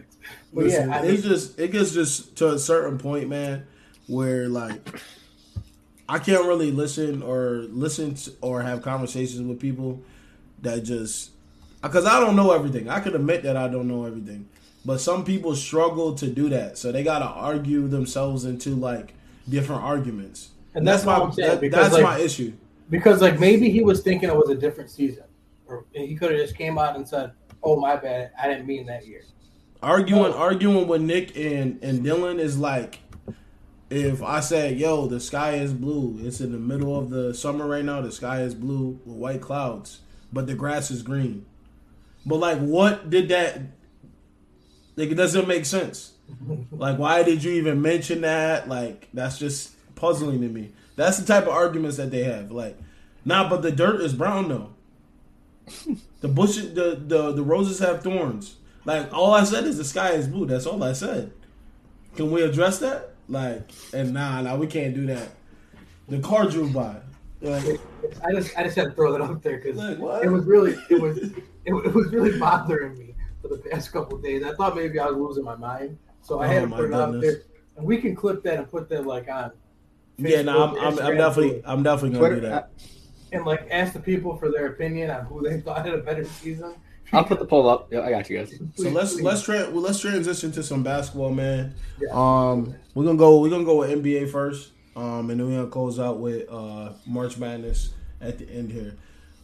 But 0.52 0.64
Listen, 0.64 0.90
yeah, 0.90 0.96
I 0.96 1.02
it's 1.04 1.22
mean, 1.22 1.32
just 1.32 1.58
it 1.58 1.72
gets 1.72 1.92
just 1.92 2.36
to 2.36 2.52
a 2.52 2.58
certain 2.58 2.98
point, 2.98 3.28
man, 3.28 3.66
where 4.06 4.48
like 4.48 5.00
I 6.08 6.18
can't 6.18 6.44
really 6.46 6.70
listen 6.70 7.22
or 7.22 7.64
listen 7.70 8.14
to, 8.14 8.32
or 8.42 8.62
have 8.62 8.82
conversations 8.82 9.42
with 9.42 9.58
people 9.60 10.02
that 10.62 10.82
just 10.84 11.30
because 11.82 12.04
I 12.04 12.20
don't 12.20 12.36
know 12.36 12.52
everything. 12.52 12.88
I 12.90 13.00
could 13.00 13.14
admit 13.14 13.42
that 13.44 13.56
I 13.56 13.68
don't 13.68 13.88
know 13.88 14.04
everything, 14.04 14.46
but 14.84 15.00
some 15.00 15.24
people 15.24 15.56
struggle 15.56 16.14
to 16.16 16.26
do 16.26 16.50
that, 16.50 16.76
so 16.76 16.92
they 16.92 17.02
gotta 17.02 17.24
argue 17.24 17.88
themselves 17.88 18.44
into 18.44 18.70
like 18.74 19.14
different 19.48 19.82
arguments. 19.82 20.50
and 20.74 20.86
that's, 20.86 21.04
my 21.06 21.18
what 21.18 21.28
I'm 21.28 21.32
saying 21.32 21.48
that- 21.48 21.60
because 21.62 21.90
that's 21.90 21.94
like, 21.94 22.02
my 22.02 22.18
issue. 22.18 22.52
Because 22.90 23.20
like 23.20 23.38
maybe 23.40 23.70
he 23.70 23.82
was 23.82 24.02
thinking 24.02 24.28
it 24.28 24.36
was 24.36 24.50
a 24.50 24.54
different 24.54 24.90
season, 24.90 25.24
or 25.66 25.84
he 25.92 26.14
could 26.14 26.30
have 26.32 26.40
just 26.40 26.56
came 26.56 26.78
out 26.78 26.96
and 26.96 27.06
said, 27.08 27.32
"Oh 27.62 27.78
my 27.80 27.96
bad, 27.96 28.30
I 28.40 28.48
didn't 28.48 28.66
mean 28.66 28.86
that 28.86 29.06
year." 29.06 29.22
Arguing, 29.82 30.32
Oh. 30.32 30.38
arguing 30.38 30.88
with 30.88 31.02
Nick 31.02 31.36
and 31.36 31.78
and 31.82 32.04
Dylan 32.04 32.38
is 32.38 32.58
like 32.58 33.00
if 33.90 34.22
I 34.22 34.40
said, 34.40 34.78
"Yo, 34.78 35.06
the 35.06 35.20
sky 35.20 35.52
is 35.56 35.72
blue. 35.72 36.18
It's 36.22 36.40
in 36.40 36.52
the 36.52 36.58
middle 36.58 36.98
of 36.98 37.10
the 37.10 37.34
summer 37.34 37.66
right 37.66 37.84
now. 37.84 38.00
The 38.00 38.12
sky 38.12 38.42
is 38.42 38.54
blue 38.54 38.98
with 39.04 39.16
white 39.16 39.40
clouds, 39.40 40.00
but 40.32 40.46
the 40.46 40.54
grass 40.54 40.90
is 40.90 41.02
green." 41.02 41.46
But 42.24 42.36
like, 42.36 42.58
what 42.58 43.10
did 43.10 43.28
that? 43.28 43.60
Like, 44.96 45.10
it 45.10 45.14
doesn't 45.14 45.46
make 45.48 45.64
sense. 45.66 46.12
Like, 46.72 46.98
why 46.98 47.22
did 47.22 47.44
you 47.44 47.52
even 47.52 47.80
mention 47.80 48.22
that? 48.22 48.68
Like, 48.68 49.08
that's 49.14 49.38
just 49.38 49.74
puzzling 49.94 50.40
to 50.40 50.48
me. 50.48 50.72
That's 50.96 51.18
the 51.18 51.26
type 51.26 51.44
of 51.44 51.50
arguments 51.50 51.96
that 51.98 52.10
they 52.10 52.24
have. 52.24 52.50
Like, 52.50 52.78
nah, 53.24 53.48
but 53.48 53.62
the 53.62 53.70
dirt 53.70 54.00
is 54.00 54.12
brown 54.14 54.48
though. 54.48 54.70
The 56.22 56.28
bushes, 56.28 56.72
the 56.74 57.00
the 57.06 57.32
the 57.32 57.42
roses 57.42 57.78
have 57.80 58.02
thorns. 58.02 58.56
Like, 58.86 59.12
all 59.12 59.34
I 59.34 59.44
said 59.44 59.64
is 59.64 59.76
the 59.76 59.84
sky 59.84 60.12
is 60.12 60.26
blue. 60.26 60.46
That's 60.46 60.64
all 60.66 60.82
I 60.82 60.92
said. 60.94 61.30
Can 62.16 62.30
we 62.30 62.42
address 62.42 62.78
that? 62.78 63.10
Like, 63.28 63.70
and 63.92 64.14
nah, 64.14 64.40
nah, 64.40 64.56
we 64.56 64.66
can't 64.66 64.94
do 64.94 65.04
that. 65.06 65.28
The 66.08 66.18
car 66.20 66.48
drove 66.48 66.72
by. 66.72 66.96
Like, 67.42 67.78
I 68.24 68.32
just 68.32 68.56
I 68.58 68.64
just 68.64 68.76
had 68.76 68.84
to 68.86 68.90
throw 68.92 69.12
that 69.12 69.20
out 69.20 69.42
there 69.42 69.58
because 69.58 69.76
like 69.76 69.98
it 70.24 70.28
was 70.28 70.46
really 70.46 70.74
it 70.88 71.00
was 71.00 71.18
it, 71.18 71.34
it 71.66 71.72
was 71.94 72.10
really 72.12 72.38
bothering 72.38 72.98
me 72.98 73.14
for 73.42 73.48
the 73.48 73.58
past 73.58 73.92
couple 73.92 74.16
of 74.16 74.24
days. 74.24 74.42
I 74.42 74.54
thought 74.54 74.74
maybe 74.74 74.98
I 74.98 75.06
was 75.06 75.16
losing 75.16 75.44
my 75.44 75.56
mind, 75.56 75.98
so 76.22 76.40
I 76.40 76.46
Oh, 76.46 76.48
had 76.48 76.62
to 76.62 76.74
put 76.74 76.86
it 76.86 76.94
out 76.94 77.20
there. 77.20 77.42
And 77.76 77.84
we 77.86 77.98
can 77.98 78.16
clip 78.16 78.42
that 78.44 78.58
and 78.58 78.70
put 78.70 78.88
that 78.88 79.06
like 79.06 79.28
on. 79.28 79.52
Yeah, 80.18 80.42
no, 80.42 80.62
I'm, 80.62 80.76
I'm, 80.78 80.98
I'm 80.98 81.16
definitely, 81.16 81.62
I'm 81.64 81.82
definitely 81.82 82.18
gonna 82.18 82.34
do 82.34 82.40
Twitter. 82.40 82.48
that. 82.48 82.70
and 83.32 83.44
like 83.44 83.66
ask 83.70 83.92
the 83.92 84.00
people 84.00 84.36
for 84.36 84.50
their 84.50 84.66
opinion 84.68 85.10
on 85.10 85.24
who 85.26 85.42
they 85.42 85.60
thought 85.62 85.84
had 85.84 85.94
a 85.94 85.98
better 85.98 86.24
season. 86.24 86.74
I'll 87.12 87.24
put 87.24 87.38
the 87.38 87.44
poll 87.44 87.68
up. 87.68 87.92
Yeah, 87.92 88.00
I 88.00 88.10
got 88.10 88.28
you 88.28 88.38
guys. 88.38 88.52
So 88.76 88.88
let's 88.88 89.14
please. 89.14 89.22
let's 89.22 89.42
tra- 89.42 89.70
well, 89.70 89.82
let's 89.82 90.00
transition 90.00 90.50
to 90.52 90.62
some 90.62 90.82
basketball, 90.82 91.30
man. 91.30 91.74
Yeah. 92.00 92.08
Um, 92.12 92.74
we're 92.94 93.04
gonna 93.04 93.16
go 93.18 93.40
we're 93.40 93.50
gonna 93.50 93.64
go 93.64 93.76
with 93.76 93.90
NBA 93.90 94.30
first, 94.30 94.72
um, 94.96 95.30
and 95.30 95.38
then 95.38 95.48
we're 95.48 95.56
gonna 95.58 95.68
close 95.70 95.98
out 96.00 96.18
with 96.18 96.48
uh 96.50 96.92
March 97.06 97.38
Madness 97.38 97.90
at 98.20 98.38
the 98.38 98.48
end 98.50 98.72
here. 98.72 98.94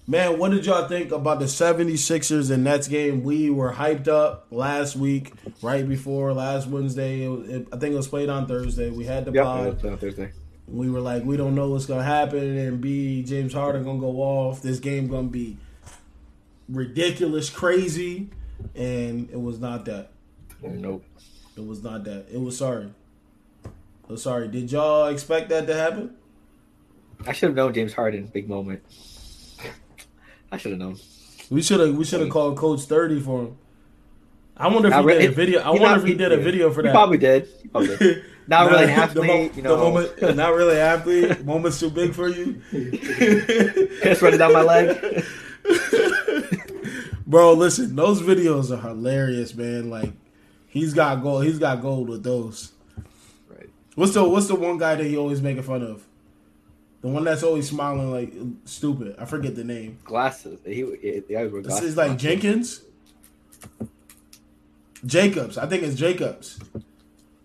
Man, 0.08 0.36
what 0.40 0.50
did 0.50 0.66
y'all 0.66 0.88
think 0.88 1.12
about 1.12 1.38
the 1.38 1.44
76ers 1.44 2.50
and 2.50 2.64
Nets 2.64 2.88
game? 2.88 3.22
We 3.22 3.50
were 3.50 3.72
hyped 3.72 4.08
up 4.08 4.48
last 4.50 4.96
week, 4.96 5.32
right 5.62 5.88
before 5.88 6.32
last 6.32 6.66
Wednesday. 6.66 7.22
It, 7.24 7.28
was- 7.28 7.48
it, 7.48 7.68
I 7.72 7.76
think 7.76 7.92
it 7.94 7.96
was 7.96 8.08
played 8.08 8.28
on 8.28 8.48
Thursday. 8.48 8.90
We 8.90 9.04
had 9.04 9.24
the 9.24 9.30
Yep, 9.30 9.44
pod. 9.44 9.66
it 9.68 9.74
was 9.76 9.84
on 9.84 9.98
Thursday. 9.98 10.32
We 10.68 10.90
were 10.90 11.00
like, 11.00 11.24
we 11.24 11.36
don't 11.36 11.54
know 11.54 11.70
what's 11.70 11.86
gonna 11.86 12.02
happen, 12.02 12.56
and 12.58 12.80
B 12.80 13.22
James 13.22 13.52
Harden 13.52 13.84
gonna 13.84 13.98
go 13.98 14.22
off. 14.22 14.62
This 14.62 14.78
game 14.78 15.08
gonna 15.08 15.28
be 15.28 15.56
ridiculous, 16.68 17.50
crazy, 17.50 18.30
and 18.74 19.28
it 19.30 19.40
was 19.40 19.58
not 19.58 19.84
that. 19.86 20.10
Nope. 20.62 21.04
It 21.56 21.66
was 21.66 21.82
not 21.82 22.04
that. 22.04 22.26
It 22.32 22.40
was 22.40 22.56
sorry. 22.56 22.90
It 23.64 23.70
was 24.08 24.22
sorry. 24.22 24.48
Did 24.48 24.70
y'all 24.72 25.08
expect 25.08 25.48
that 25.50 25.66
to 25.66 25.74
happen? 25.74 26.14
I 27.26 27.32
should 27.32 27.50
have 27.50 27.56
known 27.56 27.74
James 27.74 27.92
Harden. 27.92 28.26
Big 28.26 28.48
moment. 28.48 28.82
I 30.50 30.56
should 30.56 30.72
have 30.72 30.80
known. 30.80 30.98
We 31.50 31.62
should 31.62 31.80
have. 31.80 31.94
We 31.94 32.04
should 32.04 32.20
have 32.20 32.28
mm. 32.28 32.32
called 32.32 32.56
Coach 32.56 32.82
Thirty 32.82 33.20
for 33.20 33.42
him. 33.42 33.58
I 34.56 34.68
wonder 34.68 34.88
if 34.88 34.94
he 34.94 35.06
did 35.06 35.30
a 35.30 35.34
video. 35.34 35.60
I 35.60 35.70
wonder 35.70 36.00
if 36.00 36.04
he 36.04 36.14
did 36.14 36.32
a 36.32 36.36
video 36.36 36.70
for 36.70 36.82
He 36.82 36.88
that. 36.88 36.92
probably 36.92 37.18
did. 37.18 37.48
He 37.62 37.68
probably 37.68 37.96
did. 37.96 38.24
Not 38.46 38.70
really 38.70 38.84
an 38.84 38.90
athlete, 38.98 39.14
the, 39.14 39.22
mo- 39.26 39.50
you 39.56 39.62
know. 39.62 39.76
the 39.76 39.82
moment, 40.22 40.36
not 40.36 40.52
really 40.54 40.76
athlete. 40.78 41.44
Moment's 41.44 41.78
too 41.80 41.90
big 41.90 42.12
for 42.14 42.28
you. 42.28 42.60
Piss 44.02 44.20
running 44.22 44.38
down 44.38 44.52
my 44.52 44.62
leg. 44.62 45.24
Bro, 47.26 47.54
listen, 47.54 47.94
those 47.96 48.20
videos 48.20 48.70
are 48.76 48.80
hilarious, 48.88 49.54
man. 49.54 49.88
Like 49.90 50.12
he's 50.68 50.92
got 50.92 51.22
gold. 51.22 51.44
He's 51.44 51.58
got 51.58 51.80
gold 51.80 52.08
with 52.08 52.22
those. 52.22 52.72
Right. 53.48 53.70
What's 53.94 54.12
the 54.12 54.24
What's 54.28 54.48
the 54.48 54.54
one 54.56 54.76
guy 54.76 54.96
that 54.96 55.04
he 55.04 55.16
always 55.16 55.40
making 55.40 55.62
fun 55.62 55.82
of? 55.82 56.04
The 57.00 57.08
one 57.08 57.24
that's 57.24 57.42
always 57.42 57.68
smiling 57.68 58.10
like 58.10 58.32
stupid. 58.64 59.16
I 59.18 59.24
forget 59.24 59.54
the 59.56 59.64
name. 59.64 59.98
Glasses. 60.04 60.60
He, 60.64 60.74
he, 60.74 61.20
the 61.26 61.34
guys 61.34 61.50
wear 61.50 61.62
This 61.62 61.68
glasses. 61.72 61.88
is 61.90 61.96
like 61.96 62.16
Jenkins. 62.18 62.82
Jacobs. 65.04 65.58
I 65.58 65.66
think 65.66 65.82
it's 65.82 65.96
Jacobs. 65.96 66.60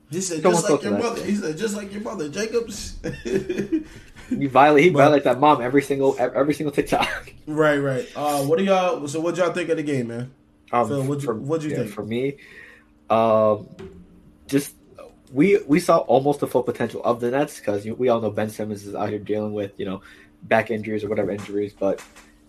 He 0.09 0.21
said 0.21 0.41
Someone 0.41 0.61
just 0.61 0.63
like 0.63 0.67
close 0.69 0.81
to 0.81 0.89
your 0.89 0.97
that. 0.99 1.03
mother. 1.03 1.25
He 1.25 1.35
said 1.35 1.57
just 1.57 1.75
like 1.75 1.91
your 1.91 2.01
mother, 2.01 2.29
Jacobs. 2.29 2.97
He 4.29 4.45
violate. 4.47 4.83
He 4.83 4.89
But- 4.89 4.99
violates 4.99 5.23
that 5.23 5.39
mom 5.39 5.61
every 5.61 5.81
single 5.81 6.15
every 6.19 6.53
single 6.53 6.73
TikTok. 6.73 7.31
right, 7.47 7.77
right. 7.77 8.05
Uh, 8.13 8.43
what 8.43 8.57
do 8.59 8.65
y'all? 8.65 9.07
So 9.07 9.21
what 9.21 9.37
y'all 9.37 9.53
think 9.53 9.69
of 9.69 9.77
the 9.77 9.83
game, 9.83 10.09
man? 10.09 10.31
Um, 10.73 10.87
Phil, 10.89 11.03
what'd 11.03 11.23
you- 11.23 11.33
what'd 11.33 11.69
you 11.69 11.75
think? 11.77 11.89
For 11.91 12.03
me, 12.03 12.35
um, 13.09 13.69
just 14.47 14.73
we 15.31 15.59
we 15.65 15.79
saw 15.79 15.99
almost 15.99 16.41
the 16.41 16.47
full 16.47 16.63
potential 16.63 17.01
of 17.05 17.21
the 17.21 17.31
Nets 17.31 17.59
because 17.59 17.85
we 17.85 18.09
all 18.09 18.19
know 18.19 18.29
Ben 18.29 18.49
Simmons 18.49 18.85
is 18.85 18.95
out 18.95 19.07
here 19.07 19.19
dealing 19.19 19.53
with 19.53 19.71
you 19.77 19.85
know 19.85 20.01
back 20.43 20.71
injuries 20.71 21.05
or 21.05 21.09
whatever 21.09 21.31
injuries. 21.31 21.73
But 21.77 22.03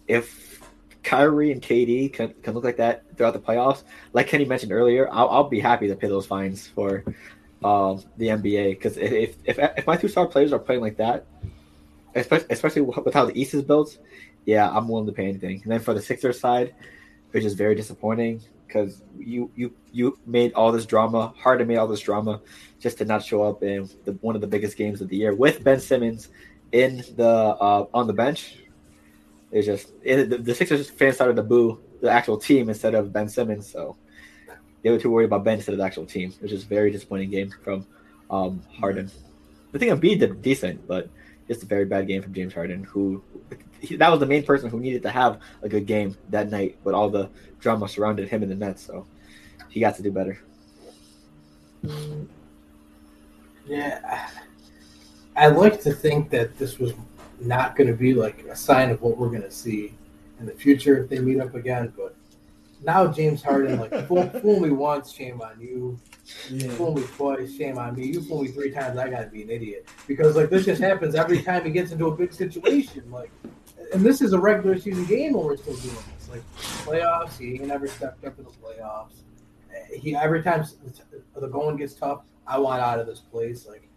if 0.08 0.60
Kyrie 1.04 1.52
and 1.52 1.62
KD 1.62 2.12
can, 2.12 2.34
can 2.42 2.54
look 2.54 2.64
like 2.64 2.78
that 2.78 3.04
throughout 3.16 3.34
the 3.34 3.38
playoffs, 3.40 3.84
like 4.12 4.26
Kenny 4.26 4.44
mentioned 4.46 4.72
earlier, 4.72 5.08
I'll, 5.12 5.28
I'll 5.28 5.48
be 5.48 5.60
happy 5.60 5.86
to 5.86 5.94
pay 5.94 6.08
those 6.08 6.26
fines 6.26 6.66
for 6.66 7.04
um, 7.64 8.02
the 8.16 8.28
NBA 8.28 8.70
because 8.70 8.96
if, 8.96 9.36
if 9.44 9.58
if 9.58 9.86
my 9.86 9.96
two 9.96 10.08
star 10.08 10.26
players 10.26 10.52
are 10.52 10.58
playing 10.58 10.80
like 10.80 10.96
that, 10.96 11.26
especially 12.14 12.46
especially 12.50 12.82
with 12.82 13.14
how 13.14 13.24
the 13.24 13.38
East 13.38 13.54
is 13.54 13.62
built, 13.62 13.98
yeah, 14.44 14.70
I'm 14.70 14.88
willing 14.88 15.06
to 15.06 15.12
pay 15.12 15.26
anything. 15.26 15.60
And 15.62 15.72
then 15.72 15.80
for 15.80 15.94
the 15.94 16.02
Sixers 16.02 16.38
side, 16.38 16.74
which 17.32 17.44
is 17.44 17.54
very 17.54 17.74
disappointing 17.74 18.42
because 18.66 19.02
you 19.18 19.50
you 19.56 19.74
you 19.92 20.18
made 20.26 20.52
all 20.52 20.70
this 20.70 20.86
drama, 20.86 21.34
Harden 21.36 21.66
made 21.66 21.78
all 21.78 21.88
this 21.88 22.00
drama, 22.00 22.40
just 22.78 22.98
to 22.98 23.04
not 23.04 23.24
show 23.24 23.42
up 23.42 23.62
in 23.62 23.88
the, 24.04 24.12
one 24.20 24.34
of 24.34 24.40
the 24.40 24.46
biggest 24.46 24.76
games 24.76 25.00
of 25.00 25.08
the 25.08 25.16
year 25.16 25.34
with 25.34 25.64
Ben 25.64 25.80
Simmons 25.80 26.28
in 26.72 26.98
the 27.16 27.28
uh, 27.28 27.86
on 27.92 28.06
the 28.06 28.12
bench. 28.12 28.58
It's 29.50 29.66
just 29.66 29.92
it, 30.02 30.30
the, 30.30 30.38
the 30.38 30.54
Sixers 30.54 30.88
fans 30.90 31.16
started 31.16 31.36
to 31.36 31.42
boo 31.42 31.80
the 32.00 32.10
actual 32.10 32.36
team 32.36 32.68
instead 32.68 32.94
of 32.94 33.12
Ben 33.12 33.28
Simmons, 33.28 33.68
so 33.68 33.96
they 34.82 34.90
were 34.90 34.98
too 34.98 35.10
worried 35.10 35.26
about 35.26 35.44
Ben 35.44 35.56
instead 35.56 35.72
of 35.72 35.78
the 35.78 35.84
actual 35.84 36.06
team. 36.06 36.30
It 36.30 36.42
was 36.42 36.50
just 36.50 36.66
a 36.66 36.68
very 36.68 36.90
disappointing 36.90 37.30
game 37.30 37.52
from 37.62 37.86
um, 38.30 38.62
Harden. 38.78 39.10
I 39.74 39.78
think 39.78 39.92
Embiid 39.92 40.20
did 40.20 40.42
decent, 40.42 40.86
but 40.86 41.08
just 41.46 41.62
a 41.62 41.66
very 41.66 41.84
bad 41.84 42.06
game 42.06 42.22
from 42.22 42.34
James 42.34 42.54
Harden, 42.54 42.84
who 42.84 43.22
he, 43.80 43.96
that 43.96 44.10
was 44.10 44.20
the 44.20 44.26
main 44.26 44.42
person 44.42 44.70
who 44.70 44.80
needed 44.80 45.02
to 45.02 45.10
have 45.10 45.40
a 45.62 45.68
good 45.68 45.86
game 45.86 46.16
that 46.30 46.50
night 46.50 46.76
with 46.84 46.94
all 46.94 47.08
the 47.08 47.28
drama 47.60 47.88
surrounding 47.88 48.28
him 48.28 48.42
and 48.42 48.50
the 48.50 48.56
Nets. 48.56 48.82
So 48.82 49.06
he 49.68 49.80
got 49.80 49.96
to 49.96 50.02
do 50.02 50.10
better. 50.10 50.38
Yeah, 53.66 54.28
I 55.36 55.48
like 55.48 55.80
to 55.82 55.92
think 55.92 56.30
that 56.30 56.58
this 56.58 56.78
was 56.78 56.94
not 57.40 57.76
going 57.76 57.88
to 57.88 57.96
be 57.96 58.14
like 58.14 58.44
a 58.44 58.56
sign 58.56 58.90
of 58.90 59.00
what 59.02 59.16
we're 59.16 59.28
going 59.28 59.42
to 59.42 59.50
see 59.50 59.94
in 60.40 60.46
the 60.46 60.52
future 60.52 61.02
if 61.02 61.08
they 61.08 61.18
meet 61.18 61.40
up 61.40 61.54
again. 61.54 61.92
But 61.96 62.14
now 62.82 63.06
James 63.08 63.42
Harden, 63.42 63.78
like 63.78 63.90
fool, 64.08 64.28
fool 64.40 64.60
me 64.60 64.70
once, 64.70 65.12
shame 65.12 65.40
on 65.40 65.60
you. 65.60 65.98
Yeah. 66.50 66.70
Fool 66.72 66.94
me 66.94 67.02
twice, 67.02 67.56
shame 67.56 67.78
on 67.78 67.96
me. 67.96 68.06
You 68.06 68.22
fool 68.22 68.42
me 68.42 68.48
three 68.48 68.70
times, 68.70 68.98
I 68.98 69.08
got 69.08 69.20
to 69.20 69.26
be 69.28 69.42
an 69.42 69.50
idiot 69.50 69.88
because 70.06 70.36
like 70.36 70.50
this 70.50 70.64
just 70.64 70.80
happens 70.80 71.14
every 71.14 71.42
time 71.42 71.64
he 71.64 71.70
gets 71.70 71.92
into 71.92 72.06
a 72.06 72.16
big 72.16 72.32
situation. 72.32 73.10
Like, 73.10 73.30
and 73.92 74.02
this 74.04 74.20
is 74.20 74.32
a 74.32 74.38
regular 74.38 74.78
season 74.78 75.04
game 75.06 75.32
when 75.32 75.44
we're 75.44 75.56
still 75.56 75.76
doing 75.76 75.96
this. 76.16 76.28
Like 76.28 76.42
playoffs, 76.84 77.38
he 77.38 77.54
ain't 77.54 77.66
never 77.66 77.86
stepped 77.86 78.24
up 78.24 78.38
in 78.38 78.44
the 78.44 78.50
playoffs. 78.50 79.12
He 79.94 80.14
every 80.14 80.42
time 80.42 80.64
the 81.34 81.46
going 81.46 81.76
gets 81.76 81.94
tough, 81.94 82.22
I 82.46 82.58
want 82.58 82.82
out 82.82 82.98
of 82.98 83.06
this 83.06 83.20
place. 83.20 83.66
Like 83.66 83.88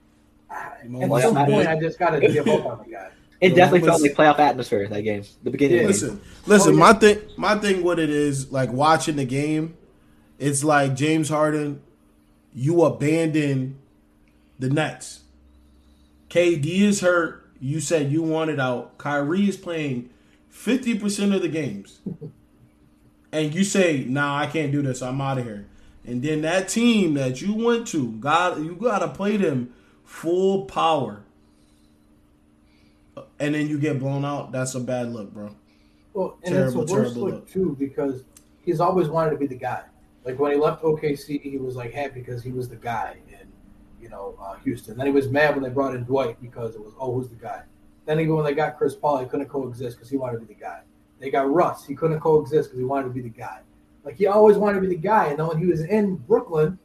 ah, 0.50 0.74
at 0.82 1.22
some 1.22 1.36
point. 1.46 1.68
I 1.68 1.80
just 1.80 2.00
got 2.00 2.12
to 2.12 2.20
give 2.20 2.48
up 2.48 2.66
on 2.66 2.78
the 2.86 2.92
guy. 2.92 3.10
It 3.42 3.50
The 3.50 3.56
definitely 3.56 3.88
felt 3.88 4.02
like 4.02 4.14
playoff 4.14 4.40
atmosphere 4.40 4.88
that 4.88 5.02
game. 5.02 5.24
The 5.44 5.50
beginning 5.50 5.78
Yeah. 5.78 5.84
of 5.84 6.00
the 6.00 6.08
game. 6.08 6.20
Listen, 6.20 6.22
listen. 6.46 6.74
Oh, 6.74 6.76
yeah. 6.76 6.80
My 6.80 6.94
thing, 6.94 7.18
my 7.38 7.56
thing, 7.56 7.84
what 7.84 7.98
it 8.00 8.10
is 8.12 8.52
like 8.52 8.72
watching 8.72 9.16
the 9.16 9.26
game. 9.26 9.76
it's 10.40 10.64
like 10.64 10.96
James 10.96 11.30
Harden, 11.30 11.82
you 12.54 12.84
abandon 12.84 13.78
the 14.60 14.70
Nets. 14.70 15.22
KD 16.30 16.82
is 16.82 17.02
hurt. 17.02 17.48
You 17.60 17.80
said 17.80 18.12
you 18.12 18.24
wanted 18.24 18.60
out. 18.60 18.98
Kyrie 18.98 19.48
is 19.50 19.58
playing 19.58 20.10
50% 20.52 21.36
of 21.36 21.42
the 21.44 21.48
games. 21.48 22.00
and 23.32 23.54
you 23.54 23.64
say, 23.64 24.04
nah, 24.08 24.38
I 24.40 24.48
can't 24.48 24.72
do 24.72 24.82
this. 24.82 25.02
I'm 25.02 25.22
out 25.22 25.38
of 25.38 25.44
here. 25.46 25.68
And 26.06 26.24
then 26.24 26.42
that 26.42 26.70
team 26.70 27.14
that 27.16 27.42
you 27.42 27.54
went 27.54 27.88
to, 27.90 28.14
God, 28.14 28.64
you 28.64 28.76
gotta 28.76 29.08
play 29.08 29.38
them 29.38 29.74
full 30.04 30.66
power. 30.66 31.22
And 33.42 33.56
then 33.56 33.68
you 33.68 33.80
get 33.80 34.00
blown 34.00 34.24
out. 34.24 34.52
That's 34.52 34.76
a 34.76 34.80
bad 34.80 35.12
look, 35.12 35.34
bro. 35.34 35.56
Well, 36.14 36.38
and 36.44 36.54
Terrible, 36.54 36.84
it's 36.84 36.92
a 36.92 36.96
worse 36.96 37.08
terrible 37.14 37.22
look 37.22 37.34
look. 37.34 37.50
too 37.50 37.76
because 37.80 38.24
he's 38.62 38.80
always 38.80 39.08
wanted 39.08 39.32
to 39.32 39.38
be 39.38 39.48
the 39.48 39.56
guy. 39.56 39.84
Like 40.24 40.38
when 40.38 40.52
he 40.52 40.58
left 40.58 40.84
OKC, 40.84 41.42
he 41.42 41.58
was 41.58 41.76
like 41.76 41.92
happy 41.92 42.20
because 42.20 42.44
he 42.44 42.52
was 42.52 42.70
the 42.70 42.76
guy 42.76 43.18
in, 43.28 43.48
you 44.00 44.10
know, 44.10 44.38
uh, 44.40 44.58
Houston. 44.64 44.96
Then 44.96 45.08
he 45.08 45.12
was 45.12 45.30
mad 45.30 45.56
when 45.56 45.64
they 45.64 45.70
brought 45.70 45.96
in 45.96 46.04
Dwight 46.04 46.40
because 46.40 46.76
it 46.76 46.82
was, 46.82 46.94
oh, 47.00 47.16
who's 47.16 47.30
the 47.30 47.36
guy? 47.36 47.64
Then 48.06 48.20
even 48.20 48.36
when 48.36 48.46
they 48.46 48.54
got 48.54 48.78
Chris 48.78 48.94
Paul, 48.94 49.20
he 49.20 49.26
couldn't 49.26 49.50
coexist 49.50 49.98
because 49.98 50.10
he 50.10 50.18
wanted 50.18 50.40
to 50.40 50.46
be 50.46 50.54
the 50.54 50.60
guy. 50.60 50.82
They 51.20 51.32
got 51.32 51.52
Russ, 51.52 51.86
he 51.86 51.96
couldn't 51.96 52.20
coexist 52.20 52.70
because 52.70 52.80
he 52.80 52.86
wanted 52.86 53.08
to 53.08 53.14
be 53.14 53.22
the 53.22 53.30
guy. 53.30 53.62
Like 54.04 54.18
he 54.18 54.28
always 54.28 54.58
wanted 54.58 54.82
to 54.82 54.88
be 54.88 54.96
the 54.96 55.02
guy. 55.02 55.28
And 55.28 55.40
then 55.40 55.48
when 55.48 55.58
he 55.58 55.66
was 55.66 55.82
in 55.82 56.18
Brooklyn, 56.18 56.78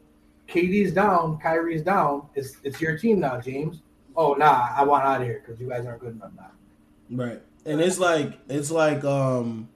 KD's 0.49 0.93
down, 0.93 1.39
Kyrie's 1.39 1.83
down. 1.83 2.29
It's 2.35 2.57
it's 2.63 2.81
your 2.81 2.97
team 2.97 3.21
now, 3.21 3.41
James. 3.41 3.83
Oh 4.17 4.35
nah, 4.35 4.69
I 4.75 4.85
want 4.85 5.05
out 5.05 5.21
of 5.21 5.27
here 5.27 5.43
because 5.45 5.61
you 5.61 5.69
guys 5.69 5.85
aren't 5.87 6.01
good 6.01 6.14
enough 6.14 6.31
now. 6.37 6.51
Right. 7.11 7.41
And 7.64 7.81
it's 7.81 7.99
like 7.99 8.39
it's 8.49 8.71
like 8.71 9.05
um 9.05 9.69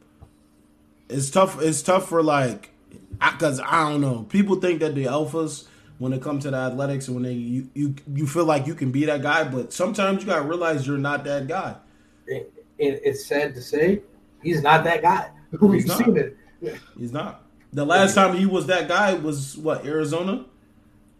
it's 1.08 1.30
tough 1.30 1.60
it's 1.60 1.82
tough 1.82 2.08
for 2.08 2.22
like 2.22 2.70
cuz 3.38 3.60
I 3.60 3.90
don't 3.90 4.00
know. 4.00 4.26
People 4.28 4.56
think 4.56 4.80
that 4.80 4.94
the 4.94 5.04
alphas 5.04 5.66
when 5.98 6.14
it 6.14 6.22
comes 6.22 6.44
to 6.44 6.50
the 6.50 6.56
athletics 6.56 7.08
and 7.08 7.16
when 7.16 7.24
they 7.24 7.32
you, 7.32 7.68
you 7.74 7.94
you 8.14 8.26
feel 8.26 8.46
like 8.46 8.66
you 8.66 8.74
can 8.74 8.90
be 8.90 9.04
that 9.04 9.22
guy, 9.22 9.44
but 9.44 9.72
sometimes 9.72 10.22
you 10.22 10.26
got 10.26 10.42
to 10.42 10.48
realize 10.48 10.86
you're 10.86 10.98
not 10.98 11.24
that 11.24 11.46
guy. 11.46 11.76
it, 12.26 12.52
it, 12.78 13.02
it's 13.04 13.26
sad 13.26 13.54
to 13.54 13.60
say 13.60 14.00
he's 14.42 14.62
not 14.62 14.82
that 14.84 15.02
guy. 15.02 15.30
We've 15.60 15.90
seen 15.90 16.16
it. 16.16 16.36
He's 16.98 17.12
not. 17.12 17.44
The 17.72 17.84
last 17.84 18.14
time 18.14 18.36
he 18.36 18.46
was 18.46 18.66
that 18.66 18.88
guy 18.88 19.14
was 19.14 19.56
what 19.56 19.84
Arizona. 19.84 20.46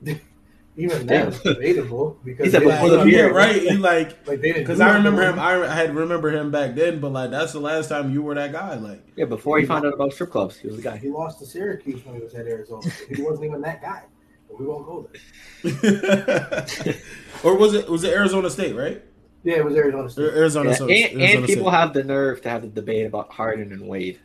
Even 0.77 1.07
then, 1.07 1.29
it's 1.29 1.41
debatable 1.41 2.17
because 2.25 2.47
He 2.47 2.51
said 2.53 2.63
they- 2.63 2.67
before 2.67 2.89
the 2.91 3.05
yeah, 3.11 3.23
right. 3.23 3.61
He 3.61 3.77
like 3.77 4.11
like 4.27 4.41
they 4.41 4.53
didn't 4.53 4.63
because 4.63 4.81
I 4.81 4.95
remember 4.95 5.23
him. 5.23 5.39
I 5.39 5.63
I 5.65 5.75
had 5.75 5.95
remember 5.95 6.31
him 6.31 6.51
back 6.51 6.75
then, 6.75 7.01
but 7.01 7.11
like 7.13 7.31
that's 7.31 7.53
the 7.53 7.61
last 7.61 7.89
time 7.89 8.13
you 8.13 8.23
were 8.23 8.35
that 8.37 8.53
guy. 8.53 8.77
Like 8.77 9.05
Yeah, 9.17 9.25
before 9.27 9.59
he 9.59 9.67
found 9.67 9.85
out 9.85 9.95
about 9.95 10.13
strip 10.13 10.31
clubs, 10.31 10.57
he 10.59 10.69
was 10.69 10.77
the 10.77 10.83
guy. 10.83 10.97
He 10.97 11.09
lost 11.11 11.39
to 11.41 11.47
Syracuse 11.47 12.05
when 12.07 12.15
he 12.15 12.21
was 12.23 12.35
at 12.35 12.47
Arizona. 12.47 12.89
He 13.15 13.21
wasn't 13.21 13.47
even 13.47 13.61
that 13.63 13.83
guy. 13.83 14.05
But 14.49 14.61
we 14.61 14.67
won't 14.67 14.87
go 14.87 15.09
there. 15.13 15.21
or 17.45 17.57
was 17.57 17.75
it 17.75 17.89
was 17.89 18.05
it 18.05 18.13
Arizona 18.15 18.49
State? 18.49 18.75
Right, 18.77 19.03
Yeah, 19.43 19.57
it 19.57 19.65
was 19.65 19.75
Arizona 19.77 20.09
State. 20.09 20.23
Arizona. 20.23 20.71
Yeah, 20.71 20.77
so- 20.77 20.85
and, 20.89 20.93
Arizona 20.93 21.25
and 21.25 21.47
people 21.47 21.65
State. 21.65 21.79
have 21.79 21.93
the 21.95 22.05
nerve 22.05 22.43
to 22.43 22.49
have 22.49 22.63
the 22.63 22.69
debate 22.69 23.07
about 23.07 23.33
Harden 23.33 23.73
and 23.73 23.87
Wade. 23.89 24.19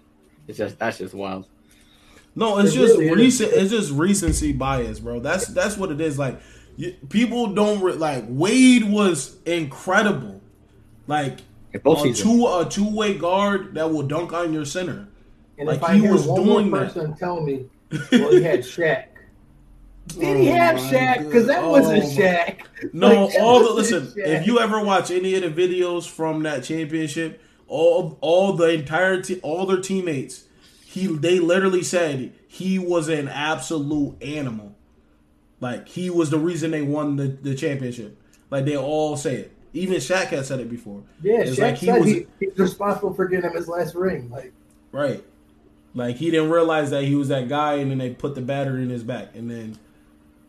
It's 0.47 0.57
just 0.57 0.77
that's 0.79 0.99
just 0.99 1.13
wild. 1.13 1.47
No, 2.35 2.57
it's 2.57 2.71
It 2.73 2.75
just 2.75 2.97
really 2.97 3.07
is. 3.09 3.15
recent. 3.17 3.53
It's 3.53 3.71
just 3.71 3.91
recency 3.91 4.51
bias, 4.51 4.99
bro. 4.99 5.19
That's 5.19 5.47
that's 5.47 5.77
what 5.77 5.91
it 5.91 6.01
is. 6.01 6.19
Like 6.19 6.39
you, 6.75 6.93
people 7.09 7.47
don't 7.53 7.81
re- 7.81 7.93
like 7.93 8.25
Wade 8.27 8.83
was 8.89 9.37
incredible. 9.45 10.41
Like 11.07 11.39
both 11.83 12.05
a 12.05 12.13
two 12.13 12.45
a 12.47 12.67
two 12.69 12.93
way 12.93 13.13
guard 13.17 13.75
that 13.75 13.89
will 13.91 14.03
dunk 14.03 14.33
on 14.33 14.53
your 14.53 14.65
center. 14.65 15.07
And 15.57 15.67
Like, 15.67 15.77
if 15.77 15.83
I 15.85 15.93
he 15.95 16.01
hear 16.01 16.11
was 16.11 16.27
one 16.27 16.43
doing 16.43 16.69
more 16.69 16.79
that. 16.81 16.93
person 16.93 17.15
tell 17.15 17.39
me, 17.41 17.65
well, 18.11 18.31
he 18.31 18.43
had 18.43 18.59
Shaq. 18.59 19.05
Did 20.07 20.37
he 20.37 20.49
Oh 20.49 20.53
have 20.53 20.75
my 20.75 20.81
Shaq? 20.81 21.25
Because 21.25 21.47
that 21.47 21.61
God. 21.61 21.71
wasn't 21.71 22.03
Oh 22.03 22.07
my- 22.07 22.13
Shaq. 22.13 22.59
No, 22.93 23.25
Like, 23.25 23.35
all 23.39 23.63
the 23.63 23.73
listen. 23.73 24.07
Shaq. 24.07 24.17
If 24.17 24.45
you 24.47 24.59
ever 24.59 24.83
watch 24.83 25.09
any 25.11 25.33
of 25.35 25.41
the 25.55 25.67
videos 25.67 26.07
from 26.09 26.43
that 26.43 26.63
championship, 26.65 27.41
all 27.67 28.17
all 28.21 28.51
the 28.53 28.67
entire 28.73 29.21
te- 29.21 29.39
all 29.41 29.65
their 29.65 29.79
teammates, 29.79 30.43
he 30.95 31.07
they 31.07 31.39
literally 31.39 31.83
said 31.83 32.31
he 32.47 32.79
was 32.79 33.09
an 33.09 33.27
absolute 33.27 34.15
animal. 34.23 34.73
Like 35.59 35.87
he 35.89 36.09
was 36.09 36.29
the 36.29 36.39
reason 36.39 36.71
they 36.71 36.81
won 36.81 37.17
the, 37.17 37.27
the 37.27 37.53
championship. 37.53 38.17
Like 38.49 38.63
they 38.65 38.77
all 38.77 39.17
say 39.17 39.35
it. 39.35 39.51
Even 39.73 39.95
Shaq 39.97 40.27
had 40.27 40.45
said 40.45 40.61
it 40.61 40.69
before. 40.69 41.03
Yeah, 41.21 41.41
It's 41.41 41.57
Shaq 41.57 41.61
like 41.61 41.75
he 41.77 41.85
said 41.87 41.99
was- 41.99 42.09
he, 42.09 42.25
he's 42.39 42.57
responsible 42.57 43.13
for 43.13 43.25
getting 43.27 43.49
him 43.49 43.55
his 43.57 43.67
last 43.67 43.93
ring. 43.93 44.29
Like, 44.29 44.53
Right. 44.93 45.21
Like 45.93 46.15
he 46.15 46.31
didn't 46.31 46.49
realize 46.49 46.91
that 46.91 47.03
he 47.03 47.15
was 47.15 47.27
that 47.27 47.49
guy, 47.49 47.73
and 47.75 47.91
then 47.91 47.97
they 47.97 48.11
put 48.11 48.35
the 48.35 48.41
battery 48.41 48.83
in 48.83 48.89
his 48.89 49.03
back, 49.03 49.35
and 49.35 49.49
then 49.51 49.77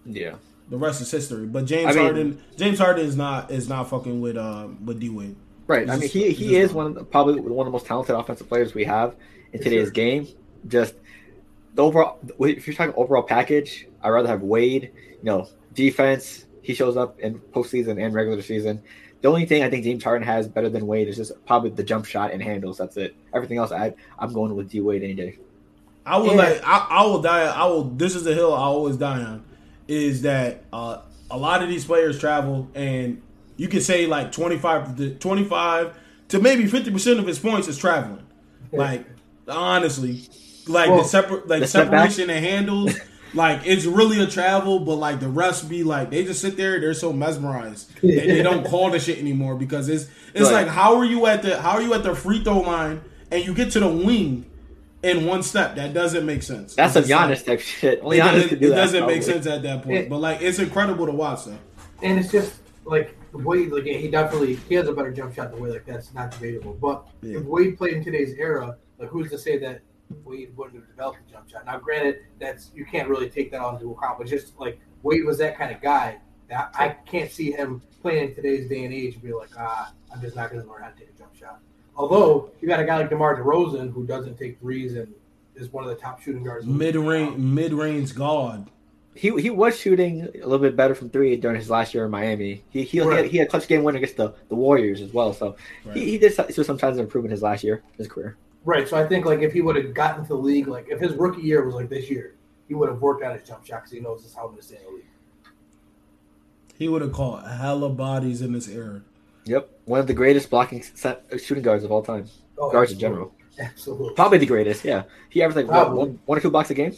Yeah. 0.05 0.35
the 0.71 0.77
rest 0.77 1.01
is 1.01 1.11
history. 1.11 1.47
But 1.47 1.65
James 1.67 1.89
I 1.91 1.93
mean- 1.95 2.03
Harden, 2.05 2.39
James 2.57 2.79
Harden 2.79 3.05
is 3.05 3.17
not 3.17 3.51
is 3.51 3.69
not 3.69 3.91
fucking 3.91 4.21
with 4.21 4.37
uh 4.37 4.69
with 4.85 5.01
D 5.01 5.09
Wade. 5.09 5.35
Right. 5.67 5.83
He's 5.83 5.91
I 5.91 5.93
mean, 5.95 6.03
just- 6.03 6.15
he, 6.15 6.31
he 6.31 6.57
is 6.57 6.71
not. 6.71 6.77
one 6.77 6.87
of 6.87 6.95
the, 6.95 7.05
probably 7.05 7.41
one 7.41 7.67
of 7.67 7.73
the 7.73 7.77
most 7.77 7.87
talented 7.87 8.15
offensive 8.15 8.49
players 8.49 8.75
we 8.75 8.85
have 8.85 9.17
in 9.57 9.63
today's 9.63 9.91
game. 9.91 10.29
Just 10.69 10.95
the 11.75 11.83
overall, 11.83 12.19
if 12.41 12.67
you're 12.67 12.75
talking 12.77 12.95
overall 12.97 13.23
package, 13.23 13.87
I'd 14.03 14.11
rather 14.11 14.29
have 14.29 14.43
Wade. 14.43 14.93
You 15.11 15.25
know, 15.25 15.49
defense. 15.75 16.45
He 16.63 16.75
shows 16.75 16.97
up 16.97 17.19
in 17.21 17.39
postseason 17.39 18.03
and 18.05 18.13
regular 18.15 18.43
season. 18.43 18.83
The 19.23 19.29
only 19.29 19.47
thing 19.47 19.63
I 19.63 19.71
think 19.71 19.85
James 19.85 20.03
Harden 20.05 20.27
has 20.27 20.47
better 20.49 20.69
than 20.69 20.87
Wade 20.87 21.09
is 21.09 21.17
just 21.17 21.33
probably 21.47 21.71
the 21.71 21.83
jump 21.83 22.05
shot 22.05 22.33
and 22.33 22.43
handles. 22.43 22.79
That's 22.79 22.97
it. 22.97 23.15
Everything 23.35 23.59
else, 23.59 23.73
I 23.73 23.95
I'm 24.19 24.33
going 24.33 24.55
with 24.55 24.69
D 24.71 24.81
Wade 24.81 25.03
any 25.03 25.15
day. 25.15 25.39
I 26.05 26.19
would 26.19 26.33
Yeah. 26.33 26.37
like 26.37 26.61
I, 26.65 26.87
I 26.91 27.07
will 27.07 27.23
die. 27.23 27.43
I 27.45 27.65
will. 27.67 27.85
This 27.85 28.15
is 28.15 28.25
the 28.25 28.35
hill 28.35 28.55
I 28.55 28.59
always 28.61 28.97
die 28.97 29.23
on. 29.23 29.45
Is 29.89 30.23
that 30.23 30.65
uh, 30.73 31.03
a 31.31 31.39
lot 31.39 31.63
of 31.63 31.69
these 31.69 31.85
players 31.85 32.19
travel, 32.19 32.69
and 32.75 33.23
you 33.57 33.69
can 33.69 33.81
say 33.81 34.07
like 34.07 34.33
twenty 34.33 34.59
five 34.59 34.97
to 34.97 35.15
twenty 35.15 35.45
five 35.45 35.95
to 36.29 36.41
maybe 36.41 36.67
fifty 36.67 36.91
percent 36.91 37.19
of 37.19 37.27
his 37.27 37.39
points 37.39 37.69
is 37.69 37.79
traveling. 37.79 38.25
Like 38.73 39.07
honestly, 39.49 40.29
like 40.67 40.89
Well, 40.91 40.99
the 41.03 41.09
separate 41.09 41.49
like 41.49 41.61
the 41.61 41.67
step 41.69 41.85
separation 41.87 42.31
and 42.31 42.45
handles. 42.45 42.95
Like 43.35 43.67
it's 43.67 43.85
really 43.85 44.23
a 44.23 44.27
travel, 44.27 44.79
but 44.79 44.95
like 44.95 45.21
the 45.21 45.29
rest 45.29 45.69
be 45.69 45.83
like 45.83 46.11
they 46.11 46.25
just 46.25 46.41
sit 46.41 46.57
there. 46.57 46.81
They're 46.81 46.95
so 46.95 47.13
mesmerized 47.13 47.93
that 48.01 48.03
they 48.03 48.41
don't 48.43 48.65
call 48.67 48.89
the 48.91 48.99
shit 48.99 49.19
anymore 49.19 49.57
because 49.57 49.91
it's 49.91 50.09
it's 50.33 50.45
Right. 50.51 50.65
like 50.65 50.69
how 50.69 50.97
are 50.97 51.05
you 51.05 51.27
at 51.27 51.43
the 51.43 51.61
how 51.61 51.73
are 51.73 51.83
you 51.83 51.93
at 51.93 52.03
the 52.03 52.15
free 52.15 52.43
throw 52.43 52.61
line 52.61 53.03
and 53.31 53.45
you 53.45 53.53
get 53.53 53.73
to 53.73 53.81
the 53.81 53.89
wing 53.89 54.47
in 55.03 55.27
one 55.27 55.43
step? 55.43 55.75
That 55.75 55.93
doesn't 55.93 56.25
make 56.25 56.45
sense. 56.45 56.77
That's 56.77 56.95
some 56.95 57.01
It's 57.03 57.11
just 57.11 57.21
Giannis 57.43 57.45
type 57.45 57.61
shit. 57.61 58.01
Only 58.03 58.19
it 58.19 58.21
Giannis 58.23 58.33
doesn't, 58.33 58.49
could 58.49 58.61
do 58.61 58.67
it 58.67 58.71
that. 58.71 58.77
doesn't 58.77 59.07
make 59.07 59.23
sense 59.23 59.47
at 59.47 59.63
that 59.65 59.83
point, 59.83 60.05
Yeah. 60.05 60.09
but 60.09 60.19
like 60.19 60.41
it's 60.41 60.59
incredible 60.59 61.05
to 61.05 61.13
watch 61.13 61.45
though. 61.45 61.59
and 62.03 62.19
it's 62.19 62.31
just 62.33 62.55
like 62.87 63.15
Wade. 63.33 63.71
Like 63.71 63.85
he 63.85 64.09
definitely 64.09 64.55
he 64.69 64.77
has 64.77 64.89
a 64.89 64.93
better 64.95 65.11
jump 65.13 65.35
shot 65.35 65.51
than 65.51 65.61
Wade. 65.61 65.73
Like 65.73 65.85
that's 65.85 66.15
not 66.15 66.31
debatable. 66.31 66.79
But 66.81 67.07
Yeah. 67.21 67.39
if 67.41 67.45
Wade 67.45 67.77
played 67.77 67.95
in 67.95 68.05
today's 68.05 68.33
era, 68.39 68.77
like 68.99 69.09
who's 69.09 69.31
to 69.31 69.39
say 69.39 69.59
that 69.59 69.81
Wade 70.25 70.57
wouldn't 70.57 70.77
have 70.77 70.87
developed 70.89 71.19
a 71.29 71.33
jump 71.33 71.49
shot? 71.51 71.65
Now, 71.67 71.79
granted, 71.79 72.21
that's 72.39 72.71
you 72.75 72.85
can't 72.85 73.09
really 73.09 73.29
take 73.29 73.51
that 73.53 73.61
on 73.61 73.75
into 73.77 73.91
account. 73.93 74.19
But 74.19 74.27
just 74.27 74.59
like 74.59 74.79
Wade 75.03 75.25
was 75.25 75.39
that 75.39 75.57
kind 75.59 75.75
of 75.75 75.81
guy, 75.83 76.19
that 76.49 76.71
I 76.75 76.91
can't 77.07 77.31
see 77.31 77.51
him 77.53 77.83
playing 78.03 78.29
in 78.31 78.35
today's 78.35 78.69
day 78.69 78.85
and 78.85 78.95
age 78.95 79.15
and 79.15 79.23
be 79.23 79.33
like, 79.33 79.51
ah, 79.59 79.93
I'm 80.15 80.21
just 80.21 80.37
not 80.37 80.51
going 80.51 80.63
to 80.63 80.69
learn 80.71 80.83
how 80.83 80.91
to 80.91 80.97
take 80.97 81.11
a 81.15 81.19
jump 81.19 81.35
shot. 81.35 81.61
Although 81.97 82.51
you 82.61 82.69
got 82.69 82.79
a 82.81 82.85
guy 82.85 82.99
like 82.99 83.11
DeMar 83.11 83.41
DeRozan 83.41 83.93
who 83.93 84.07
doesn't 84.07 84.37
take 84.39 84.61
threes 84.61 84.95
and 84.95 85.13
is 85.55 85.73
one 85.73 85.83
of 85.85 85.91
the 85.91 85.97
top 85.97 86.21
shooting 86.21 86.45
guards. 86.45 86.67
in 86.67 86.77
the 86.79 86.85
league 86.85 86.95
Mid 86.95 86.97
right 87.03 87.09
range, 87.09 87.31
now. 87.39 87.39
mid 87.39 87.73
range 87.73 88.15
god. 88.15 88.71
He 89.15 89.31
he 89.41 89.49
was 89.49 89.79
shooting 89.81 90.21
a 90.35 90.47
little 90.47 90.59
bit 90.59 90.77
better 90.77 90.95
from 90.95 91.09
three 91.09 91.35
during 91.37 91.57
his 91.57 91.71
last 91.71 91.95
year 91.95 92.05
in 92.05 92.11
Miami. 92.11 92.63
He 92.69 92.81
he, 92.81 92.85
he, 92.85 92.99
had, 92.99 93.25
he 93.25 93.39
had 93.39 93.47
a 93.47 93.51
clutch 93.51 93.67
game 93.67 93.83
winner 93.83 93.97
against 93.97 94.19
the, 94.19 94.35
the 94.51 94.55
Warriors 94.55 95.01
as 95.01 95.11
well. 95.15 95.33
So 95.33 95.57
Right. 95.87 95.97
he, 95.97 96.05
he 96.11 96.19
did 96.19 96.35
show 96.35 96.63
some 96.63 96.79
signs 96.79 96.99
of 96.99 97.05
improvement 97.05 97.31
his 97.33 97.41
last 97.43 97.65
year, 97.65 97.83
his 97.97 98.09
career. 98.09 98.37
Right. 98.67 98.89
So 98.89 98.97
I 98.97 99.07
think 99.07 99.25
like 99.25 99.41
if 99.41 99.53
he 99.53 99.63
would 99.63 99.77
have 99.77 99.95
gotten 99.95 100.23
to 100.25 100.29
the 100.29 100.35
league, 100.35 100.67
like 100.67 100.89
if 100.91 101.01
his 101.01 101.13
rookie 101.13 101.41
year 101.41 101.65
was 101.65 101.77
like 101.77 101.89
this 101.89 102.11
year, 102.11 102.35
he 102.67 102.75
would 102.75 102.89
have 102.89 103.01
worked 103.01 103.23
on 103.23 103.33
his 103.39 103.47
jump 103.47 103.65
shot 103.65 103.83
because 103.83 103.93
he 103.93 104.01
knows 104.01 104.25
this 104.25 104.35
how 104.35 104.43
I'm 104.43 104.49
going 104.49 104.59
to 104.59 104.67
stay 104.67 104.77
in 104.77 104.83
the 104.83 104.91
league. 104.91 105.05
He 106.77 106.89
would 106.89 107.01
have 107.01 107.13
caught 107.13 107.49
hella 107.49 107.89
bodies 107.89 108.43
in 108.43 108.53
this 108.53 108.69
era. 108.69 109.03
Yep, 109.45 109.71
one 109.85 110.01
of 110.01 110.09
the 110.09 110.15
greatest 110.15 110.51
blocking 110.51 110.83
set, 110.83 111.25
shooting 111.41 111.63
guards 111.63 111.85
of 111.85 111.93
all 111.93 112.03
time. 112.03 112.27
Oh, 112.59 112.69
guards 112.69 112.91
in 112.91 112.99
general, 112.99 113.33
Absolutely. 113.59 114.15
probably 114.15 114.39
the 114.39 114.47
greatest. 114.47 114.85
Yeah, 114.85 115.05
he 115.31 115.43
averaged 115.43 115.69
like 115.69 115.75
what, 115.75 115.97
one, 115.97 116.19
one 116.27 116.39
or 116.39 116.41
two 116.41 116.51
blocks 116.51 116.69
a 116.71 116.75
game. 116.75 116.93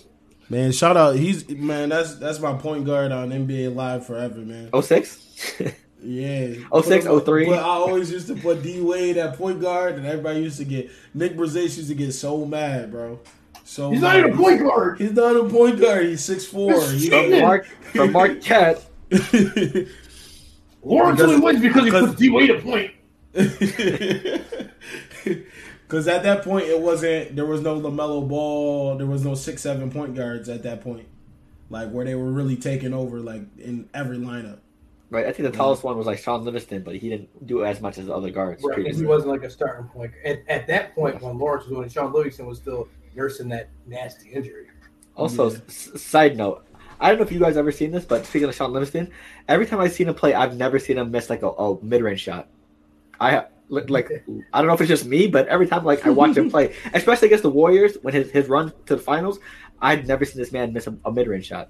Man, 0.48 0.72
shout 0.72 0.96
out. 0.96 1.16
He's 1.16 1.46
man. 1.50 1.90
That's 1.90 2.14
that's 2.14 2.40
my 2.40 2.54
point 2.54 2.86
guard 2.86 3.12
on 3.12 3.28
NBA 3.28 3.74
Live 3.74 4.06
forever, 4.06 4.38
man. 4.38 4.70
Oh 4.72 4.80
six. 4.80 5.22
Yeah. 6.03 6.55
Oh, 6.70 6.82
six, 6.82 7.05
Put 7.05 7.11
him- 7.12 7.16
oh, 7.18 7.20
three. 7.20 7.46
But 7.46 7.59
I 7.59 7.62
always 7.66 8.11
used 8.12 8.28
to 8.28 8.36
put 8.36 8.62
D 8.62 8.80
Wade 8.80 9.16
at 9.16 9.36
point 9.36 9.61
guard, 9.61 9.96
and 9.96 10.07
everybody 10.07 10.40
used 10.40 10.59
to 10.59 10.64
get 10.64 10.90
Nick 11.14 11.36
Brazais 11.36 11.76
used 11.76 11.88
to 11.88 11.94
get 11.94 12.12
so 12.12 12.44
mad, 12.44 12.90
bro. 12.92 13.18
So 13.64 13.90
He's 13.90 14.01
not 14.01 14.16
even 14.18 14.32
a 14.32 14.36
point 14.36 14.61
guard. 14.61 14.99
He's 14.99 15.12
not 15.12 15.36
a 15.36 15.44
point 15.44 15.80
guard. 15.80 16.07
He's 16.07 16.24
six 16.24 16.46
four. 16.46 16.72
He's 16.72 17.05
He, 17.05 17.11
cheating. 17.11 17.30
from 17.32 17.40
Mark 17.40 17.66
from 17.92 18.12
Marquette. 18.12 18.84
Lawrence 19.11 19.90
Because- 21.20 21.20
only 21.20 21.40
wins 21.40 21.61
because 21.61 21.84
he 21.84 21.90
because- 21.90 22.07
puts 22.09 22.18
D 22.20 22.30
Wade 22.30 22.51
a 22.51 22.61
point. 22.61 22.92
Because 25.86 26.07
at 26.07 26.22
that 26.24 26.44
point, 26.44 26.66
it 26.66 26.78
wasn't. 26.80 27.34
There 27.34 27.46
was 27.46 27.62
no 27.62 27.80
Lamelo 27.80 28.26
Ball. 28.28 28.99
There 28.99 29.07
was 29.07 29.24
no 29.24 29.34
six, 29.34 29.62
seven 29.62 29.90
point 29.90 30.14
guards 30.14 30.51
at 30.51 30.62
that 30.64 30.82
point, 30.82 31.07
like 31.70 31.90
where 31.90 32.05
they 32.05 32.14
were 32.14 32.30
really 32.30 32.57
taking 32.57 32.92
over, 32.92 33.20
like 33.20 33.40
in 33.59 33.88
every 33.94 34.18
lineup. 34.18 34.59
Right. 35.11 35.26
I 35.26 35.32
think 35.32 35.50
the 35.50 35.54
mm. 35.54 35.56
tallest 35.56 35.84
one 35.84 35.96
was 35.96 36.06
like 36.06 36.18
Shaun 36.18 36.44
Livingston, 36.44 36.82
but 36.82 36.96
he 36.96 37.09
didn't 37.09 37.46
do 37.46 37.64
as 37.64 37.80
much 37.80 37.96
as 37.96 38.06
the 38.06 38.14
other 38.14 38.30
guards. 38.30 38.62
Right, 38.62 38.86
and 38.86 38.94
he 38.94 39.04
wasn't 39.04 39.30
like 39.30 39.42
a 39.42 39.50
starting 39.50 39.88
point. 39.88 40.12
At, 40.24 40.40
at 40.48 40.66
that 40.66 40.94
point, 40.94 41.22
when 41.22 41.38
Lawrence 41.38 41.64
was 41.64 41.72
doing 41.72 41.86
it, 41.86 41.92
Shaun 41.92 42.12
Livingston 42.12 42.46
was 42.46 42.59
still 42.59 42.88
nursing 43.14 43.48
that 43.48 43.70
nasty 43.86 44.30
injury. 44.30 44.66
Also, 45.16 45.50
Yeah. 45.50 45.59
s- 45.66 46.00
side 46.00 46.36
note, 46.36 46.64
I 47.00 47.09
don't 47.09 47.18
know 47.18 47.24
if 47.24 47.32
you 47.32 47.40
guys 47.40 47.56
ever 47.56 47.72
seen 47.72 47.90
this, 47.90 48.04
but 48.04 48.26
speaking 48.26 48.48
of 48.48 48.54
Shaun 48.54 48.72
Livingston, 48.72 49.11
every 49.48 49.66
time 49.66 49.80
I've 49.80 49.92
seen 49.92 50.09
him 50.09 50.14
play, 50.14 50.34
I've 50.34 50.56
never 50.56 50.78
seen 50.78 50.98
him 50.98 51.11
miss 51.11 51.30
like 51.30 51.42
a, 51.42 51.48
a 51.48 51.82
mid 51.82 52.02
range 52.02 52.20
shot. 52.20 52.48
I 53.18 53.30
ha- 53.32 53.46
like 53.68 54.11
I 54.52 54.59
don't 54.59 54.66
know 54.66 54.74
if 54.74 54.80
it's 54.80 54.88
just 54.88 55.04
me, 55.06 55.26
but 55.26 55.46
every 55.48 55.66
time 55.66 55.84
like 55.84 56.06
I 56.06 56.11
watch 56.11 56.36
him 56.36 56.50
play, 56.54 56.74
especially 56.94 57.28
against 57.28 57.42
the 57.42 57.50
Warriors 57.50 57.96
when 58.02 58.14
his, 58.14 58.30
his 58.30 58.48
run 58.48 58.72
to 58.86 58.96
the 58.96 59.02
finals, 59.02 59.38
I've 59.80 60.06
never 60.06 60.24
seen 60.24 60.36
this 60.36 60.52
man 60.52 60.72
miss 60.72 60.86
a, 60.86 60.96
a 61.04 61.12
mid 61.12 61.28
range 61.28 61.46
shot. 61.46 61.68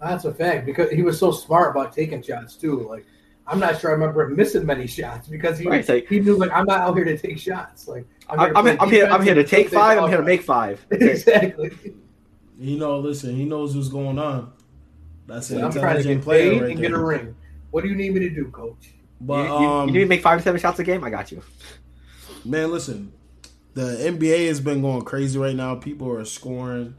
That's 0.00 0.24
a 0.24 0.32
fact 0.32 0.66
because 0.66 0.90
he 0.90 1.02
was 1.02 1.18
so 1.18 1.32
smart 1.32 1.70
about 1.76 1.92
taking 1.92 2.22
shots 2.22 2.54
too. 2.54 2.86
Like 2.88 3.06
I'm 3.46 3.58
not 3.58 3.80
sure 3.80 3.90
I 3.90 3.94
remember 3.94 4.24
him 4.24 4.36
missing 4.36 4.64
many 4.66 4.86
shots 4.86 5.28
because 5.28 5.58
he 5.58 5.66
Right, 5.66 5.80
it's 5.80 5.88
like- 5.88 6.08
he 6.08 6.20
knew 6.20 6.36
like 6.36 6.52
I'm 6.52 6.66
not 6.66 6.80
out 6.80 6.94
here 6.94 7.04
to 7.04 7.16
take 7.16 7.38
shots. 7.38 7.88
Like 7.88 8.06
I'm, 8.28 8.38
to 8.38 8.58
I'm, 8.58 8.64
play 8.64 8.78
I'm 8.78 8.90
here. 8.90 9.06
I'm 9.06 9.22
here 9.22 9.34
to 9.34 9.44
take 9.44 9.70
five. 9.70 9.98
I'm 9.98 10.08
here 10.08 10.18
to 10.18 10.22
make 10.22 10.42
five. 10.42 10.84
That's 10.90 11.02
it. 11.02 11.10
exactly. 11.10 11.94
You 12.58 12.76
know, 12.76 12.98
listen, 12.98 13.34
he 13.36 13.44
knows 13.44 13.76
what's 13.76 13.88
going 13.88 14.18
on. 14.18 14.52
That's 15.26 15.50
an 15.50 15.62
I'm 15.62 15.70
trying 15.70 16.02
to 16.02 16.10
intelligent 16.10 16.20
get 16.20 16.24
player 16.24 16.50
paid 16.50 16.62
right 16.62 16.70
and 16.72 16.80
get 16.80 16.92
a 16.92 16.98
ring. 16.98 17.36
What 17.70 17.82
do 17.82 17.88
you 17.88 17.94
need 17.94 18.14
me 18.14 18.20
to 18.20 18.30
do, 18.30 18.48
coach? 18.50 18.94
But 19.20 19.44
you, 19.44 19.60
you, 19.60 19.68
um, 19.68 19.88
you 19.88 19.94
need 19.94 20.00
to 20.00 20.06
make 20.06 20.22
five 20.22 20.38
to 20.38 20.42
seven 20.42 20.60
shots 20.60 20.78
a 20.78 20.84
game. 20.84 21.04
I 21.04 21.10
got 21.10 21.30
you. 21.30 21.42
man, 22.44 22.70
listen, 22.70 23.12
the 23.74 23.82
NBA 23.82 24.48
has 24.48 24.60
been 24.60 24.80
going 24.80 25.02
crazy 25.02 25.38
right 25.38 25.54
now. 25.54 25.74
People 25.74 26.10
are 26.12 26.24
scoring 26.24 26.94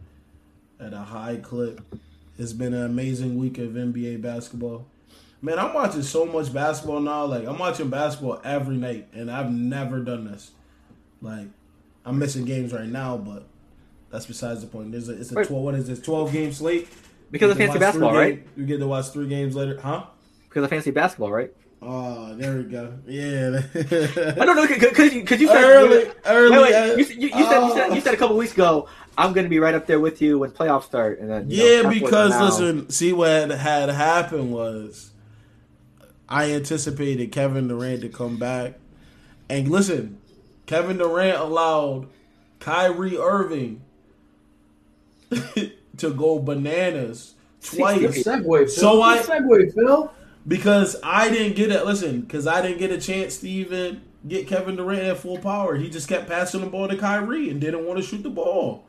at 0.80 0.94
a 0.94 1.00
high 1.00 1.38
clip. 1.38 1.82
It's 2.40 2.54
been 2.54 2.74
an 2.74 2.84
amazing 2.84 3.38
week 3.38 3.58
of 3.58 3.72
NBA 3.72 4.22
basketball. 4.22 4.88
Man, 5.42 5.60
I'm 5.60 5.74
watching 5.74 6.02
so 6.04 6.26
much 6.26 6.52
basketball 6.54 7.02
now. 7.02 7.26
Like 7.26 7.46
I'm 7.46 7.58
watching 7.60 7.90
basketball 7.90 8.42
every 8.44 8.78
night, 8.78 9.08
and 9.14 9.30
I've 9.30 9.52
never 9.52 10.00
done 10.00 10.26
this. 10.26 10.52
Like 11.22 11.48
I'm 12.06 12.18
missing 12.18 12.46
games 12.46 12.72
right 12.74 12.88
now, 12.88 13.18
but 13.18 13.46
that's 14.10 14.26
besides 14.26 14.62
the 14.62 14.68
point. 14.68 14.92
There's 14.94 15.10
a, 15.10 15.20
it's 15.20 15.32
a 15.32 15.36
Right. 15.36 15.48
twelve. 15.48 15.64
What 15.64 15.76
is 15.76 15.88
this? 15.88 16.00
Twelve 16.00 16.32
game 16.32 16.52
slate. 16.54 16.88
Because 17.30 17.52
of 17.52 17.60
You 17.60 17.68
get 17.68 17.74
to 17.74 17.80
fancy 17.80 17.80
basketball, 17.80 18.14
right? 18.16 18.36
game- 18.38 18.50
You 18.58 18.66
get 18.66 18.80
to 18.80 18.88
watch 18.88 19.10
three 19.10 19.28
games 19.28 19.56
later, 19.56 19.80
huh? 19.80 20.06
Because 20.48 20.64
of 20.64 20.70
fancy 20.72 20.92
basketball, 20.92 21.32
right? 21.32 21.54
Oh, 21.82 22.36
there 22.36 22.58
we 22.58 22.64
go. 22.64 22.94
Yeah. 23.08 23.62
I 23.76 24.46
don't 24.46 24.56
know 24.58 24.68
because 24.68 25.14
you, 25.14 25.24
cause 25.24 25.40
you 25.40 25.48
said 25.48 25.64
early, 25.64 26.12
early. 26.26 26.58
Wait, 26.58 26.74
uh. 26.74 26.96
You, 26.96 27.06
you, 27.06 27.28
you, 27.28 27.30
said, 27.46 27.64
you, 27.68 27.74
said, 27.74 27.96
you 27.96 28.02
said 28.02 28.14
a 28.14 28.18
couple 28.18 28.36
weeks 28.36 28.52
ago, 28.54 28.90
I'm 29.20 29.34
going 29.34 29.44
to 29.44 29.50
be 29.50 29.60
right 29.60 29.74
up 29.76 29.86
there 29.86 30.00
with 30.00 30.22
you 30.22 30.40
when 30.40 30.52
playoffs 30.52 30.84
start. 30.86 31.20
And 31.20 31.30
then, 31.30 31.50
you 31.52 31.58
know, 31.58 31.82
Yeah, 31.82 31.90
because 31.90 32.40
listen, 32.40 32.90
see 32.90 33.12
what 33.14 33.50
had 33.52 33.90
happened 33.90 34.52
was 34.52 35.12
I 36.30 36.52
anticipated 36.54 37.32
Kevin 37.32 37.68
Durant 37.68 38.02
to 38.02 38.10
come 38.10 38.38
back. 38.38 38.76
And 39.50 39.68
listen, 39.70 40.20
Kevin 40.68 40.98
Durant 41.00 41.38
allowed 41.40 42.08
Kyrie 42.60 43.18
Irving 43.18 43.82
to 45.98 46.14
go 46.14 46.40
bananas 46.40 47.36
Good 47.72 47.78
twice 47.78 48.24
segue, 48.24 48.70
So 48.70 49.02
I- 49.02 49.20
segue, 49.20 49.74
Phil. 49.74 50.14
because 50.48 50.96
I 51.04 51.30
didn't 51.30 51.56
get 51.58 51.72
it. 51.72 51.86
Listen, 51.86 52.22
because 52.22 52.48
I 52.48 52.62
didn't 52.62 52.78
get 52.80 52.92
a 52.92 53.00
chance 53.02 53.38
to 53.40 53.50
even 53.50 54.02
get 54.28 54.48
Kevin 54.48 54.76
Durant 54.78 55.02
at 55.04 55.18
full 55.18 55.38
power. 55.40 55.76
He 55.76 55.90
just 55.90 56.08
kept 56.08 56.28
passing 56.28 56.62
the 56.62 56.68
ball 56.68 56.88
to 56.88 56.96
Kyrie 56.96 57.50
and 57.50 57.60
didn't 57.60 57.86
want 57.86 57.98
to 58.00 58.04
shoot 58.04 58.24
the 58.24 58.30
ball. 58.30 58.86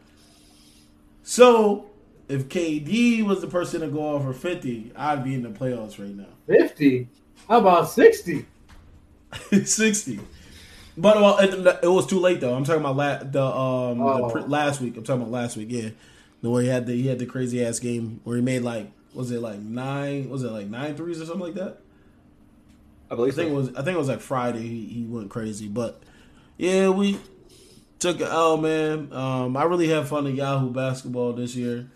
So 1.23 1.87
if 2.29 2.49
KD 2.49 3.25
was 3.25 3.41
the 3.41 3.47
person 3.47 3.81
to 3.83 3.89
go 3.89 4.17
off 4.17 4.23
for 4.25 4.33
fifty, 4.33 4.93
I'd 4.97 5.25
be 5.25 5.35
in 5.35 5.43
the 5.43 5.49
playoffs 5.51 5.99
right 5.99 6.15
now. 6.15 6.27
Fifty. 6.47 7.09
How 7.49 7.59
about 7.61 7.89
sixty? 7.91 8.47
60. 9.65 10.19
But 10.97 11.17
well, 11.17 11.39
it, 11.39 11.79
it 11.85 11.89
was 11.89 12.07
too 12.07 12.19
late 12.19 12.41
though. 12.41 12.55
I'm 12.55 12.65
talking 12.65 12.81
about 12.81 12.97
la- 12.97 13.19
the 13.23 13.45
um 13.45 13.99
the 13.99 14.05
Oh. 14.05 14.31
pre- 14.31 14.43
last 14.43 14.81
week. 14.81 14.97
I'm 14.97 15.05
talking 15.05 15.23
about 15.23 15.33
last 15.33 15.57
week. 15.57 15.69
Yeah, 15.71 15.91
the 16.43 16.51
way 16.51 16.65
he 16.65 16.69
had 16.69 16.87
the 16.87 16.95
he 16.95 17.07
had 17.07 17.19
the 17.19 17.27
crazy 17.27 17.65
ass 17.65 17.79
game 17.79 18.21
where 18.25 18.37
he 18.37 18.43
made 18.43 18.63
like 18.63 18.91
was 19.15 19.31
it 19.31 19.41
like 19.41 19.61
nine 19.61 20.29
was 20.29 20.43
it 20.43 20.51
like 20.51 20.67
nine 20.69 20.97
threes 20.97 21.21
or 21.21 21.27
something 21.27 21.43
like 21.47 21.55
that. 21.55 21.79
I 23.11 23.15
I 23.15 23.17
believe 23.17 23.35
think 23.35 23.51
it 23.51 23.55
was 23.55 23.69
I 23.71 23.83
think 23.83 23.95
it 23.95 23.99
was 23.99 24.09
like 24.09 24.21
Friday 24.21 24.63
he, 24.63 24.85
he 24.87 25.05
went 25.05 25.31
crazy. 25.31 25.69
But 25.69 26.03
yeah, 26.59 26.89
we 26.91 27.19
took 28.01 28.21
an 28.21 28.27
L 28.27 28.57
man. 28.57 29.13
Um, 29.13 29.57
I 29.57 29.65
really 29.65 29.89
had 29.89 30.09
fun 30.09 30.27
at 30.27 30.35
Yahoo 30.35 30.71
basketball 30.71 31.33
this 31.35 31.55
year. 31.55 31.89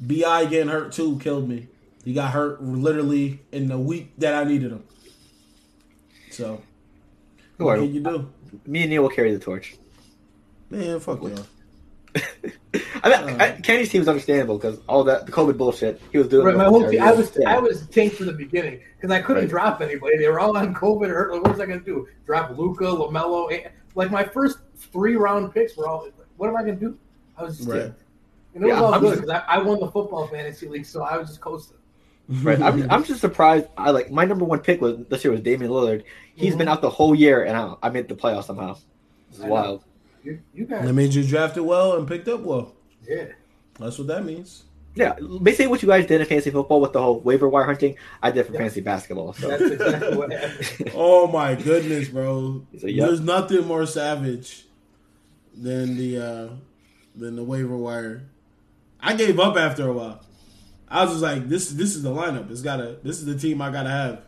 Bi 0.00 0.46
getting 0.46 0.68
hurt 0.68 0.92
too 0.92 1.18
killed 1.20 1.48
me. 1.48 1.68
He 2.04 2.12
got 2.12 2.32
hurt 2.32 2.62
literally 2.62 3.40
in 3.52 3.68
the 3.68 3.78
week 3.78 4.12
that 4.18 4.34
I 4.34 4.44
needed 4.44 4.72
him. 4.72 4.82
So 6.30 6.62
Don't 7.58 7.66
what 7.66 7.78
worry. 7.78 7.86
can 7.86 7.94
you 7.94 8.00
do? 8.00 8.32
Me 8.66 8.80
and 8.82 8.90
Neil 8.90 9.02
will 9.02 9.08
carry 9.10 9.32
the 9.32 9.38
torch. 9.38 9.76
Man, 10.70 10.98
fuck 11.00 11.22
y'all. 11.22 11.46
I 13.04 13.24
mean, 13.26 13.40
I, 13.40 13.52
Kenny's 13.62 13.90
team 13.90 14.02
is 14.02 14.08
understandable 14.08 14.58
because 14.58 14.78
all 14.88 15.04
that 15.04 15.26
the 15.26 15.32
COVID 15.32 15.56
bullshit 15.56 16.00
he 16.10 16.18
was 16.18 16.28
doing. 16.28 16.46
Right, 16.46 16.56
my 16.56 16.64
whole 16.64 16.88
team, 16.88 17.00
I 17.02 17.12
was 17.12 17.32
Yeah. 17.38 17.56
I 17.56 17.58
was 17.58 17.86
tanked 17.88 18.16
from 18.16 18.26
the 18.26 18.32
beginning 18.32 18.80
because 18.96 19.10
I 19.10 19.20
couldn't 19.22 19.44
Right. 19.44 19.50
drop 19.50 19.80
anybody. 19.80 20.18
They 20.18 20.28
were 20.28 20.40
all 20.40 20.56
on 20.56 20.74
COVID 20.74 21.08
hurt. 21.08 21.32
Like, 21.32 21.42
what 21.42 21.52
was 21.52 21.60
I 21.60 21.66
going 21.66 21.78
to 21.80 21.84
do? 21.84 22.06
Drop 22.26 22.56
Luka, 22.56 22.84
Lamelo? 22.84 23.50
eh, 23.52 23.68
Like 23.94 24.10
my 24.10 24.24
first 24.24 24.58
three 24.86 25.16
round 25.16 25.52
picks 25.54 25.76
were 25.76 25.88
all. 25.88 26.08
What 26.36 26.48
am 26.48 26.56
I 26.56 26.62
going 26.62 26.78
to 26.78 26.80
do? 26.86 26.98
I 27.36 27.44
was 27.44 27.56
just 27.58 27.68
Right. 27.68 27.82
tanked. 27.82 28.02
And 28.54 28.64
it 28.64 28.66
was 28.68 28.76
all 28.76 28.94
I'm 28.94 29.00
good 29.00 29.10
just- 29.10 29.20
because 29.22 29.42
I, 29.48 29.54
I 29.54 29.62
won 29.62 29.80
the 29.80 29.90
football 29.90 30.26
fantasy 30.28 30.68
league, 30.68 30.84
so 30.86 31.02
I 31.02 31.16
was 31.16 31.28
just 31.28 31.40
coasting. 31.40 31.78
Right. 32.28 32.60
I'm, 32.62 32.90
I'm 32.90 33.02
just 33.04 33.20
surprised. 33.20 33.66
I 33.76 33.90
like 33.90 34.10
my 34.10 34.24
number 34.24 34.44
one 34.44 34.60
pick 34.60 34.80
was 34.80 34.98
this 35.08 35.24
year 35.24 35.32
was 35.32 35.40
Damian 35.40 35.70
Lillard. 35.70 36.04
He's 36.34 36.54
Mhm. 36.54 36.58
been 36.58 36.68
out 36.68 36.80
the 36.80 36.90
whole 36.90 37.14
year, 37.14 37.44
and 37.44 37.56
I, 37.56 37.74
I 37.82 37.88
made 37.90 38.08
the 38.08 38.14
playoffs 38.14 38.44
somehow. 38.44 38.74
This 39.28 39.38
is 39.38 39.44
I 39.44 39.46
know. 39.48 39.52
wild. 39.52 39.84
You, 40.22 40.38
you 40.54 40.64
guys, 40.66 40.86
that 40.86 40.92
means 40.92 41.16
you 41.16 41.24
drafted 41.24 41.64
well 41.64 41.96
and 41.96 42.06
picked 42.06 42.28
up 42.28 42.40
well. 42.40 42.74
yeah. 43.08 43.24
That's 43.78 43.98
what 43.98 44.06
that 44.08 44.24
means. 44.24 44.64
Yeah, 44.94 45.14
basically 45.42 45.68
what 45.68 45.82
you 45.82 45.88
guys 45.88 46.06
did 46.06 46.20
in 46.20 46.26
fantasy 46.26 46.50
football 46.50 46.80
with 46.82 46.92
the 46.92 47.00
whole 47.02 47.18
waiver 47.20 47.48
wire 47.48 47.64
hunting, 47.64 47.96
I 48.22 48.30
did 48.30 48.46
for 48.46 48.52
Yeah. 48.52 48.58
fantasy 48.58 48.82
basketball. 48.82 49.32
So 49.32 49.48
That's 49.48 49.62
exactly 49.62 50.16
what 50.16 50.30
happened. 50.32 50.92
Oh 50.94 51.26
my 51.26 51.54
goodness, 51.54 52.08
bro. 52.08 52.62
So, 52.78 52.86
yep. 52.86 53.08
There's 53.08 53.20
nothing 53.20 53.66
more 53.66 53.86
savage 53.86 54.66
than 55.54 55.96
the 55.96 56.18
uh 56.18 56.48
than 57.14 57.36
the 57.36 57.44
waiver 57.44 57.76
wire. 57.76 58.22
I 59.00 59.14
gave 59.14 59.38
up 59.40 59.56
after 59.56 59.88
a 59.88 59.92
while. 59.92 60.24
I 60.88 61.02
was 61.04 61.12
just 61.12 61.22
like, 61.22 61.48
this 61.48 61.70
this 61.70 61.94
is 61.94 62.02
the 62.02 62.10
lineup. 62.10 62.50
It's 62.50 62.62
gotta 62.62 62.98
this 63.02 63.18
is 63.18 63.26
the 63.26 63.36
team 63.38 63.60
I 63.62 63.70
gotta 63.70 63.90
have. 63.90 64.22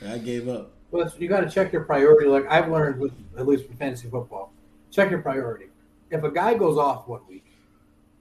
And 0.00 0.12
I 0.12 0.18
gave 0.18 0.48
up. 0.48 0.72
But 0.92 1.20
you 1.20 1.28
got 1.28 1.40
to 1.40 1.50
check 1.50 1.72
your 1.72 1.84
priority. 1.84 2.26
Like 2.28 2.46
I've 2.48 2.68
learned 2.70 3.00
with 3.00 3.12
at 3.38 3.46
least 3.46 3.68
with 3.68 3.78
fantasy 3.78 4.08
football, 4.08 4.52
check 4.90 5.10
your 5.10 5.20
priority. 5.20 5.66
If 6.10 6.24
a 6.24 6.30
guy 6.30 6.54
goes 6.54 6.78
off 6.78 7.06
one 7.06 7.20
week, 7.28 7.44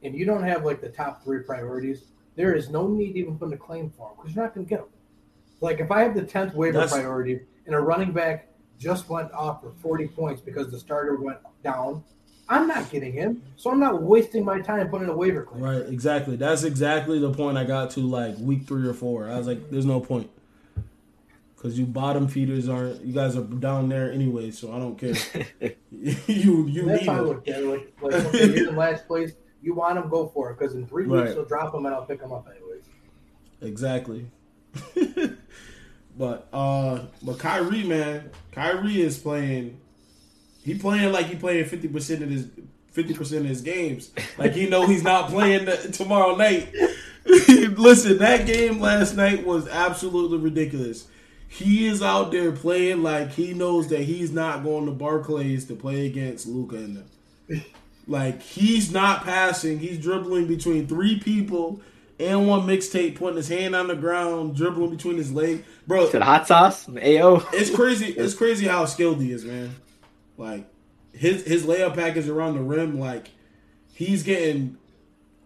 and 0.04 0.14
you 0.14 0.26
don't 0.26 0.44
have 0.44 0.66
like 0.66 0.82
the 0.82 0.90
top 0.90 1.24
three 1.24 1.40
priorities, 1.40 2.04
there 2.36 2.54
is 2.54 2.70
no 2.70 2.88
need 2.88 3.14
to 3.14 3.20
even 3.20 3.40
put 3.40 3.48
in 3.48 3.54
a 3.54 3.58
claim 3.58 3.90
for 3.90 4.10
him 4.10 4.18
because 4.18 4.36
you're 4.36 4.44
not 4.44 4.54
going 4.54 4.66
to 4.66 4.70
get 4.70 4.80
him. 4.80 4.86
Like 5.62 5.80
if 5.80 5.90
I 5.90 6.04
have 6.04 6.14
the 6.14 6.22
tenth 6.24 6.54
waiver 6.54 6.74
That's- 6.80 6.94
priority 6.94 7.40
and 7.66 7.74
a 7.76 7.80
running 7.80 8.12
back 8.12 8.48
just 8.78 9.10
went 9.10 9.32
off 9.32 9.62
for 9.62 9.72
forty 9.82 10.08
points 10.08 10.42
because 10.42 10.70
the 10.70 10.80
starter 10.80 11.16
went 11.16 11.40
down, 11.64 12.04
I'm 12.52 12.68
not 12.68 12.90
getting 12.90 13.14
him. 13.14 13.44
So 13.58 13.70
I'm 13.72 13.80
not 13.80 14.02
wasting 14.02 14.44
my 14.44 14.60
time 14.60 14.90
putting 14.90 15.08
a 15.08 15.16
waiver 15.16 15.44
claim. 15.44 15.62
Right, 15.64 15.86
exactly. 15.88 16.36
That's 16.36 16.64
exactly 16.64 17.20
the 17.20 17.32
point 17.32 17.58
I 17.58 17.64
got 17.64 17.92
to 17.92 18.00
like 18.02 18.38
week 18.40 18.64
three 18.68 18.88
or 18.88 18.94
four. 18.94 19.30
I 19.30 19.38
was 19.38 19.46
like, 19.48 19.70
there's 19.70 19.86
no 19.86 20.00
point. 20.00 20.30
Cause 21.58 21.78
you 21.78 21.86
bottom 21.86 22.28
feeders 22.30 22.70
aren't 22.70 23.02
you 23.04 23.12
guys 23.14 23.36
are 23.36 23.44
down 23.44 23.90
there 23.90 24.10
anyway, 24.14 24.50
so 24.50 24.72
I 24.74 24.80
don't 24.80 24.98
care. 24.98 25.14
you 25.92 26.66
you 26.68 26.86
that's 26.86 27.02
need 27.02 27.08
how 27.10 27.16
I 27.16 27.20
it. 27.20 27.24
look 27.24 27.48
at 27.50 27.60
it. 27.62 27.66
Like, 27.66 27.94
like 28.02 28.14
okay, 28.28 28.56
you're 28.56 28.70
in 28.70 28.76
last 28.78 29.06
place. 29.08 29.34
You 29.62 29.74
want 29.74 29.98
him, 29.98 30.08
go 30.10 30.30
for 30.34 30.52
it. 30.52 30.58
Because 30.58 30.74
in 30.76 30.88
three 30.88 31.06
weeks, 31.06 31.26
Right. 31.28 31.36
you'll 31.36 31.44
drop 31.44 31.76
him 31.76 31.86
and 31.86 31.94
I'll 31.94 32.06
pick 32.06 32.22
him 32.22 32.32
up 32.32 32.48
anyways. 32.50 32.86
Exactly. 33.62 34.32
but 36.18 36.48
uh 36.54 37.00
but 37.22 37.40
Kyrie, 37.40 37.84
man, 37.84 38.30
Kyrie 38.54 39.02
is 39.02 39.18
playing 39.18 39.80
he 40.64 40.78
playing 40.78 41.12
like 41.12 41.28
he 41.28 41.36
playing 41.36 41.66
fifty 41.66 41.88
percent 41.88 42.24
of 42.24 42.30
his 42.30 42.48
fifty 42.92 43.14
percent 43.14 43.42
of 43.42 43.50
his 43.50 43.62
games. 43.62 44.12
Like 44.38 44.54
he 44.54 44.68
know 44.68 44.88
he's 44.88 45.04
not 45.04 45.30
playing 45.30 45.66
the, 45.66 45.78
tomorrow 45.92 46.36
night. 46.36 46.74
Listen, 47.26 48.18
that 48.20 48.46
game 48.46 48.80
last 48.80 49.16
night 49.16 49.46
was 49.46 49.68
absolutely 49.68 50.38
ridiculous. 50.38 51.08
He 51.48 51.88
is 51.88 52.02
out 52.02 52.32
there 52.32 52.52
playing 52.52 53.02
like 53.02 53.32
he 53.32 53.54
knows 53.54 53.88
that 53.90 54.02
he's 54.02 54.32
not 54.32 54.64
going 54.64 54.86
to 54.86 54.92
Barclays 54.92 55.66
to 55.66 55.76
play 55.76 56.06
against 56.06 56.48
Luka 56.48 56.76
and 56.76 56.98
them. 56.98 57.64
Like 58.08 58.42
he's 58.42 58.92
not 58.92 59.24
passing, 59.24 59.80
he's 59.80 60.00
dribbling 60.00 60.48
between 60.48 60.88
three 60.88 61.20
people 61.20 61.82
and 62.20 62.48
one 62.48 62.68
mixtape, 62.68 63.16
putting 63.16 63.38
his 63.38 63.48
hand 63.48 63.76
on 63.76 63.88
the 63.88 63.96
ground, 63.96 64.56
dribbling 64.56 64.90
between 64.90 65.18
his 65.18 65.32
legs. 65.32 65.64
Bro, 65.88 66.10
to 66.12 66.20
the 66.20 66.26
hot 66.26 66.48
sauce, 66.48 66.88
AO. 66.90 67.48
it's 67.54 67.74
crazy. 67.74 68.08
It's 68.08 68.34
crazy 68.34 68.68
how 68.68 68.86
skilled 68.86 69.22
he 69.22 69.32
is, 69.32 69.46
man. 69.46 69.76
Like 70.40 70.66
his 71.12 71.44
his 71.46 71.66
layup 71.66 71.96
package 71.96 72.30
around 72.30 72.56
the 72.56 72.62
rim, 72.62 72.98
like 72.98 73.32
he's 73.94 74.24
getting 74.24 74.78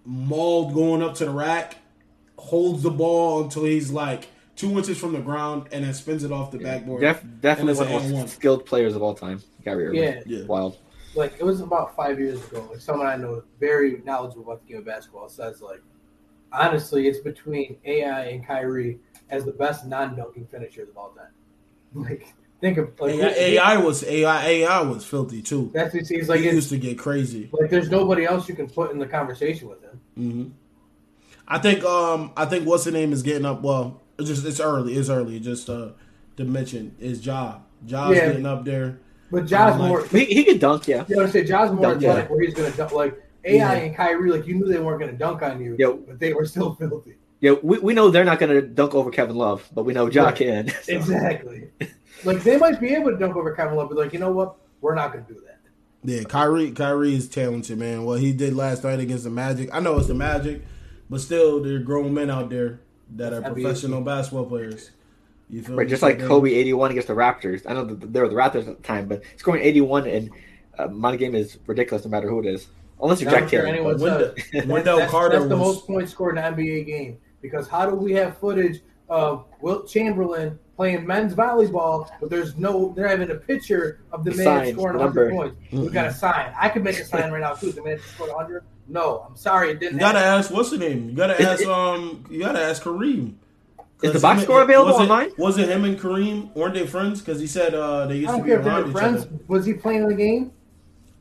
mauled 0.05 0.73
going 0.73 1.01
up 1.01 1.15
to 1.15 1.25
the 1.25 1.31
rack, 1.31 1.77
holds 2.37 2.83
the 2.83 2.91
ball 2.91 3.43
until 3.43 3.63
he's 3.63 3.89
like 3.89 4.27
two 4.55 4.77
inches 4.77 4.99
from 4.99 5.13
the 5.13 5.19
ground, 5.19 5.67
and 5.71 5.83
then 5.83 5.93
spins 5.95 6.23
it 6.23 6.31
off 6.31 6.51
the 6.51 6.59
backboard. 6.59 7.01
Def, 7.01 7.23
definitely 7.41 7.73
one 7.73 7.83
of 7.83 7.89
the 7.89 7.95
an 7.95 8.03
and 8.03 8.13
one. 8.13 8.21
most 8.21 8.35
skilled 8.35 8.67
players 8.67 8.95
of 8.95 9.01
all 9.01 9.15
time. 9.15 9.41
Kyrie 9.65 9.87
Irving. 9.87 10.03
Yeah. 10.03 10.21
Yeah. 10.27 10.45
Wild. 10.45 10.77
like 11.15 11.33
it 11.39 11.43
was 11.43 11.59
about 11.61 11.95
five 11.95 12.19
years 12.19 12.43
ago. 12.45 12.67
Like 12.69 12.79
someone 12.79 13.07
I 13.07 13.15
know 13.15 13.43
very 13.59 14.01
knowledgeable 14.05 14.43
about 14.43 14.61
the 14.61 14.73
game 14.73 14.77
of 14.77 14.85
basketball 14.85 15.27
says 15.27 15.59
like 15.59 15.81
honestly 16.51 17.07
it's 17.07 17.19
between 17.19 17.77
AI 17.85 18.25
and 18.25 18.45
Kyrie 18.45 18.99
as 19.31 19.43
the 19.43 19.53
best 19.53 19.87
non 19.87 20.15
dunking 20.15 20.45
finishers 20.45 20.89
of 20.89 20.97
all 20.97 21.09
time. 21.09 21.31
Like 21.95 22.33
think 22.63 22.77
of 22.77 22.97
like 22.97 23.15
AI, 23.15 23.27
AI 23.73 23.77
was 23.77 24.03
AI 24.05 24.45
AI 24.47 24.81
was 24.81 25.03
filthy 25.03 25.41
too. 25.41 25.69
that's 25.73 25.93
what 25.93 26.07
he's 26.07 26.29
like 26.29 26.39
he 26.39 26.45
it's, 26.47 26.55
used 26.55 26.69
to 26.69 26.77
get 26.77 26.97
crazy. 26.97 27.49
like 27.51 27.69
there's 27.69 27.89
nobody 27.91 28.23
else 28.23 28.47
you 28.47 28.55
can 28.55 28.69
put 28.69 28.89
in 28.91 28.97
the 28.97 29.05
conversation 29.05 29.67
with 29.67 29.81
him. 29.83 29.99
hmm 30.15 30.49
I 31.45 31.59
think 31.59 31.83
um 31.83 32.31
I 32.37 32.45
think 32.45 32.65
what's 32.65 32.85
the 32.85 32.91
name 32.91 33.11
is 33.11 33.21
getting 33.21 33.45
up. 33.45 33.61
Well, 33.61 33.99
it's 34.17 34.29
just 34.29 34.45
it's 34.45 34.61
early. 34.61 34.93
It's 34.95 35.09
early. 35.09 35.41
Just 35.41 35.69
uh 35.69 35.89
to 36.37 36.45
mention 36.45 36.95
is 36.99 37.25
Ja. 37.25 37.57
Ja's 37.85 38.15
Yeah. 38.15 38.27
getting 38.27 38.45
up 38.45 38.63
there. 38.63 38.99
But 39.29 39.45
Josh 39.45 39.73
I'm 39.73 39.79
like- 39.79 39.89
more 39.89 40.05
He, 40.07 40.23
he 40.25 40.43
could 40.45 40.59
dunk, 40.61 40.87
yeah. 40.87 41.03
you 41.09 41.15
know 41.15 41.23
what 41.23 41.25
I'm 41.27 41.31
saying? 41.33 41.47
Josh 41.47 41.69
more 41.71 41.81
Dunk, 41.81 42.01
yeah. 42.01 42.09
athletic 42.11 42.29
where 42.29 42.41
he's 42.43 42.53
gonna 42.53 42.71
dunk 42.71 42.93
like 42.93 43.21
AI 43.43 43.55
Yeah. 43.57 43.71
and 43.73 43.93
Kyrie, 43.93 44.31
like 44.31 44.47
you 44.47 44.55
knew 44.55 44.67
they 44.71 44.79
weren't 44.79 45.01
gonna 45.01 45.11
dunk 45.11 45.41
on 45.41 45.59
you, 45.61 45.75
Yeah. 45.77 45.91
but 46.07 46.17
they 46.17 46.31
were 46.33 46.45
still 46.45 46.75
filthy. 46.75 47.15
Yeah, 47.41 47.55
we, 47.61 47.77
we 47.79 47.93
know 47.93 48.09
they're 48.09 48.23
not 48.23 48.39
going 48.39 48.53
to 48.53 48.61
dunk 48.61 48.95
over 48.95 49.11
Kevin 49.11 49.35
Love, 49.35 49.69
but 49.73 49.83
we 49.83 49.91
know 49.93 50.07
Ja 50.09 50.27
Right. 50.27 50.35
can. 50.37 50.69
So, 50.83 50.93
Exactly. 50.93 51.67
Like 52.25 52.43
they 52.43 52.57
might 52.57 52.79
be 52.79 52.93
able 52.95 53.11
to 53.11 53.17
dunk 53.17 53.35
over 53.35 53.53
Kevin 53.55 53.75
Love, 53.75 53.89
but 53.89 53.97
like, 53.97 54.13
you 54.13 54.19
know 54.19 54.31
what? 54.31 54.55
We're 54.81 54.95
not 54.95 55.11
gonna 55.13 55.25
do 55.27 55.35
that. 55.45 55.59
Yeah, 56.03 56.23
Kyrie 56.23 56.71
Kyrie 56.71 57.15
is 57.15 57.29
talented, 57.29 57.77
man. 57.77 58.03
What 58.03 58.19
he 58.19 58.33
did 58.33 58.53
last 58.55 58.83
night 58.83 58.99
against 58.99 59.23
the 59.23 59.29
Magic. 59.29 59.69
I 59.73 59.79
know 59.79 59.97
it's 59.97 60.07
the 60.07 60.13
Magic, 60.13 60.61
but 61.09 61.21
still 61.21 61.61
there 61.63 61.77
are 61.77 61.79
grown 61.79 62.13
men 62.13 62.29
out 62.29 62.49
there 62.49 62.81
that 63.15 63.31
are 63.33 63.41
NBA. 63.41 63.53
professional 63.53 64.01
basketball 64.01 64.45
players. 64.45 64.91
You 65.49 65.61
feel 65.61 65.75
Right, 65.75 65.85
me? 65.85 65.89
just 65.89 66.01
like 66.01 66.19
Kobe 66.19 66.51
81 66.53 66.91
against 66.91 67.07
the 67.07 67.13
Raptors. 67.13 67.61
I 67.69 67.73
know 67.73 67.85
they 67.85 68.19
were 68.19 68.27
the 68.27 68.35
Raptors 68.35 68.67
at 68.67 68.77
the 68.77 68.83
time, 68.83 69.07
but 69.07 69.21
scoring 69.37 69.61
81 69.63 70.07
in 70.07 70.29
uh, 70.77 70.87
my 70.87 71.15
game 71.15 71.35
is 71.35 71.57
ridiculous 71.67 72.03
no 72.03 72.11
matter 72.11 72.27
who 72.29 72.39
it 72.39 72.47
is. 72.47 72.67
Unless 73.01 73.21
you're 73.21 73.29
I 73.29 73.33
Jack 73.41 73.51
don't 73.51 73.65
Taylor. 73.65 73.83
Wendell. 73.97 74.33
Wendell 74.65 74.97
that's, 74.97 75.11
Carter 75.11 75.37
that's 75.37 75.49
the 75.49 75.57
was 75.57 75.75
most 75.75 75.87
points 75.87 76.11
scored 76.11 76.37
in 76.37 76.43
an 76.43 76.53
NBA 76.55 76.85
game. 76.87 77.17
Because 77.41 77.67
how 77.67 77.85
do 77.89 77.95
we 77.95 78.13
have 78.13 78.37
footage 78.37 78.81
of 79.13 79.45
Wilt 79.61 79.87
Chamberlain 79.87 80.57
playing 80.75 81.05
men's 81.05 81.35
volleyball, 81.35 82.09
but 82.19 82.29
there's 82.31 82.57
no, 82.57 82.93
they're 82.95 83.07
having 83.07 83.29
a 83.29 83.35
picture 83.35 83.99
of 84.11 84.23
the 84.23 84.31
The 84.31 84.37
man 84.37 84.45
sign, 84.45 84.73
scoring 84.73 84.97
the 84.97 85.03
100 85.03 85.29
number. 85.29 85.35
points. 85.51 85.57
We 85.71 85.89
got 85.89 86.07
a 86.07 86.13
sign. 86.13 86.51
I 86.59 86.69
could 86.69 86.83
make 86.83 86.97
a 86.99 87.05
sign 87.05 87.31
right 87.31 87.41
now 87.41 87.53
too. 87.53 87.71
The 87.71 87.83
man 87.83 87.99
scored 87.99 88.31
100. 88.31 88.63
No, 88.87 89.25
I'm 89.29 89.35
sorry, 89.37 89.69
it 89.71 89.79
didn't. 89.79 89.93
You 89.93 89.99
gotta 89.99 90.19
happen. 90.19 90.39
ask 90.39 90.51
what's 90.51 90.71
the 90.71 90.77
name? 90.79 91.09
You 91.09 91.15
gotta 91.15 91.39
ask 91.41 91.61
it- 91.61 91.67
um 91.69 92.25
you 92.29 92.39
gotta 92.39 92.59
ask 92.61 92.81
Kareem. 92.83 93.35
Is 94.01 94.11
the 94.11 94.19
box 94.19 94.41
score 94.43 94.61
available 94.63 94.91
was 94.91 94.99
it, 94.99 95.03
online? 95.03 95.31
Was 95.37 95.57
it 95.57 95.69
him 95.69 95.85
and 95.85 95.97
Kareem? 95.97 96.53
Weren't 96.55 96.73
they 96.73 96.85
friends? 96.85 97.21
Because 97.21 97.39
he 97.39 97.47
said 97.47 97.73
uh, 97.73 98.05
they 98.07 98.15
used 98.17 98.27
to 98.31 98.33
don't 98.37 98.43
be 98.43 98.49
care 98.49 98.57
if 98.59 98.65
they 98.65 98.69
around 98.71 98.83
were 98.83 98.89
each 98.89 98.97
friends. 98.97 99.21
other. 99.21 99.39
Was 99.47 99.65
he 99.65 99.73
playing 99.73 100.07
the 100.09 100.15
game? 100.15 100.51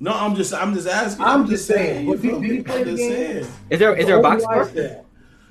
No, 0.01 0.12
I'm 0.12 0.34
just 0.34 0.53
I'm 0.53 0.74
just 0.74 0.88
asking. 0.88 1.24
I'm 1.24 1.47
just 1.47 1.66
saying. 1.68 2.07
you 2.07 2.11
Was 2.11 2.22
he- 2.22 2.30
did 2.30 2.43
he 2.43 2.62
play 2.62 2.78
I'm 2.80 2.84
the 2.84 2.90
just 2.90 2.99
game? 2.99 3.12
saying. 3.12 3.47
Is 3.70 3.78
there 3.78 3.95
is 3.95 4.07
there 4.07 4.18
a 4.18 4.22
box 4.22 4.43
score? 4.43 4.64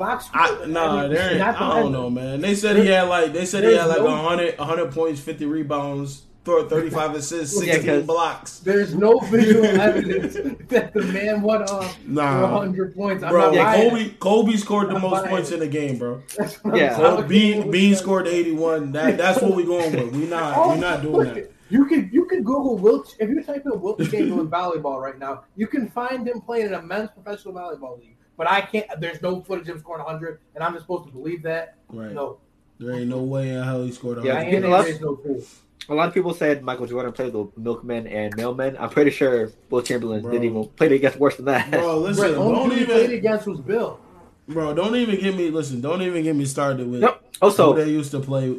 Score? 0.02 0.08
Box 0.08 0.26
score. 0.26 0.42
I, 0.64 0.66
nah, 0.68 1.02
mean, 1.04 1.14
there 1.14 1.30
ain't, 1.30 1.40
not 1.40 1.62
I 1.62 1.80
don't 1.82 1.92
know, 1.92 2.10
man. 2.10 2.42
They 2.42 2.56
said 2.56 2.78
he 2.78 2.88
had 2.88 3.04
like 3.04 3.34
they 3.34 3.46
said 3.46 3.64
he 3.64 3.74
had 3.74 3.86
like 3.86 4.00
no- 4.00 4.06
100, 4.06 4.58
100 4.58 4.92
points, 4.92 5.20
fifty 5.22 5.46
rebounds, 5.46 6.24
throw 6.44 6.68
35 6.68 7.16
assists, 7.16 7.64
Yeah, 7.66 8.00
blocks. 8.00 8.60
There's 8.60 8.96
no 8.96 9.20
visual 9.20 9.64
evidence 9.80 10.34
that 10.70 10.94
the 10.94 11.04
man 11.04 11.42
went 11.44 11.70
off 11.70 11.98
Nah. 12.08 12.52
100 12.54 12.96
points. 12.96 13.24
I'm 13.24 13.30
Bro, 13.30 13.52
not 13.52 13.54
yeah, 13.54 13.90
Kobe 13.90 14.10
Kobe 14.20 14.56
scored 14.58 14.90
the 14.90 14.96
I'm 14.96 15.02
most 15.02 15.22
buying 15.24 15.30
points 15.30 15.52
in 15.52 15.60
the 15.60 15.68
game, 15.68 15.98
bro. 15.98 16.22
That's 16.38 16.56
what 16.64 16.74
I'm 16.74 16.80
Yeah. 16.80 16.96
telling 16.96 17.16
So 17.18 17.22
you. 17.22 17.28
Bean 17.62 17.72
Bean 17.72 17.96
scored 17.96 18.28
81. 18.28 18.92
That 18.94 19.18
that's 19.18 19.42
what 19.42 19.56
we 19.56 19.64
going 19.66 19.92
with. 19.94 20.16
We 20.16 20.26
not 20.28 20.58
Oh, 20.58 20.74
we 20.74 20.80
not 20.80 21.02
doing 21.02 21.14
look, 21.14 21.34
that. 21.36 21.52
You 21.70 21.86
can 21.86 22.10
you 22.12 22.26
can 22.26 22.44
Google 22.44 22.78
Wilt 22.78 23.16
if 23.20 23.30
you 23.30 23.42
type 23.44 23.64
in 23.66 23.80
Wilt 23.80 24.00
Chamberlain 24.10 24.48
volleyball 24.50 25.00
right 25.02 25.18
now. 25.18 25.44
You 25.56 25.68
can 25.68 25.88
find 25.90 26.28
him 26.28 26.42
playing 26.42 26.66
in 26.66 26.74
a 26.74 26.82
men's 26.82 27.12
professional 27.12 27.54
volleyball 27.54 27.98
league. 28.00 28.18
But 28.42 28.50
I 28.50 28.62
can't. 28.62 28.88
There's 29.00 29.22
no 29.22 29.40
footage 29.42 29.70
of 29.70 29.76
him 29.76 29.82
scoring 29.82 30.04
100, 30.04 30.40
and 30.56 30.64
I'm 30.64 30.74
just 30.74 30.86
supposed 30.86 31.06
to 31.06 31.12
believe 31.12 31.44
that. 31.44 31.76
Right. 31.90 32.12
No, 32.12 32.40
There 32.80 32.92
ain't 32.96 33.08
no 33.08 33.22
way 33.22 33.50
in 33.50 33.62
hell 33.64 33.84
he 33.84 33.92
scored 33.92 34.24
Yeah, 34.26 34.40
I 34.40 34.42
ain't 34.42 34.66
a 34.66 34.68
lot- 34.68 34.88
no 35.00 35.16
clue. 35.16 35.44
A 35.90 35.94
lot 35.94 36.08
of 36.08 36.14
people 36.16 36.34
said 36.34 36.64
Michael 36.64 36.88
Jordan 36.88 37.12
played 37.12 37.34
the 37.34 37.46
milkmen 37.56 38.08
and 38.08 38.36
mailmen. 38.36 38.76
I'm 38.80 38.90
pretty 38.90 39.12
sure 39.12 39.52
Wilt 39.70 39.86
Chamberlain 39.86 40.24
Bro. 40.24 40.32
didn't 40.32 40.46
even 40.46 40.66
play 40.70 40.92
against 40.96 41.20
worse 41.20 41.36
than 41.36 41.46
that. 41.46 41.70
Bro, 41.70 42.00
listen, 42.00 42.24
Right, 42.24 42.34
only 42.34 42.56
don't 42.56 42.70
dude 42.70 42.80
he 42.80 42.86
played 42.86 43.10
against 43.12 43.46
was 43.46 43.60
Bill. 43.62 44.00
bro, 44.48 44.74
don't 44.74 44.96
even 44.96 45.20
get 45.20 45.36
me 45.38 45.52
listen, 45.52 45.80
don't 45.80 46.02
even 46.02 46.24
get 46.24 46.36
me 46.36 46.46
started 46.46 46.90
with 46.90 47.02
Nope. 47.02 47.22
who 47.40 47.46
Also, 47.46 47.74
they 47.74 47.90
used 47.92 48.10
to 48.10 48.22
play. 48.22 48.58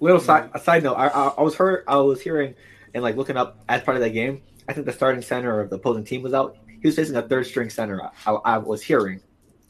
little 0.00 0.18
side 0.18 0.48
a 0.54 0.58
side 0.58 0.82
note, 0.82 0.94
I, 0.94 1.08
I, 1.08 1.28
I 1.36 1.42
was 1.42 1.56
heard 1.56 1.84
I 1.86 1.96
was 1.98 2.22
hearing 2.22 2.54
and 2.94 3.02
like 3.02 3.16
looking 3.16 3.36
up 3.36 3.58
as 3.68 3.82
part 3.82 3.98
of 3.98 4.02
that 4.02 4.10
game. 4.14 4.40
I 4.66 4.72
think 4.72 4.86
the 4.86 4.92
starting 4.92 5.20
center 5.20 5.60
of 5.60 5.68
the 5.68 5.76
opposing 5.76 6.04
team 6.04 6.22
was 6.22 6.32
out. 6.32 6.56
He 6.80 6.88
was 6.88 6.96
facing 6.96 7.16
a 7.16 7.22
third 7.22 7.46
string 7.46 7.70
center. 7.70 8.00
I, 8.26 8.32
I 8.32 8.58
was 8.58 8.82
hearing 8.82 9.20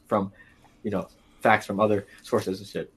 from, 0.07 0.31
you 0.83 0.91
know, 0.91 1.07
facts 1.41 1.65
from 1.65 1.79
other 1.79 2.05
sources 2.23 2.59
and 2.59 2.67
shit. 2.67 2.93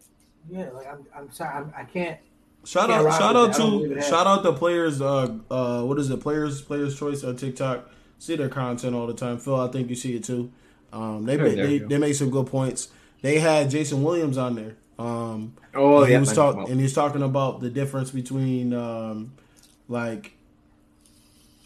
Yeah, 0.50 0.68
like 0.70 0.86
I'm, 0.86 1.06
I'm 1.16 1.32
sorry, 1.32 1.54
I'm, 1.54 1.72
I 1.76 1.84
can't. 1.84 2.18
Shout 2.64 2.90
out, 2.90 3.10
shout 3.18 3.36
out 3.36 3.54
to 3.56 4.00
shout 4.02 4.26
out 4.26 4.42
the 4.42 4.52
players. 4.52 5.00
Uh, 5.00 5.38
uh, 5.50 5.82
what 5.82 5.98
is 5.98 6.10
it? 6.10 6.20
Players, 6.20 6.62
players 6.62 6.98
choice 6.98 7.22
on 7.24 7.36
TikTok. 7.36 7.90
See 8.18 8.36
their 8.36 8.48
content 8.48 8.94
all 8.94 9.06
the 9.06 9.14
time. 9.14 9.38
Phil, 9.38 9.60
I 9.60 9.68
think 9.68 9.90
you 9.90 9.96
see 9.96 10.16
it 10.16 10.24
too. 10.24 10.50
Um, 10.92 11.24
they 11.24 11.36
Sure, 11.36 11.50
they, 11.50 11.74
you 11.74 11.88
they 11.88 11.98
make 11.98 12.14
some 12.14 12.30
good 12.30 12.46
points. 12.46 12.88
They 13.20 13.38
had 13.38 13.68
Jason 13.70 14.02
Williams 14.02 14.38
on 14.38 14.54
there. 14.54 14.76
Um, 14.98 15.54
Oh 15.74 15.98
and 15.98 16.06
he 16.06 16.12
yeah, 16.12 16.20
was 16.20 16.28
man. 16.30 16.36
talk, 16.36 16.56
Well, 16.56 16.66
and 16.66 16.76
he 16.76 16.84
was 16.84 16.92
talking 16.94 17.22
about 17.22 17.60
the 17.60 17.68
difference 17.68 18.10
between 18.10 18.72
um, 18.72 19.32
like 19.88 20.33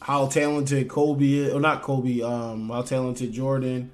how 0.00 0.26
talented 0.26 0.88
Kobe 0.88 1.32
is, 1.32 1.52
or 1.52 1.60
not 1.60 1.82
Kobe, 1.82 2.22
um, 2.22 2.68
how 2.70 2.82
talented 2.82 3.32
Jordan 3.32 3.90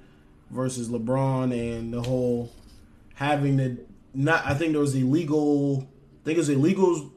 versus 0.49 0.89
LeBron, 0.89 1.51
and 1.51 1.93
the 1.93 2.01
whole 2.01 2.51
having 3.15 3.57
the 3.57 3.77
not. 4.13 4.45
I 4.45 4.53
think 4.53 4.73
there 4.73 4.81
was 4.81 4.95
illegal. 4.95 5.87
I 6.21 6.25
think 6.25 6.35
it 6.35 6.39
was 6.39 6.49
illegal 6.49 7.11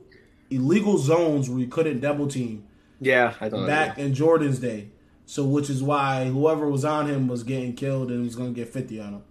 illegal 0.51 0.99
zones 0.99 1.49
where 1.51 1.59
you 1.59 1.67
couldn't 1.67 2.01
double 2.01 2.27
team 2.27 2.65
yeah, 3.01 3.35
I 3.41 3.49
thought 3.49 3.67
back 3.67 3.99
in 3.99 4.15
Jordan's 4.15 4.59
day. 4.59 4.89
So 5.27 5.45
which 5.45 5.69
is 5.69 5.83
why 5.83 6.25
whoever 6.27 6.69
was 6.69 6.85
on 6.85 7.07
him 7.07 7.29
was 7.29 7.43
getting 7.43 7.75
killed 7.75 8.11
and 8.11 8.25
was 8.25 8.35
going 8.35 8.55
to 8.55 8.59
get 8.59 8.73
50 8.73 8.99
on 9.01 9.13
him. 9.15 9.23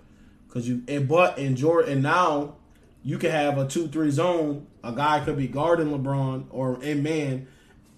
Cuz 0.50 0.68
you 0.68 0.84
and 0.88 1.08
but 1.08 1.38
in 1.38 1.56
Jordan 1.56 1.94
and 1.94 2.04
now 2.04 2.56
you 3.04 3.18
can 3.18 3.32
have 3.32 3.58
a 3.58 3.66
2-3 3.66 4.12
zone, 4.12 4.68
a 4.84 4.92
guy 4.92 5.20
could 5.22 5.38
be 5.38 5.48
guarding 5.48 5.88
LeBron 5.88 6.46
or 6.50 6.82
in 6.84 7.02
man, 7.04 7.48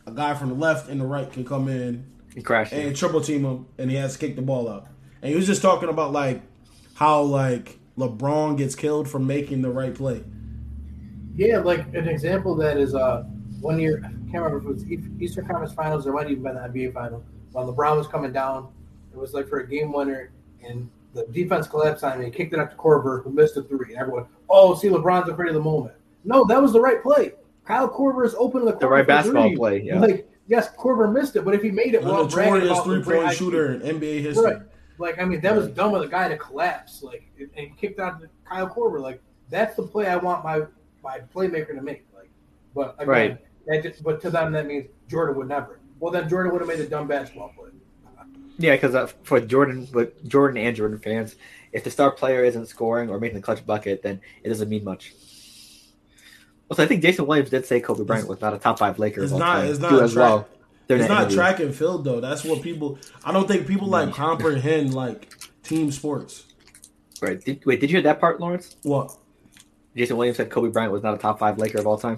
a 0.09 0.15
guy 0.15 0.33
from 0.33 0.49
the 0.49 0.55
left 0.55 0.89
and 0.89 0.99
the 0.99 1.05
right 1.05 1.31
can 1.31 1.45
come 1.45 1.67
in 1.67 2.05
he 2.33 2.41
crashed. 2.41 2.73
and 2.73 2.95
triple 2.95 3.21
team 3.21 3.43
him 3.43 3.67
and 3.77 3.89
he 3.89 3.97
has 3.97 4.13
to 4.13 4.19
kick 4.19 4.35
the 4.35 4.41
ball 4.41 4.69
out. 4.69 4.87
And 5.21 5.29
he 5.29 5.35
was 5.35 5.45
just 5.45 5.61
talking 5.61 5.89
about 5.89 6.11
like 6.11 6.41
how 6.95 7.21
like 7.21 7.79
LeBron 7.97 8.57
gets 8.57 8.75
killed 8.75 9.09
for 9.09 9.19
making 9.19 9.61
the 9.61 9.69
right 9.69 9.93
play. 9.93 10.23
Yeah, 11.35 11.59
like 11.59 11.93
an 11.93 12.07
example 12.07 12.55
that 12.55 12.77
is 12.77 12.95
uh 12.95 13.23
one 13.61 13.79
year. 13.79 14.01
I 14.03 14.09
can't 14.31 14.43
remember 14.43 14.57
if 14.57 14.65
it 14.65 14.67
was 14.67 15.21
Eastern 15.21 15.47
Conference 15.47 15.73
Finals 15.73 16.07
or 16.07 16.13
might 16.13 16.29
even 16.29 16.43
been 16.43 16.55
the 16.55 16.61
NBA 16.61 16.93
Final. 16.93 17.23
When 17.51 17.65
LeBron 17.65 17.97
was 17.97 18.07
coming 18.07 18.31
down, 18.31 18.69
it 19.11 19.17
was 19.17 19.33
like 19.33 19.47
for 19.49 19.59
a 19.59 19.67
game 19.67 19.91
winner, 19.91 20.31
and 20.63 20.89
the 21.13 21.25
defense 21.31 21.67
collapsed 21.67 22.03
on 22.03 22.13
him. 22.13 22.21
and 22.21 22.33
He 22.33 22.37
kicked 22.37 22.53
it 22.53 22.59
up 22.59 22.69
to 22.69 22.75
Korver, 22.77 23.23
who 23.23 23.31
missed 23.31 23.57
a 23.57 23.63
three. 23.63 23.93
And 23.93 23.97
everyone, 23.97 24.27
oh, 24.49 24.75
see, 24.75 24.87
LeBron's 24.87 25.29
afraid 25.29 25.49
of 25.49 25.55
the 25.55 25.61
moment. 25.61 25.95
No, 26.23 26.45
that 26.45 26.61
was 26.61 26.73
the 26.73 26.79
right 26.79 27.01
play. 27.01 27.33
Kyle 27.69 27.87
Korver 27.87 28.25
is 28.25 28.33
open 28.33 28.61
in 28.61 28.65
the 28.65 28.75
The 28.75 28.87
right 28.89 29.03
for 29.03 29.07
basketball 29.07 29.47
three. 29.49 29.55
play, 29.55 29.81
yeah. 29.83 29.99
Like, 29.99 30.27
yes, 30.47 30.73
Korver 30.75 31.13
missed 31.13 31.35
it, 31.35 31.45
but 31.45 31.53
if 31.53 31.61
he 31.61 31.69
made 31.69 31.93
it, 31.93 32.03
A 32.03 32.07
well, 32.07 32.27
bragging 32.27 32.53
notorious 32.65 32.71
about 32.79 32.83
three 32.83 33.03
point 33.03 33.33
shooter 33.35 33.73
in 33.75 33.81
NBA 33.99 34.21
history. 34.21 34.43
Right. 34.55 34.61
Like, 34.97 35.19
I 35.19 35.25
mean, 35.25 35.39
that 35.41 35.55
was 35.55 35.67
dumb 35.67 35.93
of 35.93 36.01
the 36.01 36.07
guy 36.07 36.27
to 36.29 36.35
collapse, 36.37 37.03
like, 37.03 37.29
and 37.55 37.77
kicked 37.77 37.99
out 37.99 38.19
to 38.21 38.29
Kyle 38.43 38.67
Korver. 38.67 38.99
Like, 38.99 39.21
that's 39.51 39.75
the 39.75 39.83
play 39.83 40.07
I 40.07 40.15
want 40.17 40.43
my 40.43 40.63
my 41.03 41.19
playmaker 41.33 41.75
to 41.75 41.81
make. 41.81 42.05
Like, 42.13 42.29
but 42.73 42.95
again, 42.95 43.07
Right. 43.07 43.37
that 43.67 43.83
just, 43.83 44.03
but 44.03 44.19
to 44.21 44.31
them 44.31 44.51
that 44.53 44.65
means 44.65 44.87
Jordan 45.07 45.35
would 45.35 45.47
never. 45.47 45.79
Well, 45.99 46.11
then 46.11 46.27
Jordan 46.27 46.51
would 46.51 46.61
have 46.61 46.67
made 46.67 46.79
a 46.79 46.89
dumb 46.89 47.07
basketball 47.07 47.53
play. 47.55 47.69
Yeah, 48.57 48.75
because 48.75 48.95
uh, 48.95 49.07
for 49.23 49.39
Jordan, 49.39 49.87
with 49.93 50.27
Jordan 50.27 50.57
and 50.57 50.75
Jordan 50.75 50.97
fans, 50.97 51.35
if 51.71 51.83
the 51.85 51.91
star 51.91 52.11
player 52.11 52.43
isn't 52.43 52.65
scoring 52.65 53.09
or 53.09 53.19
making 53.19 53.37
the 53.37 53.41
clutch 53.43 53.65
bucket, 53.65 54.01
then 54.01 54.19
it 54.43 54.49
doesn't 54.49 54.67
mean 54.67 54.83
much. 54.83 55.13
Also, 56.69 56.83
I 56.83 56.85
think 56.85 57.01
Jason 57.01 57.25
Williams 57.25 57.49
did 57.49 57.65
say 57.65 57.79
Kobe 57.79 58.03
Bryant 58.03 58.27
was 58.27 58.41
not 58.41 58.53
a 58.53 58.59
top 58.59 58.77
five 58.79 58.99
Laker. 58.99 59.21
It's 59.23 59.31
of 59.31 59.33
all 59.33 59.39
not- 59.39 59.53
time, 59.61 59.65
it's 59.69 59.79
not 59.79 59.93
as 60.03 60.13
track- 60.13 60.29
well. 60.29 60.47
It's 60.87 61.07
not 61.07 61.19
interview. 61.21 61.35
track 61.37 61.59
and 61.59 61.75
field 61.75 62.03
though. 62.03 62.19
That's 62.19 62.43
what 62.43 62.61
people. 62.63 62.97
I 63.23 63.31
don't 63.31 63.47
think 63.47 63.67
people 63.67 63.87
like 63.87 64.11
comprehend 64.13 64.93
like 64.93 65.35
team 65.61 65.91
sports. 65.91 66.45
Right? 67.21 67.39
Did, 67.43 67.63
wait, 67.65 67.79
did 67.79 67.91
you 67.91 67.97
hear 67.97 68.03
that 68.03 68.19
part, 68.19 68.39
Lawrence? 68.39 68.75
What? 68.83 69.15
Jason 69.95 70.17
Williams 70.17 70.37
said 70.37 70.49
Kobe 70.49 70.69
Bryant 70.69 70.91
was 70.91 71.03
not 71.03 71.13
a 71.13 71.17
top 71.17 71.37
five 71.37 71.57
Laker 71.59 71.77
of 71.79 71.85
all 71.87 71.97
time. 71.97 72.17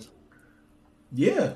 Yeah, 1.14 1.56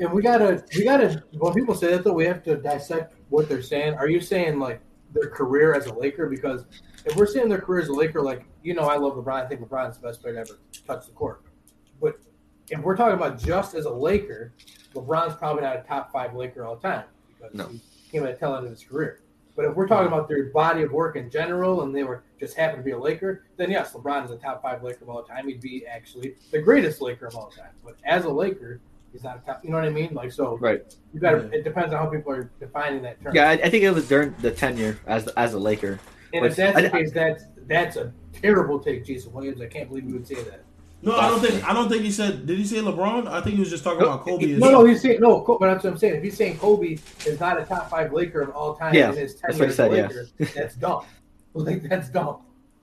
And 0.00 0.10
we 0.12 0.22
gotta, 0.22 0.64
we 0.74 0.84
gotta. 0.84 1.22
When 1.36 1.52
people 1.52 1.74
say 1.74 1.90
that, 1.90 2.04
though, 2.04 2.14
we 2.14 2.24
have 2.24 2.42
to 2.44 2.56
dissect 2.56 3.14
what 3.28 3.48
they're 3.48 3.60
saying. 3.62 3.94
Are 3.94 4.08
you 4.08 4.20
saying 4.20 4.58
like 4.58 4.80
their 5.12 5.28
career 5.28 5.74
as 5.74 5.86
a 5.86 5.92
Laker? 5.94 6.26
Because 6.28 6.64
if 7.04 7.14
we're 7.16 7.26
saying 7.26 7.48
their 7.50 7.60
career 7.60 7.82
as 7.82 7.88
a 7.88 7.92
Laker, 7.92 8.22
like 8.22 8.44
you 8.62 8.72
know, 8.74 8.82
I 8.84 8.96
love 8.96 9.14
LeBron. 9.14 9.44
I 9.44 9.46
think 9.48 9.60
LeBron's 9.60 9.98
the 9.98 10.06
best 10.06 10.22
player 10.22 10.34
to 10.34 10.40
ever 10.40 10.58
touch 10.86 11.06
the 11.06 11.12
court. 11.12 11.42
But 12.00 12.14
if 12.70 12.80
we're 12.80 12.96
talking 12.96 13.14
about 13.16 13.38
just 13.38 13.74
as 13.74 13.84
a 13.86 13.90
Laker, 13.90 14.52
LeBron's 14.94 15.34
probably 15.36 15.62
not 15.62 15.76
a 15.76 15.82
top 15.82 16.10
five 16.12 16.34
Laker 16.34 16.64
all 16.64 16.76
time 16.76 17.04
because 17.38 17.54
No. 17.54 17.66
he 17.68 17.80
came 18.10 18.24
at 18.24 18.34
the 18.34 18.38
tail 18.46 18.54
end 18.56 18.64
of 18.64 18.70
his 18.70 18.84
career. 18.84 19.20
But 19.56 19.66
if 19.66 19.74
we're 19.76 19.86
talking 19.86 20.08
about 20.08 20.28
their 20.28 20.46
body 20.46 20.82
of 20.82 20.90
work 20.90 21.14
in 21.14 21.30
general, 21.30 21.82
and 21.82 21.94
they 21.94 22.02
were 22.02 22.24
just 22.40 22.56
happen 22.56 22.76
to 22.78 22.82
be 22.82 22.90
a 22.90 22.98
Laker, 22.98 23.44
then 23.56 23.70
yes, 23.70 23.92
LeBron 23.92 24.24
is 24.24 24.30
a 24.32 24.36
top 24.36 24.62
five 24.62 24.82
Laker 24.82 25.04
of 25.04 25.10
all 25.10 25.22
time. 25.22 25.46
He'd 25.46 25.60
be 25.60 25.86
actually 25.86 26.34
the 26.50 26.60
greatest 26.60 27.00
Laker 27.00 27.26
of 27.26 27.36
all 27.36 27.50
time. 27.50 27.70
But 27.84 27.94
as 28.04 28.24
a 28.24 28.30
Laker, 28.30 28.80
he's 29.12 29.22
not 29.22 29.36
a 29.42 29.46
top. 29.46 29.64
You 29.64 29.70
know 29.70 29.76
what 29.76 29.84
I 29.86 29.90
mean? 29.90 30.12
Like 30.12 30.32
so, 30.32 30.56
Right. 30.58 30.82
you 31.12 31.20
got 31.20 31.32
to. 31.32 31.38
Yeah. 31.52 31.58
It 31.58 31.64
depends 31.64 31.92
on 31.94 32.00
how 32.00 32.06
people 32.06 32.32
are 32.32 32.50
defining 32.58 33.02
that 33.02 33.20
term. 33.22 33.32
Yeah, 33.34 33.48
I, 33.50 33.52
I 33.52 33.70
think 33.70 33.84
it 33.84 33.92
was 33.92 34.08
during 34.08 34.34
the 34.40 34.50
tenure 34.50 34.98
as 35.06 35.28
as 35.28 35.54
a 35.54 35.58
Laker. 35.60 36.00
and 36.32 36.44
if 36.46 36.56
that's 36.56 36.76
I- 36.76 36.82
the 36.82 36.90
case, 36.90 37.12
that's 37.12 37.44
that's 37.68 37.96
a 37.96 38.12
terrible 38.32 38.80
take, 38.80 39.04
Jason 39.04 39.32
Williams. 39.32 39.60
I 39.60 39.66
can't 39.66 39.88
believe 39.88 40.04
you 40.08 40.14
would 40.14 40.26
say 40.26 40.34
that. 40.42 40.64
No, 41.04 41.16
I 41.16 41.28
don't 41.28 41.40
think. 41.40 41.68
I 41.68 41.72
don't 41.72 41.88
think 41.88 42.02
he 42.02 42.10
said. 42.10 42.46
Did 42.46 42.58
he 42.58 42.64
say 42.64 42.76
LeBron? 42.78 43.26
I 43.28 43.40
think 43.40 43.54
he 43.56 43.60
was 43.60 43.70
just 43.70 43.84
talking 43.84 44.00
No, 44.00 44.06
about 44.06 44.24
Kobe. 44.24 44.46
he- 44.46 44.52
No, 44.54 44.70
no, 44.70 44.84
he's 44.84 45.02
saying 45.02 45.20
no. 45.20 45.40
But 45.46 45.58
that's 45.60 45.84
what 45.84 45.92
I'm 45.92 45.98
saying. 45.98 46.16
If 46.16 46.22
he's 46.22 46.36
saying 46.36 46.58
Kobe 46.58 46.98
is 47.26 47.38
not 47.40 47.60
a 47.60 47.64
top 47.64 47.90
five 47.90 48.12
Laker 48.12 48.40
of 48.42 48.50
all 48.50 48.74
time 48.74 48.94
Yeah, 48.94 49.10
in 49.10 49.16
his 49.16 49.34
that's 49.36 49.58
what 49.58 49.68
he 49.68 49.68
as 49.68 49.72
a 49.72 49.76
said, 49.76 50.28
yeah. 50.38 50.46
That's 50.54 50.74
dumb. 50.76 51.04
Like 51.54 51.82
that's 51.88 52.08
dumb. 52.08 52.38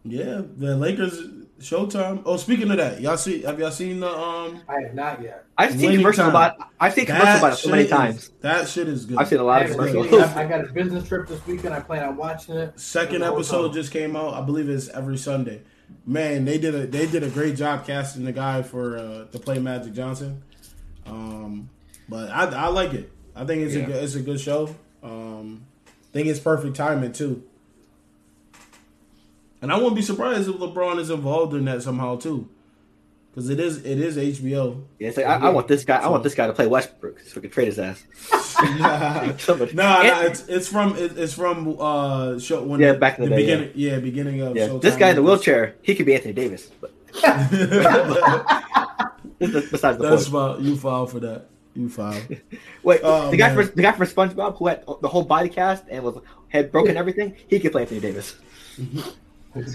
Yeah, 0.05 0.41
the 0.57 0.77
Lakers 0.77 1.19
Showtime. 1.59 2.23
Oh, 2.25 2.37
speaking 2.37 2.71
of 2.71 2.77
that, 2.77 3.01
y'all 3.01 3.17
see? 3.17 3.41
Have 3.43 3.59
y'all 3.59 3.69
seen 3.69 3.99
the 3.99 4.09
um? 4.09 4.61
I 4.67 4.81
have 4.81 4.93
not 4.95 5.21
yet. 5.21 5.45
I've 5.57 5.77
seen 5.79 5.91
commercials 5.97 6.15
time. 6.25 6.29
about. 6.29 6.55
I've 6.79 6.93
seen 6.93 7.05
commercials 7.05 7.37
about 7.39 7.53
it 7.53 7.57
so 7.57 7.69
many 7.69 7.83
is- 7.83 7.89
times. 7.89 8.29
that 8.41 8.67
shit 8.67 8.87
is 8.87 9.05
good. 9.05 9.17
I've 9.19 9.27
seen 9.27 9.39
a 9.39 9.45
I, 9.45 9.45
lot 9.45 9.65
of 9.65 9.71
commercials. 9.71 10.11
I 10.35 10.45
got 10.47 10.61
a 10.67 10.71
business 10.73 11.07
trip 11.07 11.27
this 11.27 11.45
weekend. 11.45 11.73
I 11.73 11.81
plan 11.81 12.03
on 12.07 12.15
watching 12.17 12.55
it. 12.55 12.79
Second 12.79 13.23
episode 13.23 13.73
just 13.73 13.91
came 13.91 14.15
out. 14.15 14.33
I 14.33 14.41
believe 14.41 14.69
it's 14.69 14.87
every 14.89 15.17
Sunday. 15.17 15.61
Man, 16.05 16.45
they 16.45 16.57
did 16.57 16.73
a 16.75 16.87
they 16.87 17.05
did 17.07 17.23
a 17.23 17.29
great 17.29 17.55
job 17.55 17.85
casting 17.85 18.23
the 18.25 18.31
guy 18.31 18.61
for 18.63 18.97
uh, 18.97 19.25
to 19.25 19.39
play 19.39 19.59
Magic 19.59 19.93
Johnson. 19.93 20.41
Um, 21.05 21.69
but 22.09 22.29
I, 22.29 22.45
I 22.45 22.67
like 22.67 22.93
it. 22.93 23.11
I 23.35 23.45
think 23.45 23.61
it's 23.63 23.73
Yeah. 23.75 23.83
a 23.83 23.85
good, 23.87 24.03
it's 24.03 24.15
a 24.15 24.21
good 24.21 24.39
show. 24.39 24.75
Um, 25.03 25.65
I 25.87 26.13
think 26.13 26.27
it's 26.27 26.39
perfect 26.39 26.75
timing 26.75 27.13
too. 27.13 27.43
And 29.61 29.71
I 29.71 29.75
wouldn't 29.75 29.95
be 29.95 30.01
surprised 30.01 30.49
if 30.49 30.55
LeBron 30.55 30.99
is 30.99 31.09
involved 31.09 31.53
in 31.53 31.65
that 31.65 31.83
somehow 31.83 32.17
too, 32.17 32.49
because 33.33 33.49
it 33.49 33.59
is 33.59 33.77
it 33.85 33.99
is 33.99 34.17
HBO. 34.17 34.83
Yeah, 34.99 35.07
it's 35.09 35.17
like 35.17 35.25
I, 35.25 35.35
I 35.35 35.49
want 35.49 35.67
this 35.67 35.83
guy. 35.85 35.97
I 35.97 36.07
want 36.09 36.23
this 36.23 36.35
guy 36.35 36.47
to 36.47 36.53
play 36.53 36.67
Westbrook 36.67 37.19
so 37.21 37.31
we 37.35 37.41
can 37.43 37.49
trade 37.51 37.67
his 37.67 37.79
ass. 37.79 38.03
nah, 38.79 39.35
So 39.37 39.55
nah, 39.73 40.01
And- 40.01 40.27
it's 40.27 40.41
it's 40.47 40.67
from 40.67 40.95
it, 40.97 41.17
it's 41.17 41.33
from 41.33 41.75
uh 41.79 42.37
show 42.39 42.61
when 42.63 42.79
Yeah, 42.81 42.93
back 42.93 43.17
in 43.19 43.23
the 43.25 43.29
day, 43.31 43.35
beginning 43.37 43.71
yeah. 43.75 43.99
beginning 43.99 44.41
of 44.41 44.55
yeah, 44.55 44.67
Showtime. 44.67 44.81
this 44.81 44.95
guy 44.97 45.09
in 45.11 45.15
the 45.15 45.23
wheelchair, 45.23 45.75
he 45.81 45.95
could 45.95 46.05
be 46.05 46.13
Anthony 46.15 46.33
Davis. 46.33 46.69
But 46.81 46.91
besides 49.39 49.97
the 49.97 50.09
That's 50.09 50.23
point. 50.29 50.31
foul. 50.31 50.61
You 50.61 50.75
foul 50.77 51.05
for 51.07 51.19
that. 51.21 51.45
You 51.75 51.89
foul. 51.89 52.15
Wait, 52.83 52.99
Oh, 53.03 53.31
the 53.31 53.37
guy 53.37 53.53
man. 53.53 53.55
for 53.55 53.63
the 53.75 53.81
guy 53.81 53.91
for 53.93 54.05
SpongeBob 54.05 54.57
who 54.57 54.67
had 54.67 54.83
the 55.01 55.07
whole 55.07 55.23
body 55.23 55.49
cast 55.49 55.85
and 55.89 56.03
was 56.03 56.17
had 56.49 56.71
broken 56.71 56.97
everything, 56.97 57.35
he 57.47 57.59
could 57.59 57.71
play 57.71 57.81
Anthony 57.83 58.01
Davis. 58.01 58.35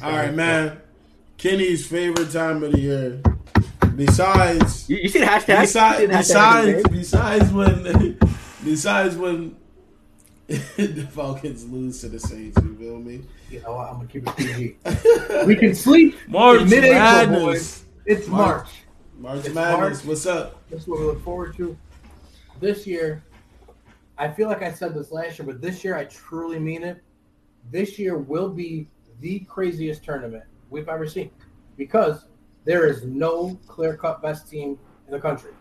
All 0.02 0.11
right, 0.12 0.32
man. 0.34 0.78
Kenny's 1.38 1.86
favorite 1.86 2.30
time 2.32 2.62
of 2.62 2.72
the 2.72 2.80
year. 2.80 3.20
Besides, 3.97 4.88
You, 4.88 4.99
you 4.99 5.09
see 5.09 5.20
the 5.20 5.26
hashtag? 5.26 5.61
besides, 5.62 6.01
You 6.03 6.07
the 6.09 6.14
hashtag 6.14 6.90
besides, 6.90 7.51
besides 7.51 7.53
when, 7.53 8.18
besides 8.64 9.16
when 9.16 9.57
the 10.47 11.09
Falcons 11.12 11.68
lose 11.68 12.01
to 12.03 12.09
the 12.09 12.20
Saints, 12.20 12.59
you 12.62 12.76
feel 12.76 12.99
me? 12.99 13.22
You 13.51 13.62
know, 13.62 13.74
what? 13.76 13.88
I'm 13.88 13.97
gonna 13.97 14.09
keep 14.09 14.26
it 14.28 14.36
PG. 14.36 15.47
we 15.47 15.57
can 15.57 15.74
sleep. 15.74 16.16
March 16.28 16.61
in 16.62 16.68
mid-April, 16.70 16.92
Madness. 17.01 17.42
boys. 17.42 17.84
It's 18.05 18.28
March. 18.28 18.66
March. 18.66 18.68
March 19.18 19.47
It's 19.47 19.55
Madness. 19.55 19.80
March. 19.99 20.05
What's 20.05 20.26
up? 20.26 20.68
This 20.70 20.82
is 20.82 20.88
what 20.88 21.01
we 21.01 21.07
look 21.07 21.24
forward 21.24 21.57
to. 21.57 21.76
This 22.61 22.86
year, 22.86 23.24
I 24.18 24.28
feel 24.28 24.49
like 24.49 24.62
I 24.62 24.72
said 24.72 24.94
this 24.94 25.11
last 25.11 25.38
year, 25.38 25.47
but 25.47 25.61
this 25.61 25.82
year 25.82 25.97
I 25.97 26.05
truly 26.05 26.59
mean 26.59 26.82
it. 26.84 27.03
This 27.70 27.99
year 27.99 28.16
will 28.18 28.49
be 28.49 28.88
the 29.20 29.40
craziest 29.40 30.05
tournament 30.05 30.44
we've 30.70 30.88
ever 30.88 31.07
seen 31.09 31.30
because 31.76 32.26
there 32.66 32.86
is 32.86 33.04
no 33.04 33.58
clear-cut 33.66 34.20
best 34.20 34.50
team 34.50 34.78
in 35.06 35.12
the 35.12 35.20
country. 35.20 35.52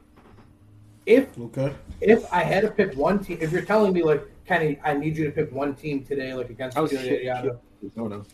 If 1.05 1.37
Okay. 1.39 1.73
if 2.01 2.31
I 2.33 2.41
had 2.41 2.63
to 2.63 2.71
pick 2.71 2.97
one 2.97 3.19
team, 3.19 3.37
if 3.39 3.51
you're 3.51 3.61
telling 3.61 3.93
me 3.93 4.03
like 4.03 4.27
Kenny, 4.45 4.79
I 4.83 4.95
need 4.95 5.15
you 5.15 5.23
to 5.25 5.31
pick 5.31 5.51
one 5.51 5.75
team 5.75 6.03
today, 6.03 6.33
like 6.33 6.49
against 6.49 6.75
I 6.75 6.81
was 6.81 6.91
yada, 6.91 7.05
shit- 7.07 7.23
yada, 7.23 7.47
yada, 7.47 7.91
No, 7.95 8.07
no. 8.07 8.25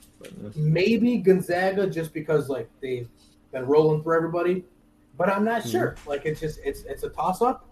Maybe 0.56 1.18
Gonzaga 1.18 1.88
just 1.88 2.14
because 2.14 2.48
like 2.48 2.70
they've 2.82 3.10
been 3.52 3.66
rolling 3.66 4.02
for 4.02 4.16
everybody, 4.16 4.64
but 5.18 5.30
I'm 5.30 5.44
not 5.44 5.62
mm-hmm. 5.62 5.72
sure. 5.72 5.96
Like 6.08 6.26
it's 6.26 6.40
just 6.40 6.60
it's 6.64 6.84
it's 6.84 7.04
a 7.04 7.10
toss 7.10 7.42
up, 7.42 7.68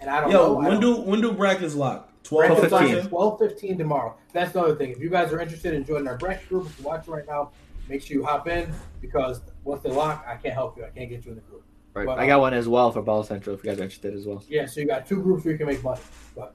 and 0.00 0.08
I 0.08 0.22
don't 0.22 0.30
Yo, 0.30 0.38
know. 0.38 0.60
I 0.60 0.68
when 0.68 0.80
don't- 0.80 1.04
do 1.04 1.10
when 1.10 1.20
do 1.20 1.32
brackets 1.32 1.74
lock? 1.74 2.08
Twelve 2.22 2.48
Bracket 2.48 2.68
Twelve 2.70 2.90
fifteen. 2.92 3.08
12 3.08 3.38
15 3.38 3.78
tomorrow. 3.78 4.16
That's 4.32 4.52
the 4.52 4.60
other 4.62 4.76
thing. 4.76 4.90
If 4.90 5.00
you 5.00 5.10
guys 5.10 5.32
are 5.32 5.40
interested 5.40 5.74
in 5.74 5.84
joining 5.84 6.08
our 6.08 6.16
bracket 6.16 6.48
group, 6.48 6.66
if 6.66 6.78
you're 6.78 6.88
watching 6.88 7.12
right 7.12 7.26
now, 7.26 7.50
make 7.88 8.02
sure 8.02 8.16
you 8.16 8.24
hop 8.24 8.46
in 8.48 8.72
because 9.00 9.40
once 9.64 9.82
they 9.82 9.90
lock, 9.90 10.24
I 10.26 10.36
can't 10.36 10.54
help 10.54 10.76
you. 10.76 10.84
I 10.84 10.90
can't 10.90 11.08
get 11.08 11.24
you 11.24 11.32
in 11.32 11.36
the 11.36 11.42
group. 11.42 11.64
right. 11.94 12.06
But, 12.06 12.18
I 12.18 12.26
got 12.26 12.40
one 12.40 12.54
as 12.54 12.68
well 12.68 12.92
for 12.92 13.02
Ball 13.02 13.22
Central 13.22 13.54
if 13.56 13.64
you 13.64 13.70
guys 13.70 13.80
are 13.80 13.84
interested 13.84 14.14
as 14.14 14.26
well. 14.26 14.42
Yeah, 14.48 14.66
so 14.66 14.80
you 14.80 14.86
got 14.86 15.06
two 15.06 15.22
groups 15.22 15.44
where 15.44 15.52
you 15.52 15.58
can 15.58 15.66
make 15.66 15.82
money. 15.82 16.00
But 16.34 16.54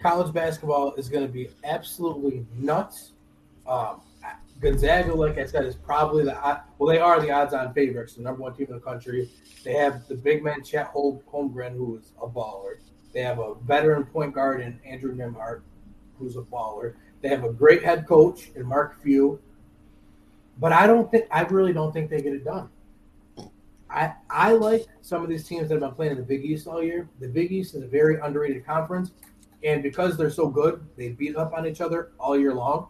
college 0.00 0.32
basketball 0.32 0.94
is 0.94 1.08
going 1.08 1.26
to 1.26 1.32
be 1.32 1.48
absolutely 1.64 2.46
nuts. 2.56 3.12
Um, 3.66 4.02
Gonzaga, 4.60 5.12
like 5.12 5.38
I 5.38 5.46
said, 5.46 5.64
is 5.64 5.74
probably 5.74 6.24
the 6.24 6.60
well, 6.78 6.88
they 6.88 6.98
are 6.98 7.20
the 7.20 7.30
odds-on 7.30 7.74
favorites, 7.74 8.14
the 8.14 8.22
number 8.22 8.42
one 8.42 8.54
team 8.54 8.66
in 8.68 8.74
the 8.74 8.80
country. 8.80 9.30
They 9.64 9.72
have 9.72 10.06
the 10.06 10.14
big 10.14 10.44
man 10.44 10.62
Chet 10.62 10.86
Hol- 10.86 11.22
Holmgren, 11.30 11.72
who 11.72 11.96
is 11.96 12.12
a 12.22 12.26
baller. 12.26 12.76
They 13.12 13.20
have 13.22 13.38
a 13.38 13.54
veteran 13.54 14.04
point 14.04 14.34
guard 14.34 14.60
in 14.60 14.78
Andrew 14.84 15.14
Nembhard, 15.14 15.62
who's 16.18 16.36
a 16.36 16.42
baller. 16.42 16.94
They 17.20 17.28
have 17.28 17.44
a 17.44 17.52
great 17.52 17.82
head 17.82 18.06
coach 18.06 18.50
in 18.54 18.66
Mark 18.66 19.02
Few. 19.02 19.40
But 20.58 20.72
I 20.72 20.86
don't 20.86 21.10
think 21.10 21.26
I 21.30 21.42
really 21.42 21.72
don't 21.72 21.92
think 21.92 22.10
they 22.10 22.20
get 22.20 22.32
it 22.32 22.44
done. 22.44 22.68
I 23.90 24.12
I 24.30 24.52
like 24.52 24.86
some 25.02 25.22
of 25.22 25.28
these 25.28 25.46
teams 25.46 25.68
that 25.68 25.74
have 25.74 25.80
been 25.80 25.92
playing 25.92 26.12
in 26.12 26.18
the 26.18 26.24
Big 26.24 26.44
East 26.44 26.66
all 26.66 26.82
year. 26.82 27.08
The 27.20 27.28
Big 27.28 27.52
East 27.52 27.74
is 27.74 27.82
a 27.82 27.86
very 27.86 28.18
underrated 28.20 28.64
conference, 28.66 29.12
and 29.62 29.82
because 29.82 30.16
they're 30.16 30.30
so 30.30 30.48
good, 30.48 30.84
they 30.96 31.10
beat 31.10 31.36
up 31.36 31.52
on 31.54 31.66
each 31.66 31.80
other 31.80 32.12
all 32.18 32.38
year 32.38 32.54
long. 32.54 32.88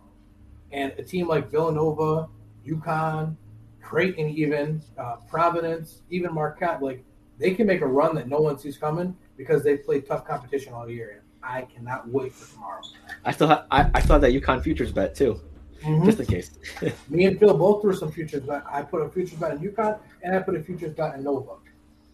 And 0.72 0.92
a 0.98 1.02
team 1.02 1.28
like 1.28 1.50
Villanova, 1.50 2.28
UConn, 2.66 3.36
Creighton, 3.80 4.28
even 4.30 4.82
uh, 4.98 5.16
Providence, 5.28 6.02
even 6.10 6.34
Marquette, 6.34 6.82
like 6.82 7.04
they 7.38 7.54
can 7.54 7.66
make 7.66 7.80
a 7.80 7.86
run 7.86 8.14
that 8.16 8.28
no 8.28 8.40
one 8.40 8.58
sees 8.58 8.78
coming 8.78 9.16
because 9.36 9.62
they've 9.62 9.84
played 9.84 10.06
tough 10.06 10.26
competition 10.26 10.72
all 10.72 10.88
year. 10.88 11.10
And 11.10 11.20
I 11.42 11.62
cannot 11.62 12.08
wait 12.08 12.32
for 12.32 12.52
tomorrow. 12.52 12.82
I 13.24 13.32
still 13.32 13.48
have 13.48 13.66
I, 13.70 13.90
I 13.94 14.00
still 14.00 14.14
have 14.14 14.22
that 14.22 14.32
UConn 14.32 14.62
futures 14.62 14.90
bet 14.90 15.14
too, 15.14 15.40
Mm-hmm. 15.84 16.04
just 16.06 16.20
in 16.20 16.26
case. 16.26 16.50
Me 17.08 17.26
and 17.26 17.38
Phil 17.38 17.56
both 17.56 17.82
threw 17.82 17.94
some 17.94 18.10
futures 18.10 18.42
bet. 18.42 18.62
I 18.70 18.82
put 18.82 19.02
a 19.02 19.08
futures 19.08 19.38
bet 19.38 19.52
in 19.52 19.58
UConn, 19.58 19.98
and 20.22 20.34
I 20.36 20.40
put 20.40 20.56
a 20.56 20.62
futures 20.62 20.92
bet 20.94 21.14
in 21.16 21.24
Nova. 21.24 21.52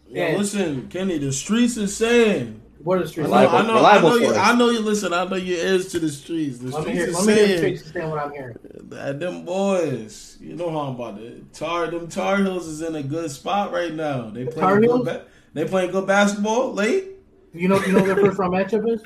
Yo, 0.08 0.22
And- 0.22 0.38
listen, 0.38 0.88
Kenny, 0.88 1.18
the 1.18 1.32
streets 1.32 1.76
is 1.76 1.96
saying. 1.96 2.60
What 2.82 3.02
is 3.02 3.10
I 3.10 3.12
street? 3.12 3.22
know, 3.28 3.34
I 3.34 3.42
Reliable- 3.44 3.68
know, 3.68 3.84
I 3.84 4.00
know, 4.00 4.14
you. 4.16 4.34
I 4.34 4.54
know 4.56 4.70
you. 4.70 4.80
Listen, 4.80 5.12
I 5.12 5.24
know 5.26 5.36
your 5.36 5.58
ears 5.58 5.88
to 5.92 5.98
the 6.00 6.08
streets. 6.08 6.58
The 6.58 6.70
Let 6.70 6.80
streets 6.80 6.98
hear. 6.98 7.08
is 7.08 7.14
Let 7.14 7.26
me 7.26 7.34
hear 7.34 7.46
saying 7.58 7.60
Chase 7.76 7.92
saying 7.92 8.10
what 8.10 8.18
I'm 8.24 8.32
hearing. 8.32 8.56
that 8.88 9.20
them 9.20 9.44
boys. 9.44 10.38
You 10.40 10.56
know 10.56 10.70
how 10.70 10.78
I'm 10.88 10.94
about 10.94 11.20
it. 11.20 11.52
Tar, 11.52 11.90
them 11.90 12.08
Tar 12.08 12.38
Heels 12.38 12.66
is 12.66 12.80
in 12.80 12.94
a 12.94 13.02
good 13.02 13.30
spot 13.30 13.70
right 13.70 13.92
now. 13.92 14.30
They 14.30 14.46
Tar 14.46 14.78
playing 14.78 14.80
good. 14.96 15.04
Ba- 15.04 15.24
they 15.52 15.66
playing 15.66 15.90
good 15.90 16.06
basketball 16.06 16.72
late. 16.72 17.08
You 17.52 17.68
know, 17.68 17.78
you 17.84 17.92
know 17.92 17.98
what 18.00 18.06
their 18.06 18.16
first 18.24 18.38
round 18.38 18.54
matchup 18.54 18.88
is. 18.90 19.02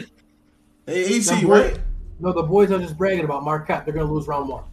They 0.86 1.04
AC 1.06 1.34
Them 1.40 1.50
right? 1.50 1.78
Boys- 2.20 2.34
No, 2.34 2.40
the 2.42 2.46
boys 2.46 2.70
are 2.70 2.78
just 2.78 2.96
bragging 2.96 3.24
about 3.24 3.44
Marquette. 3.44 3.84
They're 3.84 3.94
going 3.94 4.06
to 4.06 4.12
lose 4.12 4.26
round 4.26 4.48
one. 4.48 4.64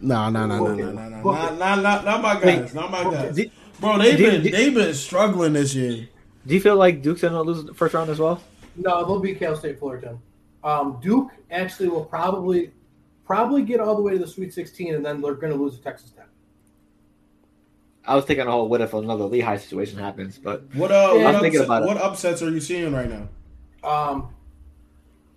No, 0.00 0.30
no, 0.30 0.46
no, 0.46 0.58
no, 0.58 0.64
Book 0.64 0.78
no, 0.78 0.88
it. 0.88 0.94
no, 0.94 1.08
no, 1.08 1.22
not, 1.22 1.52
it. 1.52 1.58
not, 1.58 1.82
not, 1.82 2.04
not 2.04 2.22
my 2.22 2.34
Wait. 2.34 2.60
guys, 2.60 2.74
not 2.74 2.90
my 2.90 3.04
guys. 3.04 3.36
Do, 3.36 3.48
Bro, 3.80 3.98
they've 3.98 4.16
Do- 4.18 4.30
been 4.30 4.42
do- 4.42 4.50
they've 4.50 4.74
been 4.74 4.94
struggling 4.94 5.52
this 5.52 5.74
year. 5.74 6.08
do 6.46 6.54
you 6.54 6.60
feel 6.60 6.76
like 6.76 7.02
Duke's 7.02 7.22
gonna 7.22 7.40
lose 7.42 7.64
the 7.64 7.72
first 7.74 7.94
round 7.94 8.10
as 8.10 8.18
well? 8.18 8.40
No, 8.76 9.04
they'll 9.04 9.20
beat 9.20 9.38
Cal 9.38 9.54
State 9.56 9.78
Fullerton. 9.78 10.18
Um, 10.64 10.98
Duke 11.02 11.30
actually 11.50 11.88
will 11.88 12.04
probably 12.04 12.72
probably 13.26 13.62
get 13.62 13.78
all 13.80 13.94
the 13.94 14.02
way 14.02 14.12
to 14.12 14.18
the 14.18 14.26
Sweet 14.26 14.52
16, 14.52 14.94
and 14.94 15.04
then 15.06 15.20
they're 15.20 15.34
going 15.34 15.52
to 15.52 15.58
lose 15.58 15.76
to 15.78 15.82
Texas 15.82 16.10
Tech. 16.10 16.26
I 18.04 18.16
was 18.16 18.24
thinking, 18.24 18.46
oh, 18.48 18.64
what 18.64 18.80
if 18.80 18.92
another 18.94 19.24
Lehigh 19.24 19.56
situation 19.58 19.98
happens? 19.98 20.36
But 20.38 20.64
What 20.74 20.90
uh, 20.90 21.12
Yeah, 21.14 21.24
what, 21.24 21.34
I'm 21.36 21.44
upset, 21.44 21.64
about 21.64 21.84
what 21.84 21.96
upsets 21.98 22.42
are 22.42 22.50
you 22.50 22.60
seeing 22.60 22.92
right 22.92 23.08
now? 23.08 23.28
Um, 23.88 24.28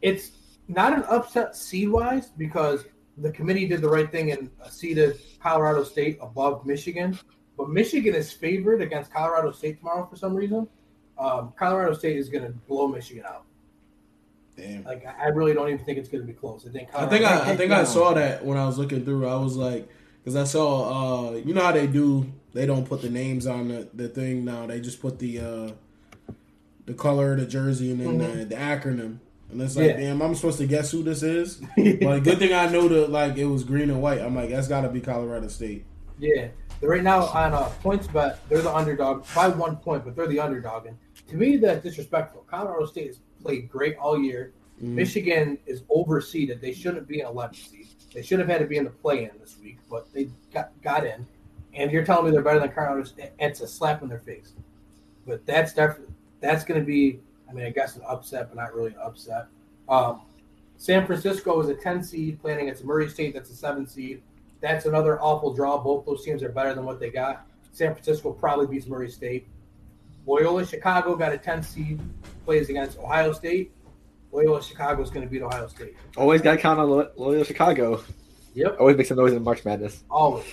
it's 0.01 0.29
not 0.67 0.93
an 0.93 1.03
upset 1.03 1.55
seed 1.55 1.89
wise 1.89 2.29
because 2.29 2.85
the 3.17 3.31
committee 3.31 3.67
did 3.67 3.81
the 3.81 3.89
right 3.89 4.11
thing 4.11 4.31
and 4.31 4.49
seeded 4.69 5.19
Colorado 5.39 5.83
State 5.83 6.17
above 6.21 6.65
Michigan. 6.65 7.17
But 7.57 7.69
Michigan 7.69 8.13
is 8.13 8.31
favored 8.33 8.81
against 8.81 9.11
Colorado 9.11 9.51
State 9.51 9.79
tomorrow 9.79 10.05
for 10.05 10.17
some 10.17 10.35
reason. 10.35 10.67
Um, 11.17 11.53
Colorado 11.57 11.93
State 11.93 12.17
is 12.17 12.27
going 12.27 12.43
to 12.43 12.51
blow 12.67 12.87
Michigan 12.87 13.23
out. 13.25 13.45
Damn. 14.57 14.83
Like 14.83 15.05
I 15.05 15.25
I 15.25 15.27
really 15.27 15.53
don't 15.53 15.69
even 15.69 15.83
think 15.83 15.97
it's 15.97 16.09
going 16.09 16.21
to 16.21 16.27
be 16.27 16.33
close. 16.33 16.65
I 16.67 16.71
think. 16.71 16.89
I 16.93 17.05
think 17.07 17.25
I, 17.25 17.51
I 17.51 17.55
think 17.55 17.71
I 17.71 17.83
saw 17.83 18.13
that 18.13 18.43
when 18.43 18.57
I 18.57 18.65
was 18.65 18.77
looking 18.77 19.03
through. 19.03 19.27
I 19.27 19.35
was 19.35 19.55
like, 19.55 19.87
because 20.23 20.35
I 20.35 20.45
saw, 20.45 21.29
uh, 21.29 21.31
you 21.35 21.53
know 21.53 21.61
how 21.61 21.71
they 21.71 21.87
do. 21.87 22.31
They 22.53 22.65
don't 22.65 22.87
put 22.87 23.01
the 23.01 23.09
names 23.09 23.47
on 23.47 23.67
the, 23.67 23.87
the 23.93 24.07
thing 24.07 24.45
now. 24.45 24.65
They 24.65 24.79
just 24.79 25.01
put 25.01 25.19
the 25.19 25.39
uh, 25.39 25.71
the 26.85 26.93
color 26.93 27.33
of 27.33 27.39
the 27.39 27.45
jersey 27.45 27.91
and 27.91 27.99
then 27.99 28.17
the, 28.17 28.45
the 28.45 28.55
acronym. 28.55 29.19
And 29.51 29.61
it's 29.61 29.75
like, 29.75 29.87
Yeah. 29.91 29.97
damn, 29.97 30.21
I'm 30.21 30.35
supposed 30.35 30.57
to 30.57 30.65
guess 30.67 30.91
who 30.91 31.03
this 31.03 31.23
is. 31.23 31.55
but 31.77 32.19
good 32.23 32.39
thing 32.39 32.53
I 32.53 32.67
know 32.67 32.87
that 32.87 33.09
like 33.09 33.37
it 33.37 33.45
was 33.45 33.63
green 33.63 33.89
and 33.89 34.01
white. 34.01 34.19
I'm 34.19 34.35
like, 34.35 34.49
that's 34.49 34.67
got 34.67 34.81
to 34.81 34.89
be 34.89 35.01
Colorado 35.01 35.47
State. 35.47 35.85
Yeah, 36.19 36.47
they're 36.79 36.89
right 36.89 37.03
now 37.03 37.25
on 37.25 37.53
uh, 37.53 37.69
PointsBet. 37.83 38.37
They're 38.49 38.61
the 38.61 38.73
underdog 38.73 39.25
by 39.35 39.47
one 39.49 39.75
point, 39.77 40.03
but 40.05 40.15
they're 40.15 40.27
the 40.27 40.39
underdog. 40.39 40.87
And 40.87 40.97
to 41.29 41.35
me, 41.35 41.57
that's 41.57 41.83
disrespectful. 41.83 42.45
Colorado 42.49 42.85
State 42.85 43.07
has 43.07 43.19
played 43.41 43.69
great 43.69 43.97
all 43.97 44.19
year. 44.19 44.53
Mhm. 44.81 44.89
Michigan 44.89 45.57
is 45.65 45.83
overseeded. 45.83 46.59
They 46.59 46.73
shouldn't 46.73 47.07
be 47.07 47.21
an 47.21 47.27
11 47.27 47.55
seed. 47.55 47.87
They 48.13 48.21
should 48.21 48.39
have 48.39 48.47
had 48.47 48.59
to 48.59 48.65
be 48.65 48.77
in 48.77 48.85
the 48.85 48.89
play-in 48.89 49.31
this 49.39 49.57
week, 49.61 49.77
but 49.89 50.11
they 50.13 50.29
got 50.53 50.71
got 50.81 51.05
in. 51.05 51.25
And 51.73 51.91
you're 51.91 52.05
telling 52.05 52.25
me 52.25 52.31
they're 52.31 52.41
better 52.41 52.59
than 52.59 52.71
Colorado 52.71 53.03
State? 53.03 53.31
It's 53.39 53.59
a 53.61 53.67
slap 53.67 54.01
in 54.01 54.09
their 54.09 54.19
face. 54.19 54.53
But 55.27 55.45
that's 55.45 55.73
definitely 55.73 56.13
that's 56.39 56.63
going 56.63 56.79
to 56.79 56.85
be. 56.85 57.19
I 57.49 57.53
mean, 57.53 57.65
I 57.65 57.69
guess 57.69 57.95
an 57.95 58.01
upset, 58.07 58.49
but 58.49 58.55
not 58.57 58.73
really 58.73 58.91
an 58.91 58.99
upset. 59.03 59.47
Um, 59.87 60.21
San 60.77 61.05
Francisco 61.05 61.59
is 61.61 61.69
a 61.69 61.75
10 61.75 62.03
seed 62.03 62.41
playing 62.41 62.59
against 62.61 62.83
Murray 62.83 63.07
State. 63.09 63.33
That's 63.33 63.49
a 63.49 63.55
seven 63.55 63.87
seed. 63.87 64.21
That's 64.61 64.85
another 64.85 65.21
awful 65.21 65.53
draw. 65.53 65.77
Both 65.77 66.05
those 66.05 66.23
teams 66.25 66.41
are 66.43 66.49
better 66.49 66.73
than 66.73 66.85
what 66.85 66.99
they 66.99 67.09
got. 67.09 67.45
San 67.71 67.93
Francisco 67.93 68.31
probably 68.31 68.67
beats 68.67 68.87
Murray 68.87 69.09
State. 69.09 69.47
Loyola 70.25 70.65
Chicago 70.65 71.15
got 71.15 71.31
a 71.33 71.37
10 71.37 71.61
seed, 71.61 71.99
plays 72.45 72.69
against 72.69 72.97
Ohio 72.97 73.31
State. 73.31 73.71
Loyola 74.31 74.61
Chicago 74.61 75.01
is 75.03 75.09
going 75.11 75.25
to 75.25 75.31
beat 75.31 75.41
Ohio 75.43 75.67
State. 75.67 75.95
Always 76.17 76.41
got 76.41 76.53
to 76.55 76.57
count 76.57 76.79
on 76.79 76.89
Lo- 76.89 77.11
Loyola 77.15 77.45
Chicago. 77.45 78.03
Yep, 78.55 78.77
Always 78.79 78.97
make 78.97 79.05
some 79.05 79.17
noise 79.17 79.33
in 79.33 79.43
March 79.43 79.63
Madness. 79.65 80.03
always. 80.09 80.45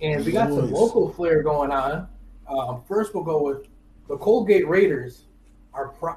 And 0.00 0.24
we 0.24 0.32
got 0.32 0.48
some 0.50 0.70
local 0.70 1.12
flair 1.12 1.42
going 1.42 1.70
on. 1.70 2.08
Um, 2.46 2.82
first, 2.86 3.14
we'll 3.14 3.24
go 3.24 3.42
with 3.42 3.66
the 4.08 4.16
Colgate 4.16 4.68
Raiders. 4.68 5.24
Are 5.72 5.88
pro- 5.88 6.16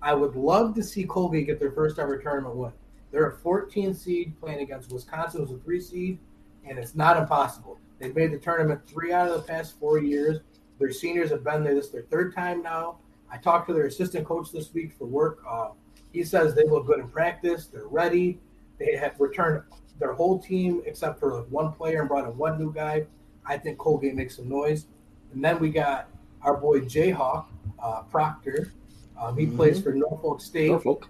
I 0.00 0.14
would 0.14 0.34
love 0.34 0.74
to 0.76 0.82
see 0.82 1.04
Colgate 1.04 1.46
get 1.46 1.60
their 1.60 1.72
first 1.72 1.98
ever 1.98 2.16
tournament 2.18 2.56
win. 2.56 2.72
They're 3.10 3.28
a 3.28 3.36
14 3.36 3.94
seed 3.94 4.34
playing 4.40 4.60
against 4.60 4.90
Wisconsin, 4.90 5.40
who's 5.46 5.50
a 5.50 5.58
three 5.62 5.80
seed, 5.80 6.18
and 6.66 6.78
it's 6.78 6.94
not 6.94 7.16
impossible. 7.16 7.78
They've 7.98 8.14
made 8.14 8.32
the 8.32 8.38
tournament 8.38 8.80
three 8.86 9.12
out 9.12 9.28
of 9.28 9.34
the 9.34 9.42
past 9.42 9.78
four 9.78 9.98
years. 9.98 10.40
Their 10.78 10.90
seniors 10.90 11.30
have 11.30 11.44
been 11.44 11.62
there. 11.62 11.74
This 11.74 11.86
is 11.86 11.92
their 11.92 12.02
third 12.02 12.34
time 12.34 12.62
now. 12.62 12.98
I 13.30 13.36
talked 13.36 13.68
to 13.68 13.74
their 13.74 13.86
assistant 13.86 14.26
coach 14.26 14.50
this 14.50 14.72
week 14.72 14.92
for 14.98 15.06
work. 15.06 15.40
Uh, 15.48 15.68
he 16.12 16.24
says 16.24 16.54
they 16.54 16.64
look 16.64 16.86
good 16.86 17.00
in 17.00 17.08
practice. 17.08 17.66
They're 17.66 17.86
ready. 17.86 18.38
They 18.78 18.96
have 18.96 19.18
returned 19.20 19.62
their 19.98 20.12
whole 20.12 20.38
team 20.38 20.82
except 20.86 21.20
for 21.20 21.40
like 21.40 21.46
one 21.50 21.72
player 21.72 22.00
and 22.00 22.08
brought 22.08 22.24
in 22.24 22.36
one 22.36 22.58
new 22.58 22.72
guy. 22.72 23.06
I 23.46 23.58
think 23.58 23.78
Colgate 23.78 24.14
makes 24.14 24.36
some 24.36 24.48
noise. 24.48 24.86
And 25.32 25.44
then 25.44 25.58
we 25.58 25.70
got 25.70 26.08
our 26.44 26.56
boy 26.56 26.80
Jayhawk 26.80 27.46
uh, 27.82 28.02
Proctor. 28.02 28.72
Um, 29.20 29.36
he 29.36 29.46
Mhm. 29.46 29.56
plays 29.56 29.80
for 29.82 29.92
Norfolk 29.92 30.40
State. 30.40 30.70
Norfolk. 30.70 31.08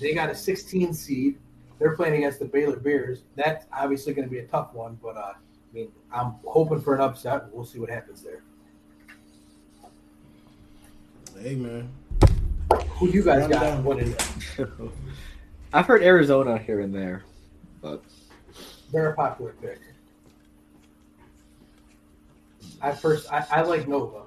They 0.00 0.14
got 0.14 0.28
a 0.30 0.34
16 0.34 0.92
seed. 0.92 1.38
They're 1.78 1.96
playing 1.96 2.14
against 2.14 2.38
the 2.40 2.44
Baylor 2.44 2.76
Bears. 2.78 3.22
That's 3.36 3.66
obviously 3.72 4.12
going 4.14 4.26
to 4.28 4.30
be 4.30 4.40
a 4.40 4.46
tough 4.46 4.72
one, 4.74 4.98
but 5.02 5.16
uh, 5.16 5.32
I 5.34 5.34
mean, 5.74 5.88
I'm 6.12 6.34
hoping 6.44 6.80
for 6.80 6.94
an 6.94 7.00
upset. 7.00 7.52
We'll 7.52 7.64
see 7.64 7.78
what 7.78 7.88
happens 7.90 8.22
there. 8.22 8.42
Hey 11.40 11.56
man, 11.56 11.88
Who 12.98 13.08
you 13.08 13.22
guys 13.22 13.48
got 13.48 13.60
down. 13.62 13.84
winning? 13.84 14.14
I've 15.72 15.86
heard 15.86 16.02
Arizona 16.02 16.58
here 16.58 16.80
and 16.80 16.94
there, 16.94 17.24
but 17.80 18.04
They're 18.92 19.10
a 19.10 19.14
popular 19.16 19.54
pick. 19.60 19.80
I 22.80 22.92
first, 22.92 23.32
I, 23.32 23.44
I 23.50 23.62
like 23.62 23.88
Nova. 23.88 24.22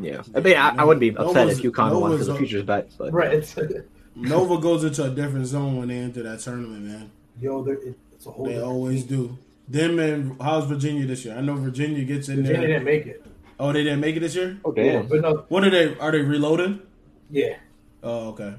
Yeah. 0.00 0.22
I 0.34 0.40
mean, 0.40 0.56
I, 0.56 0.76
I 0.76 0.84
wouldn't 0.84 1.00
be 1.00 1.10
upset 1.10 1.34
Nova's- 1.46 1.58
if 1.58 1.64
UConn 1.64 2.00
won 2.00 2.10
Nova's 2.10 2.12
because 2.12 2.26
the 2.28 2.34
futures 2.36 2.64
bet, 2.64 2.90
but 2.98 3.12
Right. 3.12 3.34
It's 3.34 3.56
Nova 4.16 4.58
goes 4.58 4.84
into 4.84 5.04
a 5.04 5.10
different 5.10 5.46
zone 5.46 5.76
when 5.78 5.88
they 5.88 5.96
enter 5.98 6.22
that 6.24 6.40
tournament, 6.40 6.82
man. 6.84 7.10
yo, 7.40 7.62
they're- 7.62 7.94
it's 8.14 8.26
a 8.26 8.30
whole. 8.30 8.44
They 8.46 8.60
always 8.60 9.04
team. 9.06 9.16
do. 9.28 9.38
Them 9.68 9.98
and 10.00 10.36
how's 10.42 10.66
Virginia 10.66 11.06
this 11.06 11.24
year? 11.24 11.36
I 11.36 11.40
know 11.40 11.54
Virginia 11.54 12.02
gets 12.04 12.28
in 12.28 12.36
Virginia 12.42 12.52
there. 12.52 12.60
They 12.60 12.72
didn't 12.74 12.84
make 12.84 13.06
it. 13.06 13.24
Oh, 13.58 13.72
they 13.72 13.84
didn't 13.84 14.00
make 14.00 14.16
it 14.16 14.20
this 14.20 14.34
year. 14.34 14.58
oh 14.64 14.74
Yeah, 14.76 14.84
damn, 14.92 15.06
but 15.06 15.20
no, 15.20 15.44
What 15.48 15.64
are 15.64 15.70
they? 15.70 15.96
Are 15.98 16.10
they 16.10 16.22
reloaded? 16.22 16.80
yeah. 17.30 17.56
Oh, 18.02 18.28
okay. 18.30 18.54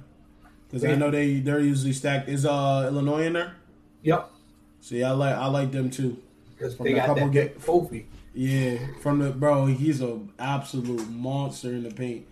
Because 0.69 0.85
I 0.85 0.95
know 0.95 1.11
they 1.11 1.39
they're 1.41 1.59
usually 1.59 1.91
stacked. 1.93 2.29
Is 2.29 2.45
uh 2.45 2.85
Illinois 2.87 3.23
in 3.25 3.33
there? 3.33 3.55
Yep. 4.03 4.31
See, 4.79 5.03
I 5.03 5.11
like 5.11 5.35
I 5.35 5.47
like 5.47 5.71
them 5.71 5.89
too. 5.89 6.17
Because 6.57 6.77
they 6.77 6.85
the 6.93 6.93
got 6.93 7.07
couple 7.07 7.25
that 7.25 7.33
get- 7.33 7.55
big 7.55 7.63
Kofi. 7.65 8.05
Yeah, 8.33 8.77
from 9.01 9.19
the 9.19 9.31
bro, 9.31 9.65
he's 9.65 10.01
a 10.01 10.19
absolute 10.39 11.09
monster 11.09 11.69
in 11.69 11.83
the 11.83 11.91
paint. 11.91 12.27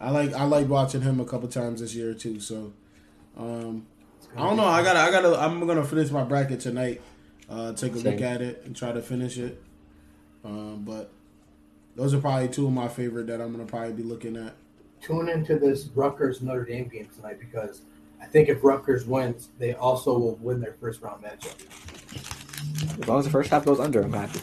I 0.00 0.10
like 0.10 0.32
I 0.34 0.44
like 0.44 0.68
watching 0.68 1.02
him 1.02 1.20
a 1.20 1.24
couple 1.24 1.48
times 1.48 1.80
this 1.80 1.94
year 1.94 2.12
too. 2.12 2.40
So, 2.40 2.72
um, 3.36 3.86
I 4.36 4.40
don't 4.40 4.56
know. 4.56 4.66
I 4.66 4.82
gotta 4.82 4.98
I 4.98 5.10
gotta 5.10 5.38
I'm 5.38 5.64
gonna 5.66 5.84
finish 5.84 6.10
my 6.10 6.24
bracket 6.24 6.60
tonight. 6.60 7.00
Uh, 7.48 7.72
take 7.72 7.94
a 7.94 7.98
look 7.98 8.20
at 8.20 8.42
it 8.42 8.62
and 8.64 8.74
try 8.74 8.90
to 8.90 9.00
finish 9.02 9.38
it. 9.38 9.62
Um, 10.44 10.82
but 10.84 11.10
those 11.94 12.14
are 12.14 12.20
probably 12.20 12.48
two 12.48 12.66
of 12.66 12.72
my 12.72 12.88
favorite 12.88 13.28
that 13.28 13.40
I'm 13.40 13.52
gonna 13.52 13.64
probably 13.64 13.92
be 13.92 14.02
looking 14.02 14.36
at. 14.36 14.54
Tune 15.00 15.28
into 15.28 15.58
this 15.58 15.88
Rutgers 15.94 16.42
Notre 16.42 16.64
Dame 16.64 16.88
game 16.88 17.08
tonight 17.14 17.38
because 17.38 17.82
I 18.20 18.26
think 18.26 18.48
if 18.48 18.64
Rutgers 18.64 19.06
wins, 19.06 19.50
they 19.58 19.74
also 19.74 20.18
will 20.18 20.36
win 20.36 20.60
their 20.60 20.74
first 20.80 21.00
round 21.02 21.22
matchup. 21.22 21.54
As 23.00 23.08
long 23.08 23.18
as 23.18 23.24
the 23.24 23.30
first 23.30 23.50
half 23.50 23.64
goes 23.64 23.80
under, 23.80 24.02
I'm 24.02 24.12
happy. 24.12 24.40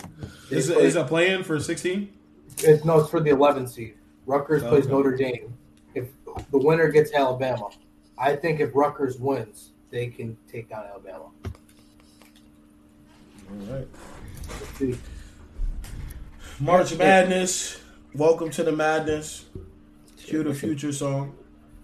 Is 0.50 0.70
it, 0.70 0.76
play- 0.76 0.86
is 0.86 0.96
it 0.96 1.08
playing 1.08 1.44
for 1.44 1.60
16? 1.60 2.12
It's, 2.60 2.86
no, 2.86 3.00
it's 3.00 3.10
for 3.10 3.20
the 3.20 3.30
11 3.32 3.68
seed. 3.68 3.96
Rutgers 4.26 4.64
oh, 4.64 4.70
plays 4.70 4.86
Okay. 4.86 4.94
Notre 4.94 5.16
Dame. 5.16 5.54
If 5.96 6.10
the 6.52 6.58
winner 6.58 6.90
gets 6.90 7.14
Alabama, 7.14 7.70
I 8.18 8.36
think 8.36 8.60
if 8.60 8.76
Rutgers 8.76 9.18
wins, 9.18 9.72
they 9.90 10.08
can 10.08 10.38
take 10.52 10.70
down 10.70 10.86
Alabama. 10.86 11.26
All 13.50 13.76
right. 13.76 13.88
Let's 14.48 14.78
see. 14.78 14.98
March 16.60 16.96
Madness. 16.96 17.82
Welcome 18.14 18.50
to 18.52 18.64
the 18.64 18.72
madness. 18.72 19.46
Cue 20.18 20.44
the 20.44 20.54
future 20.54 20.92
song. 20.92 21.36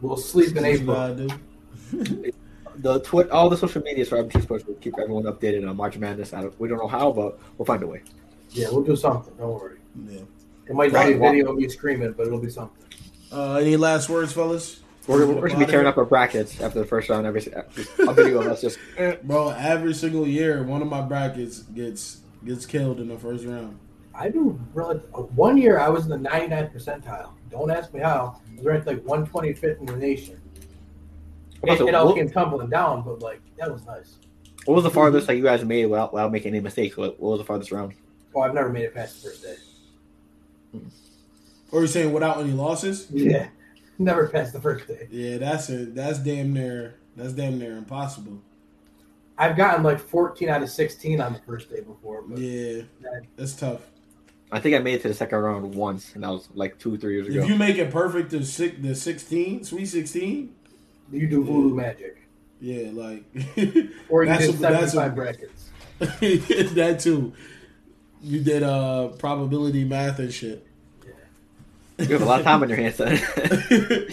We'll 0.02 0.18
sleep 0.18 0.56
in 0.56 0.64
That's 0.64 0.82
what 0.82 1.20
April. 1.20 2.32
I. 2.78 2.82
The 2.82 3.00
twit, 3.02 3.30
all 3.30 3.50
the 3.50 3.58
social 3.58 3.82
medias 3.82 4.10
for 4.10 4.18
MT 4.18 4.42
Sports 4.42 4.66
will 4.66 4.76
keep 4.76 4.98
everyone 5.00 5.24
updated 5.24 5.68
on 5.70 5.76
March 5.76 5.98
Madness. 5.98 6.34
I 6.34 6.42
don't, 6.42 6.60
we 6.60 6.68
don't 6.68 6.78
know 6.78 6.88
how, 6.88 7.12
but 7.12 7.40
we'll 7.58 7.66
find 7.66 7.84
a 7.84 7.88
way. 7.88 8.04
Yeah, 8.52 8.68
we'll 8.72 8.84
do 8.84 8.96
something. 8.96 9.34
Don't 9.38 9.54
worry. 9.54 9.78
Yeah. 10.08 10.22
It 10.68 10.76
might 10.76 10.92
not 10.92 11.08
be 11.08 11.14
a 11.14 11.20
video 11.20 11.52
of 11.52 11.58
me 11.58 11.70
screaming, 11.70 12.14
but 12.14 12.28
it'll 12.28 12.40
be 12.40 12.50
something. 12.50 12.84
Uh, 13.32 13.56
any 13.56 13.78
last 13.78 14.10
words, 14.10 14.34
fellas? 14.34 14.82
We're, 15.08 15.26
we're 15.26 15.48
gonna 15.48 15.66
be 15.66 15.72
tearing 15.72 15.88
up 15.88 15.98
our 15.98 16.06
brackets 16.06 16.60
after 16.60 16.80
the 16.80 16.86
first 16.86 17.08
round. 17.08 17.26
Every 17.26 17.42
a 17.54 18.14
video 18.14 18.42
of 18.42 18.48
us 18.48 18.62
just 18.62 18.78
eh. 18.98 19.16
Bro, 19.24 19.52
every 19.52 19.94
single 19.94 20.28
year, 20.28 20.64
one 20.64 20.82
of 20.82 20.90
my 20.90 21.02
brackets 21.02 21.60
gets 21.60 22.22
gets 22.44 22.66
killed 22.66 23.00
in 23.00 23.08
the 23.08 23.18
first 23.18 23.46
round. 23.46 23.80
I 24.14 24.28
do 24.28 24.60
really. 24.74 24.98
One 24.98 25.58
year 25.58 25.80
I 25.80 25.88
was 25.88 26.04
in 26.04 26.10
the 26.10 26.18
99 26.18 26.72
percentile. 26.76 27.32
Don't 27.50 27.72
ask 27.72 27.94
me 27.94 28.02
how. 28.02 28.42
I 28.52 28.56
was 28.58 28.66
ranked 28.66 28.88
like 28.88 29.02
125th 29.04 29.80
in 29.80 29.86
the 29.86 29.96
nation. 29.96 30.42
It, 31.64 31.82
it 31.82 31.96
all 31.96 32.08
what, 32.08 32.16
came 32.16 32.30
tumbling 32.30 32.70
down, 32.70 33.04
but 33.04 33.22
like 33.22 33.42
that 33.58 33.72
was 33.72 33.86
nice. 33.86 34.18
what 34.66 34.76
was 34.76 34.84
the 34.84 34.92
farthest 34.92 35.28
that 35.28 35.36
you 35.36 35.44
guys 35.44 35.64
made 35.66 35.86
without, 35.86 36.14
without 36.14 36.32
making 36.32 36.50
any 36.54 36.60
mistakes? 36.60 36.98
What, 36.98 37.20
what 37.20 37.32
was 37.32 37.40
the 37.40 37.46
farthest 37.46 37.72
round? 37.72 37.94
Oh, 38.36 38.42
I've 38.42 38.54
never 38.54 38.70
made 38.70 38.84
it 38.84 38.94
past 38.94 39.24
the 39.24 39.30
first 39.30 39.44
day. 39.44 39.56
Or 41.72 41.82
you 41.82 41.88
saying 41.88 42.14
without 42.14 42.40
any 42.40 42.52
losses? 42.52 43.08
Yeah, 43.10 43.50
never 43.98 44.28
past 44.28 44.54
the 44.54 44.62
first 44.62 44.88
day. 44.88 45.08
Yeah, 45.12 45.38
that's 45.38 45.70
it. 45.70 45.96
That's 45.96 46.20
damn 46.20 46.54
near. 46.54 46.96
That's 47.16 47.34
damn 47.34 47.58
near 47.58 47.78
impossible. 47.78 48.42
I've 49.38 49.58
gotten 49.58 49.84
like 49.84 50.00
14 50.00 50.50
out 50.50 50.64
of 50.64 50.70
16 50.70 51.22
on 51.22 51.34
the 51.34 51.40
first 51.40 51.70
day 51.70 51.82
before. 51.82 52.24
But 52.24 52.40
Yeah, 52.40 52.84
that- 53.02 53.24
that's 53.36 53.56
tough. 53.56 53.82
I 54.50 54.60
think 54.62 54.76
I 54.76 54.80
made 54.80 54.96
it 54.96 55.02
to 55.02 55.10
the 55.10 55.14
second 55.14 55.40
round 55.40 55.76
once, 55.76 56.16
and 56.16 56.24
that 56.24 56.30
was 56.30 56.48
like 56.54 56.80
two, 56.80 56.98
three 56.98 57.16
years 57.16 57.28
ago. 57.28 57.42
If 57.42 57.50
you 57.50 57.56
make 57.58 57.78
it 57.78 57.92
perfect 57.92 58.32
to 58.32 58.46
six, 58.46 58.78
the 58.80 58.96
sixteen, 58.96 59.64
sweet 59.66 59.88
sixteen, 59.88 60.56
you 61.12 61.28
do 61.28 61.44
voodoo 61.44 61.76
magic, 61.76 62.18
yeah, 62.60 62.90
like 62.92 63.24
or 64.10 64.24
you 64.24 64.30
That's 64.30 64.46
did 64.48 64.56
a- 64.56 64.58
that's 64.58 64.92
75 64.94 65.16
brackets. 65.16 65.70
that 66.00 67.00
too. 67.02 67.34
You 68.22 68.42
did 68.44 68.64
uh 68.64 69.10
probability 69.20 69.84
math 69.84 70.20
and 70.20 70.34
shit. 70.34 70.66
Yeah. 71.06 72.06
you 72.06 72.14
have 72.14 72.22
a 72.22 72.26
lot 72.26 72.40
of 72.40 72.46
time 72.46 72.62
on 72.64 72.70
your 72.70 72.78
hands. 72.78 72.98
Then. 72.98 73.20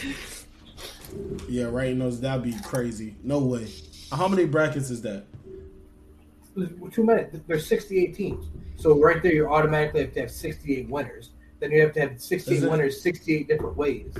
yeah, 1.49 1.64
writing 1.64 1.99
those 1.99 2.20
that'd 2.20 2.42
be 2.45 2.55
crazy. 2.64 3.16
No 3.22 3.38
way. 3.38 3.70
How 4.12 4.28
many 4.28 4.45
brackets 4.47 4.90
is 4.90 5.03
that? 5.03 5.24
There's 6.57 6.70
Too 6.95 7.05
many. 7.05 7.26
There's 7.49 7.66
68 7.66 8.14
teams, 8.14 8.47
so 8.76 8.99
right 9.01 9.22
there 9.22 9.32
you 9.32 9.49
automatically 9.49 10.03
have 10.03 10.12
to 10.14 10.20
have 10.20 10.30
68 10.30 10.88
winners. 10.88 11.30
then 11.61 11.70
you 11.72 11.80
have 11.80 11.92
to 11.95 12.01
have 12.01 12.20
16 12.20 12.55
Is 12.55 12.62
it- 12.62 12.70
winners 12.70 13.01
68 13.03 13.49
different 13.49 13.76
ways. 13.76 14.14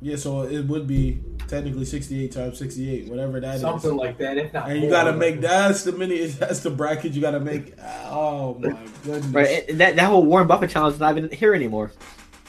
Yeah, 0.00 0.16
so 0.16 0.42
it 0.42 0.64
would 0.66 0.86
be 0.86 1.20
technically 1.48 1.84
sixty-eight 1.84 2.30
times 2.32 2.58
sixty-eight, 2.58 3.08
whatever 3.08 3.40
that 3.40 3.56
is. 3.56 3.60
Something 3.62 3.96
like 3.96 4.16
that, 4.18 4.38
if 4.38 4.52
not 4.52 4.70
And 4.70 4.80
you 4.82 4.88
gotta 4.88 5.12
make 5.12 5.40
that's 5.40 5.82
the 5.82 5.90
mini 5.92 6.26
that's 6.26 6.60
the 6.60 6.70
bracket 6.70 7.12
you 7.12 7.20
gotta 7.20 7.40
make. 7.40 7.74
Oh 8.06 8.54
my 8.60 8.76
goodness! 9.04 9.26
Right, 9.26 9.68
and 9.68 9.80
that 9.80 9.96
that 9.96 10.06
whole 10.06 10.24
Warren 10.24 10.46
Buffett 10.46 10.70
challenge 10.70 10.94
is 10.94 11.00
not 11.00 11.16
even 11.18 11.30
here 11.30 11.52
anymore. 11.54 11.90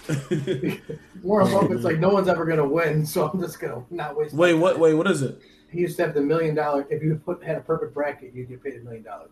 Warren 1.22 1.52
Buffett's 1.52 1.84
like, 1.84 2.00
no 2.00 2.10
one's 2.10 2.28
ever 2.28 2.45
going 2.45 2.58
to 2.58 2.68
win, 2.68 3.06
so 3.06 3.30
I'm 3.30 3.39
just 3.39 3.60
going 3.60 3.74
to 3.74 3.93
not 3.93 4.16
waste. 4.18 4.34
wait, 4.34 4.54
my 4.54 4.60
what? 4.60 4.72
time." 4.74 4.82
Wait, 4.82 4.93
what 4.95 5.08
is 5.10 5.22
it? 5.22 5.39
He 5.70 5.82
used 5.82 5.97
to 5.97 6.06
have 6.06 6.16
the 6.16 6.22
million 6.22 6.56
dollar. 6.56 6.88
If 6.89 7.04
you 7.04 7.22
put 7.24 7.43
had 7.43 7.58
a 7.58 7.62
perfect 7.62 7.93
bracket, 7.93 8.34
you'd 8.34 8.50
get 8.50 8.64
paid 8.64 8.76
a 8.76 8.80
million 8.80 9.04
dollars. 9.04 9.30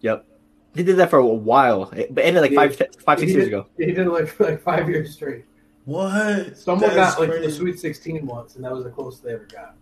Yep. 0.00 0.26
He 0.74 0.82
did 0.82 0.96
that 0.96 1.10
for 1.10 1.18
a 1.18 1.26
while, 1.26 1.90
It- 1.96 2.14
but 2.14 2.24
ended 2.24 2.42
like 2.42 2.50
Yeah. 2.52 2.68
five, 2.68 2.76
five, 3.04 3.18
six 3.18 3.30
He 3.30 3.36
years 3.36 3.48
ago. 3.48 3.66
He 3.78 3.86
did 3.86 3.98
it 3.98 4.10
like 4.10 4.28
for 4.28 4.44
like 4.44 4.62
five 4.62 4.88
years 4.88 5.12
straight. 5.14 5.44
What? 5.90 6.56
Someone 6.56 6.94
That's 6.94 7.16
got 7.16 7.20
like 7.20 7.32
to 7.32 7.46
the. 7.46 7.50
Sweet 7.50 7.80
16 7.80 8.24
once, 8.24 8.54
and 8.54 8.64
that 8.64 8.72
was 8.72 8.84
the 8.84 8.90
closest 8.90 9.24
they 9.24 9.32
ever 9.32 9.46
got. 9.52 9.74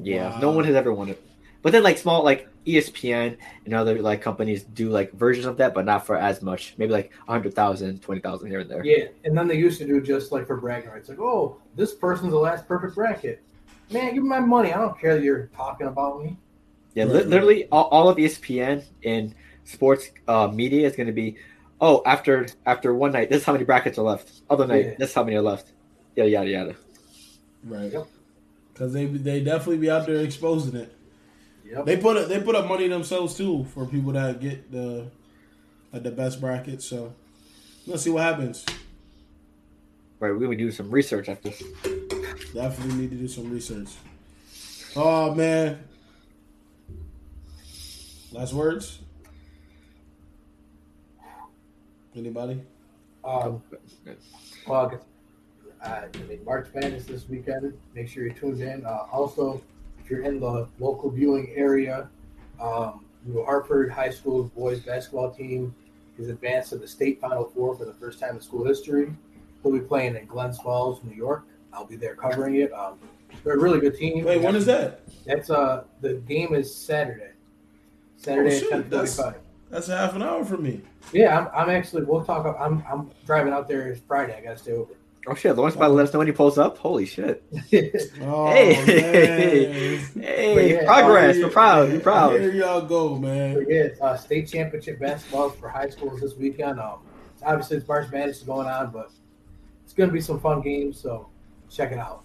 Yeah, 0.00 0.30
Wow. 0.30 0.38
no 0.40 0.50
one 0.52 0.64
has 0.64 0.76
ever 0.76 0.92
won 0.92 1.08
it. 1.08 1.20
But 1.62 1.72
then 1.72 1.82
like 1.82 1.98
small 1.98 2.22
like 2.22 2.48
ESPN 2.66 3.36
and 3.64 3.74
other 3.74 4.00
like 4.00 4.22
companies 4.22 4.62
do 4.62 4.88
like 4.90 5.12
versions 5.12 5.46
of 5.46 5.56
that, 5.56 5.74
but 5.74 5.84
not 5.84 6.06
for 6.06 6.16
as 6.16 6.40
much. 6.40 6.74
Maybe 6.78 6.92
like 6.92 7.10
100,000, 7.26 8.00
20,000 8.00 8.48
here 8.48 8.60
and 8.60 8.70
there. 8.70 8.84
Yeah, 8.84 9.06
and 9.24 9.36
then 9.36 9.48
they 9.48 9.56
used 9.56 9.78
to 9.80 9.86
do 9.86 10.00
just 10.00 10.30
like 10.30 10.46
for 10.46 10.56
bragging 10.56 10.90
rights, 10.90 11.08
like, 11.08 11.18
oh, 11.18 11.56
this 11.74 11.94
person's 11.94 12.30
the 12.30 12.38
last 12.38 12.68
perfect 12.68 12.94
bracket. 12.94 13.42
Man, 13.90 14.14
give 14.14 14.22
me 14.22 14.28
my 14.28 14.38
money. 14.40 14.72
I 14.72 14.78
don't 14.78 14.98
care 15.00 15.16
that 15.16 15.24
you're 15.24 15.50
talking 15.56 15.88
about 15.88 16.22
me. 16.22 16.38
Yeah, 16.94 17.04
Right, 17.04 17.14
li- 17.14 17.24
literally 17.24 17.66
all, 17.72 17.84
all 17.88 18.08
of 18.08 18.16
ESPN 18.18 18.84
and 19.04 19.34
sports 19.64 20.10
uh, 20.28 20.46
media 20.48 20.86
is 20.86 20.94
going 20.94 21.08
to 21.08 21.12
be, 21.12 21.36
oh, 21.80 22.02
after 22.06 22.46
after 22.66 22.94
one 22.94 23.12
night, 23.12 23.28
this 23.30 23.40
is 23.40 23.44
how 23.44 23.52
many 23.52 23.64
brackets 23.64 23.98
are 23.98 24.02
left. 24.02 24.42
Other 24.48 24.66
night, 24.66 24.84
Yeah. 24.86 24.94
this 24.98 25.10
is 25.10 25.14
how 25.14 25.24
many 25.24 25.36
are 25.36 25.42
left. 25.42 25.72
Yada 26.16 26.30
yada 26.30 26.50
yada. 26.50 26.74
Right. 27.64 27.92
Yep. 27.92 28.06
Because 28.72 28.92
they 28.92 29.06
they 29.06 29.42
definitely 29.42 29.78
be 29.78 29.90
out 29.90 30.06
there 30.06 30.16
exposing 30.24 30.74
it. 30.80 30.92
Yep. 31.64 31.84
They 31.86 31.96
put 31.96 32.16
it, 32.16 32.28
they 32.28 32.40
put 32.40 32.54
up 32.56 32.66
money 32.66 32.88
themselves 32.88 33.36
too 33.36 33.64
for 33.74 33.86
people 33.86 34.12
that 34.12 34.40
get 34.40 34.70
the 34.72 35.06
like 35.92 36.02
the 36.02 36.10
best 36.10 36.40
bracket. 36.40 36.82
So 36.82 37.12
let's 37.86 38.02
see 38.02 38.10
what 38.10 38.22
happens. 38.22 38.64
Right, 40.18 40.30
we're 40.32 40.38
going 40.38 40.50
to 40.50 40.56
do 40.56 40.70
some 40.70 40.90
research 40.90 41.28
after 41.30 41.48
this. 41.48 41.62
Definitely 42.52 42.94
need 42.96 43.10
to 43.10 43.16
do 43.16 43.26
some 43.28 43.50
research. 43.50 43.88
Oh 44.96 45.34
man. 45.34 45.82
Last 48.32 48.52
words. 48.52 48.99
Anybody? 52.16 52.60
Um, 53.24 53.62
well, 54.66 54.86
I 54.86 54.90
guess, 54.90 55.02
uh, 55.84 56.06
I 56.14 56.22
mean, 56.28 56.44
March 56.44 56.68
Madness 56.74 57.04
this 57.04 57.28
weekend. 57.28 57.72
Make 57.94 58.08
sure 58.08 58.24
you're 58.24 58.32
tuned 58.34 58.60
in. 58.60 58.84
Uh, 58.84 59.06
also, 59.12 59.62
if 60.02 60.10
you're 60.10 60.22
in 60.22 60.40
the 60.40 60.66
local 60.78 61.10
viewing 61.10 61.52
area, 61.54 62.08
um, 62.60 63.04
New 63.24 63.44
Hartford 63.44 63.90
High 63.90 64.10
School 64.10 64.44
boys 64.56 64.80
basketball 64.80 65.30
team 65.30 65.74
is 66.18 66.28
advanced 66.28 66.70
to 66.70 66.78
the 66.78 66.88
state 66.88 67.20
Final 67.20 67.44
Four 67.44 67.76
for 67.76 67.84
the 67.84 67.94
first 67.94 68.18
time 68.18 68.34
in 68.36 68.40
school 68.40 68.64
history. 68.64 69.12
We'll 69.62 69.74
be 69.78 69.80
playing 69.86 70.16
in 70.16 70.26
Glens 70.26 70.58
Falls, 70.58 71.00
New 71.04 71.14
York. 71.14 71.44
I'll 71.72 71.84
be 71.84 71.96
there 71.96 72.14
covering 72.16 72.56
it. 72.56 72.72
Um, 72.72 72.98
they're 73.44 73.54
a 73.54 73.60
really 73.60 73.78
good 73.78 73.94
team. 73.96 74.24
Wait, 74.24 74.40
when 74.42 74.56
is 74.56 74.66
that? 74.66 75.02
That's 75.24 75.50
uh 75.50 75.84
the 76.00 76.14
game 76.14 76.54
is 76.54 76.74
Saturday. 76.74 77.30
Saturday 78.16 78.50
Oh, 78.50 78.54
at 78.54 78.60
shoot, 78.60 78.70
ten 78.70 78.90
that's- 78.90 79.16
forty-five. 79.16 79.39
That's 79.70 79.88
a 79.88 79.96
half 79.96 80.14
an 80.16 80.22
hour 80.22 80.44
from 80.44 80.64
me. 80.64 80.80
Yeah, 81.12 81.38
I'm, 81.38 81.48
I'm 81.54 81.70
actually. 81.70 82.04
We'll 82.04 82.24
talk. 82.24 82.56
I'm 82.60 82.84
I'm 82.90 83.10
driving 83.24 83.52
out 83.52 83.68
there 83.68 83.94
Friday. 84.08 84.36
I 84.36 84.40
gotta 84.42 84.58
stay 84.58 84.72
over. 84.72 84.94
Oh 85.26 85.34
shit, 85.34 85.54
Lawrence 85.54 85.76
about 85.76 85.88
to 85.88 85.92
let 85.94 86.08
us 86.08 86.12
know 86.12 86.18
when 86.18 86.28
he 86.28 86.32
pulls 86.32 86.58
up. 86.58 86.78
Holy 86.78 87.06
shit. 87.06 87.44
Oh 88.22 88.50
hey, 88.50 88.74
man. 90.14 90.22
hey, 90.22 90.72
yeah, 90.74 90.84
progress. 90.86 91.36
Oh, 91.36 91.42
We're 91.42 91.50
proud. 91.50 91.88
yeah. 91.88 91.94
We're 91.94 92.00
proud. 92.00 92.40
Here 92.40 92.52
y'all 92.52 92.82
go, 92.82 93.16
man. 93.16 93.54
So, 93.54 93.60
yeah, 93.68 93.88
uh, 94.00 94.16
state 94.16 94.48
championship 94.48 94.98
basketball 94.98 95.50
for 95.50 95.68
high 95.68 95.88
schools 95.90 96.20
this 96.20 96.34
weekend. 96.34 96.80
Um, 96.80 97.00
obviously, 97.44 97.76
it's 97.76 97.86
March 97.86 98.10
Madness 98.10 98.38
is 98.38 98.42
going 98.42 98.66
on, 98.66 98.90
but 98.90 99.10
it's 99.84 99.92
going 99.92 100.08
to 100.08 100.12
be 100.12 100.20
some 100.20 100.40
fun 100.40 100.62
games. 100.62 100.98
So 100.98 101.28
check 101.70 101.92
it 101.92 101.98
out. 101.98 102.24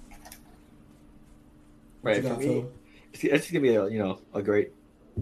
Right. 2.02 2.24
For 2.24 2.36
me, 2.36 2.66
it's, 3.14 3.24
it's 3.24 3.52
gonna 3.52 3.62
be 3.62 3.76
a 3.76 3.88
you 3.88 4.00
know 4.00 4.22
a 4.34 4.42
great 4.42 4.72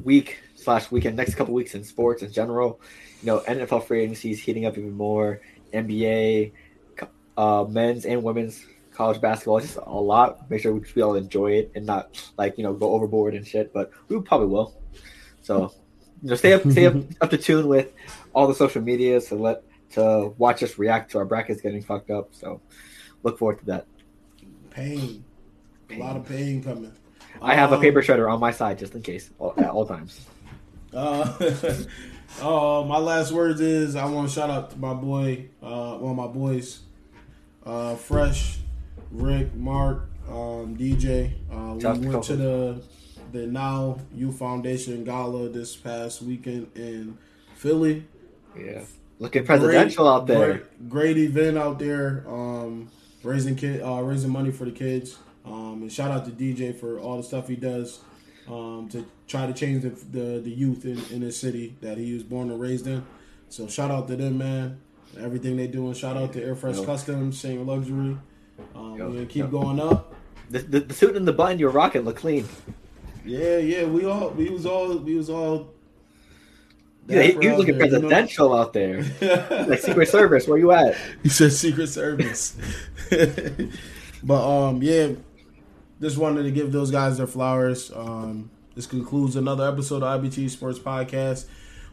week 0.03 0.39
slash 0.63 0.91
weekend 0.91 1.17
next 1.17 1.35
couple 1.35 1.53
weeks 1.53 1.75
in 1.75 1.83
sports 1.83 2.23
in 2.23 2.31
general. 2.31 2.79
You 3.21 3.27
know, 3.27 3.39
NFL 3.41 3.85
free 3.85 4.01
agency 4.01 4.31
is 4.31 4.39
heating 4.39 4.65
up 4.65 4.77
even 4.77 4.93
more. 4.93 5.41
NBA, 5.73 6.51
uh, 7.37 7.65
men's 7.67 8.05
and 8.05 8.23
women's 8.23 8.65
college 8.91 9.19
basketball. 9.19 9.57
It's 9.57 9.67
just 9.67 9.79
a 9.85 9.91
lot. 9.91 10.49
Make 10.49 10.61
sure 10.61 10.73
we, 10.73 11.01
all 11.01 11.15
enjoy 11.15 11.53
it 11.53 11.71
and 11.75 11.85
not 11.85 12.31
like 12.37 12.57
you 12.57 12.63
know 12.63 12.73
go 12.73 12.91
overboard 12.93 13.33
and 13.35 13.45
shit. 13.45 13.73
But 13.73 13.91
we 14.07 14.19
probably 14.21 14.47
will. 14.47 14.75
So 15.41 15.73
you 16.21 16.29
know, 16.29 16.35
stay 16.35 16.53
up, 16.53 16.61
stay 16.71 16.85
up, 16.85 16.95
up 17.21 17.29
to 17.31 17.37
tune 17.37 17.67
with 17.67 17.91
all 18.33 18.47
the 18.47 18.55
social 18.55 18.81
medias 18.81 19.27
to 19.27 19.35
let 19.35 19.63
to 19.91 20.33
watch 20.37 20.63
us 20.63 20.77
react 20.77 21.11
to 21.11 21.19
our 21.19 21.25
brackets 21.25 21.61
getting 21.61 21.81
fucked 21.81 22.09
up. 22.09 22.29
So 22.31 22.61
look 23.23 23.37
forward 23.37 23.59
to 23.59 23.65
that. 23.65 23.85
Pain. 24.69 25.23
A 25.91 25.97
lot 25.97 26.17
of 26.17 26.27
pain 26.27 26.63
coming. 26.63 26.93
I 27.41 27.55
have 27.55 27.71
a 27.71 27.75
Um, 27.75 27.81
paper 27.81 28.01
shredder 28.01 28.31
on 28.31 28.39
my 28.39 28.51
side 28.51 28.79
just 28.79 28.95
in 28.95 29.01
case 29.01 29.31
all, 29.37 29.53
at 29.57 29.69
all 29.69 29.85
times. 29.85 30.25
Uh, 30.93 31.33
uh, 32.41 32.83
my 32.85 32.97
last 32.97 33.31
words 33.31 33.61
is 33.61 33.95
I 33.95 34.05
want 34.05 34.29
to 34.29 34.33
shout 34.33 34.49
out 34.49 34.71
to 34.71 34.77
my 34.77 34.93
boy, 34.93 35.47
uh, 35.61 35.97
one 35.97 36.11
of 36.11 36.17
my 36.17 36.27
boys, 36.27 36.81
uh, 37.65 37.95
Fresh, 37.95 38.59
Rick, 39.11 39.55
Mark, 39.55 40.09
um, 40.27 40.77
DJ. 40.77 41.33
Uh, 41.51 41.75
we 41.75 42.07
went 42.07 42.23
to 42.25 42.35
the 42.35 42.83
the 43.31 43.47
Now 43.47 43.97
Youth 44.13 44.37
Foundation 44.37 45.03
Gala 45.03 45.49
this 45.49 45.75
past 45.75 46.21
weekend 46.21 46.69
in 46.75 47.17
Philly. 47.55 48.05
Yeah. 48.55 48.83
Looking 49.17 49.45
presidential 49.45 50.07
out 50.07 50.27
there. 50.27 50.53
Great, 50.53 50.89
great 50.89 51.17
event 51.17 51.57
out 51.57 51.79
there. 51.79 52.23
Um, 52.27 52.91
raising 53.23 53.55
kid, 53.55 53.81
uh, 53.81 54.01
raising 54.01 54.29
money 54.29 54.51
for 54.51 54.65
the 54.65 54.71
kids. 54.71 55.17
Um, 55.45 55.81
and 55.81 55.91
shout 55.91 56.11
out 56.11 56.25
to 56.25 56.31
DJ 56.31 56.77
for 56.77 56.99
all 56.99 57.17
the 57.17 57.23
stuff 57.23 57.47
he 57.47 57.55
does 57.55 57.99
um, 58.47 58.89
to 58.89 59.05
try 59.27 59.47
to 59.47 59.53
change 59.53 59.83
the 59.83 59.89
the, 59.89 60.39
the 60.39 60.51
youth 60.51 60.85
in, 60.85 60.99
in 61.13 61.21
his 61.21 61.39
city 61.39 61.75
that 61.81 61.97
he 61.97 62.13
was 62.13 62.23
born 62.23 62.51
and 62.51 62.59
raised 62.59 62.87
in. 62.87 63.05
So 63.49 63.67
shout 63.67 63.91
out 63.91 64.07
to 64.07 64.15
them, 64.15 64.37
man. 64.37 64.81
Everything 65.19 65.57
they 65.57 65.67
doing. 65.67 65.93
Shout 65.93 66.17
out 66.17 66.33
to 66.33 66.43
Air 66.43 66.55
Fresh 66.55 66.77
Yo. 66.77 66.85
Customs, 66.85 67.39
Saint 67.39 67.65
Luxury. 67.65 68.17
Um, 68.75 68.97
Yo, 68.97 69.07
we're 69.07 69.13
gonna 69.13 69.25
keep 69.25 69.45
yo. 69.45 69.47
going 69.47 69.79
up. 69.79 70.15
The, 70.49 70.59
the, 70.59 70.79
the 70.81 70.93
suit 70.93 71.15
and 71.15 71.27
the 71.27 71.33
button 71.33 71.59
you're 71.59 71.69
rocking 71.69 72.01
look 72.01 72.17
clean. 72.17 72.47
Yeah, 73.25 73.57
yeah. 73.57 73.85
We 73.85 74.05
all 74.05 74.29
we 74.31 74.49
was 74.49 74.65
all 74.65 74.97
we 74.97 75.15
was 75.15 75.29
all. 75.29 75.69
Yeah, 77.07 77.21
he, 77.21 77.31
he 77.33 77.49
was 77.49 77.57
looking 77.57 77.77
there, 77.77 77.87
you 77.87 77.91
know? 77.93 77.99
presidential 77.99 78.53
out 78.53 78.73
there. 78.73 79.03
Like 79.67 79.79
Secret 79.79 80.07
Service, 80.07 80.47
where 80.47 80.57
you 80.57 80.71
at? 80.71 80.95
He 81.21 81.29
said 81.29 81.51
Secret 81.51 81.87
Service. 81.87 82.57
but 84.23 84.67
um, 84.67 84.81
yeah, 84.81 85.09
just 86.03 86.17
wanted 86.17 86.43
to 86.43 86.51
give 86.51 86.73
those 86.73 86.91
guys 86.91 87.17
their 87.17 87.27
flowers. 87.27 87.89
Um, 87.95 88.51
this 88.75 88.85
concludes 88.85 89.37
another 89.37 89.65
episode 89.65 90.03
of 90.03 90.21
IBT 90.21 90.49
Sports 90.49 90.77
Podcast. 90.77 91.45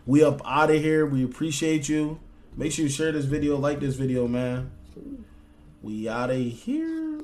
We 0.04 0.24
up 0.24 0.42
out 0.44 0.70
of 0.70 0.82
here. 0.82 1.06
We 1.06 1.24
appreciate 1.24 1.88
you. 1.88 2.18
Make 2.56 2.72
sure 2.72 2.82
you 2.84 2.90
share 2.90 3.12
this 3.12 3.24
video, 3.24 3.56
like 3.56 3.78
this 3.78 3.94
video, 3.94 4.26
man. 4.26 4.72
We 5.80 6.08
out 6.08 6.30
of 6.30 6.38
here. 6.38 7.20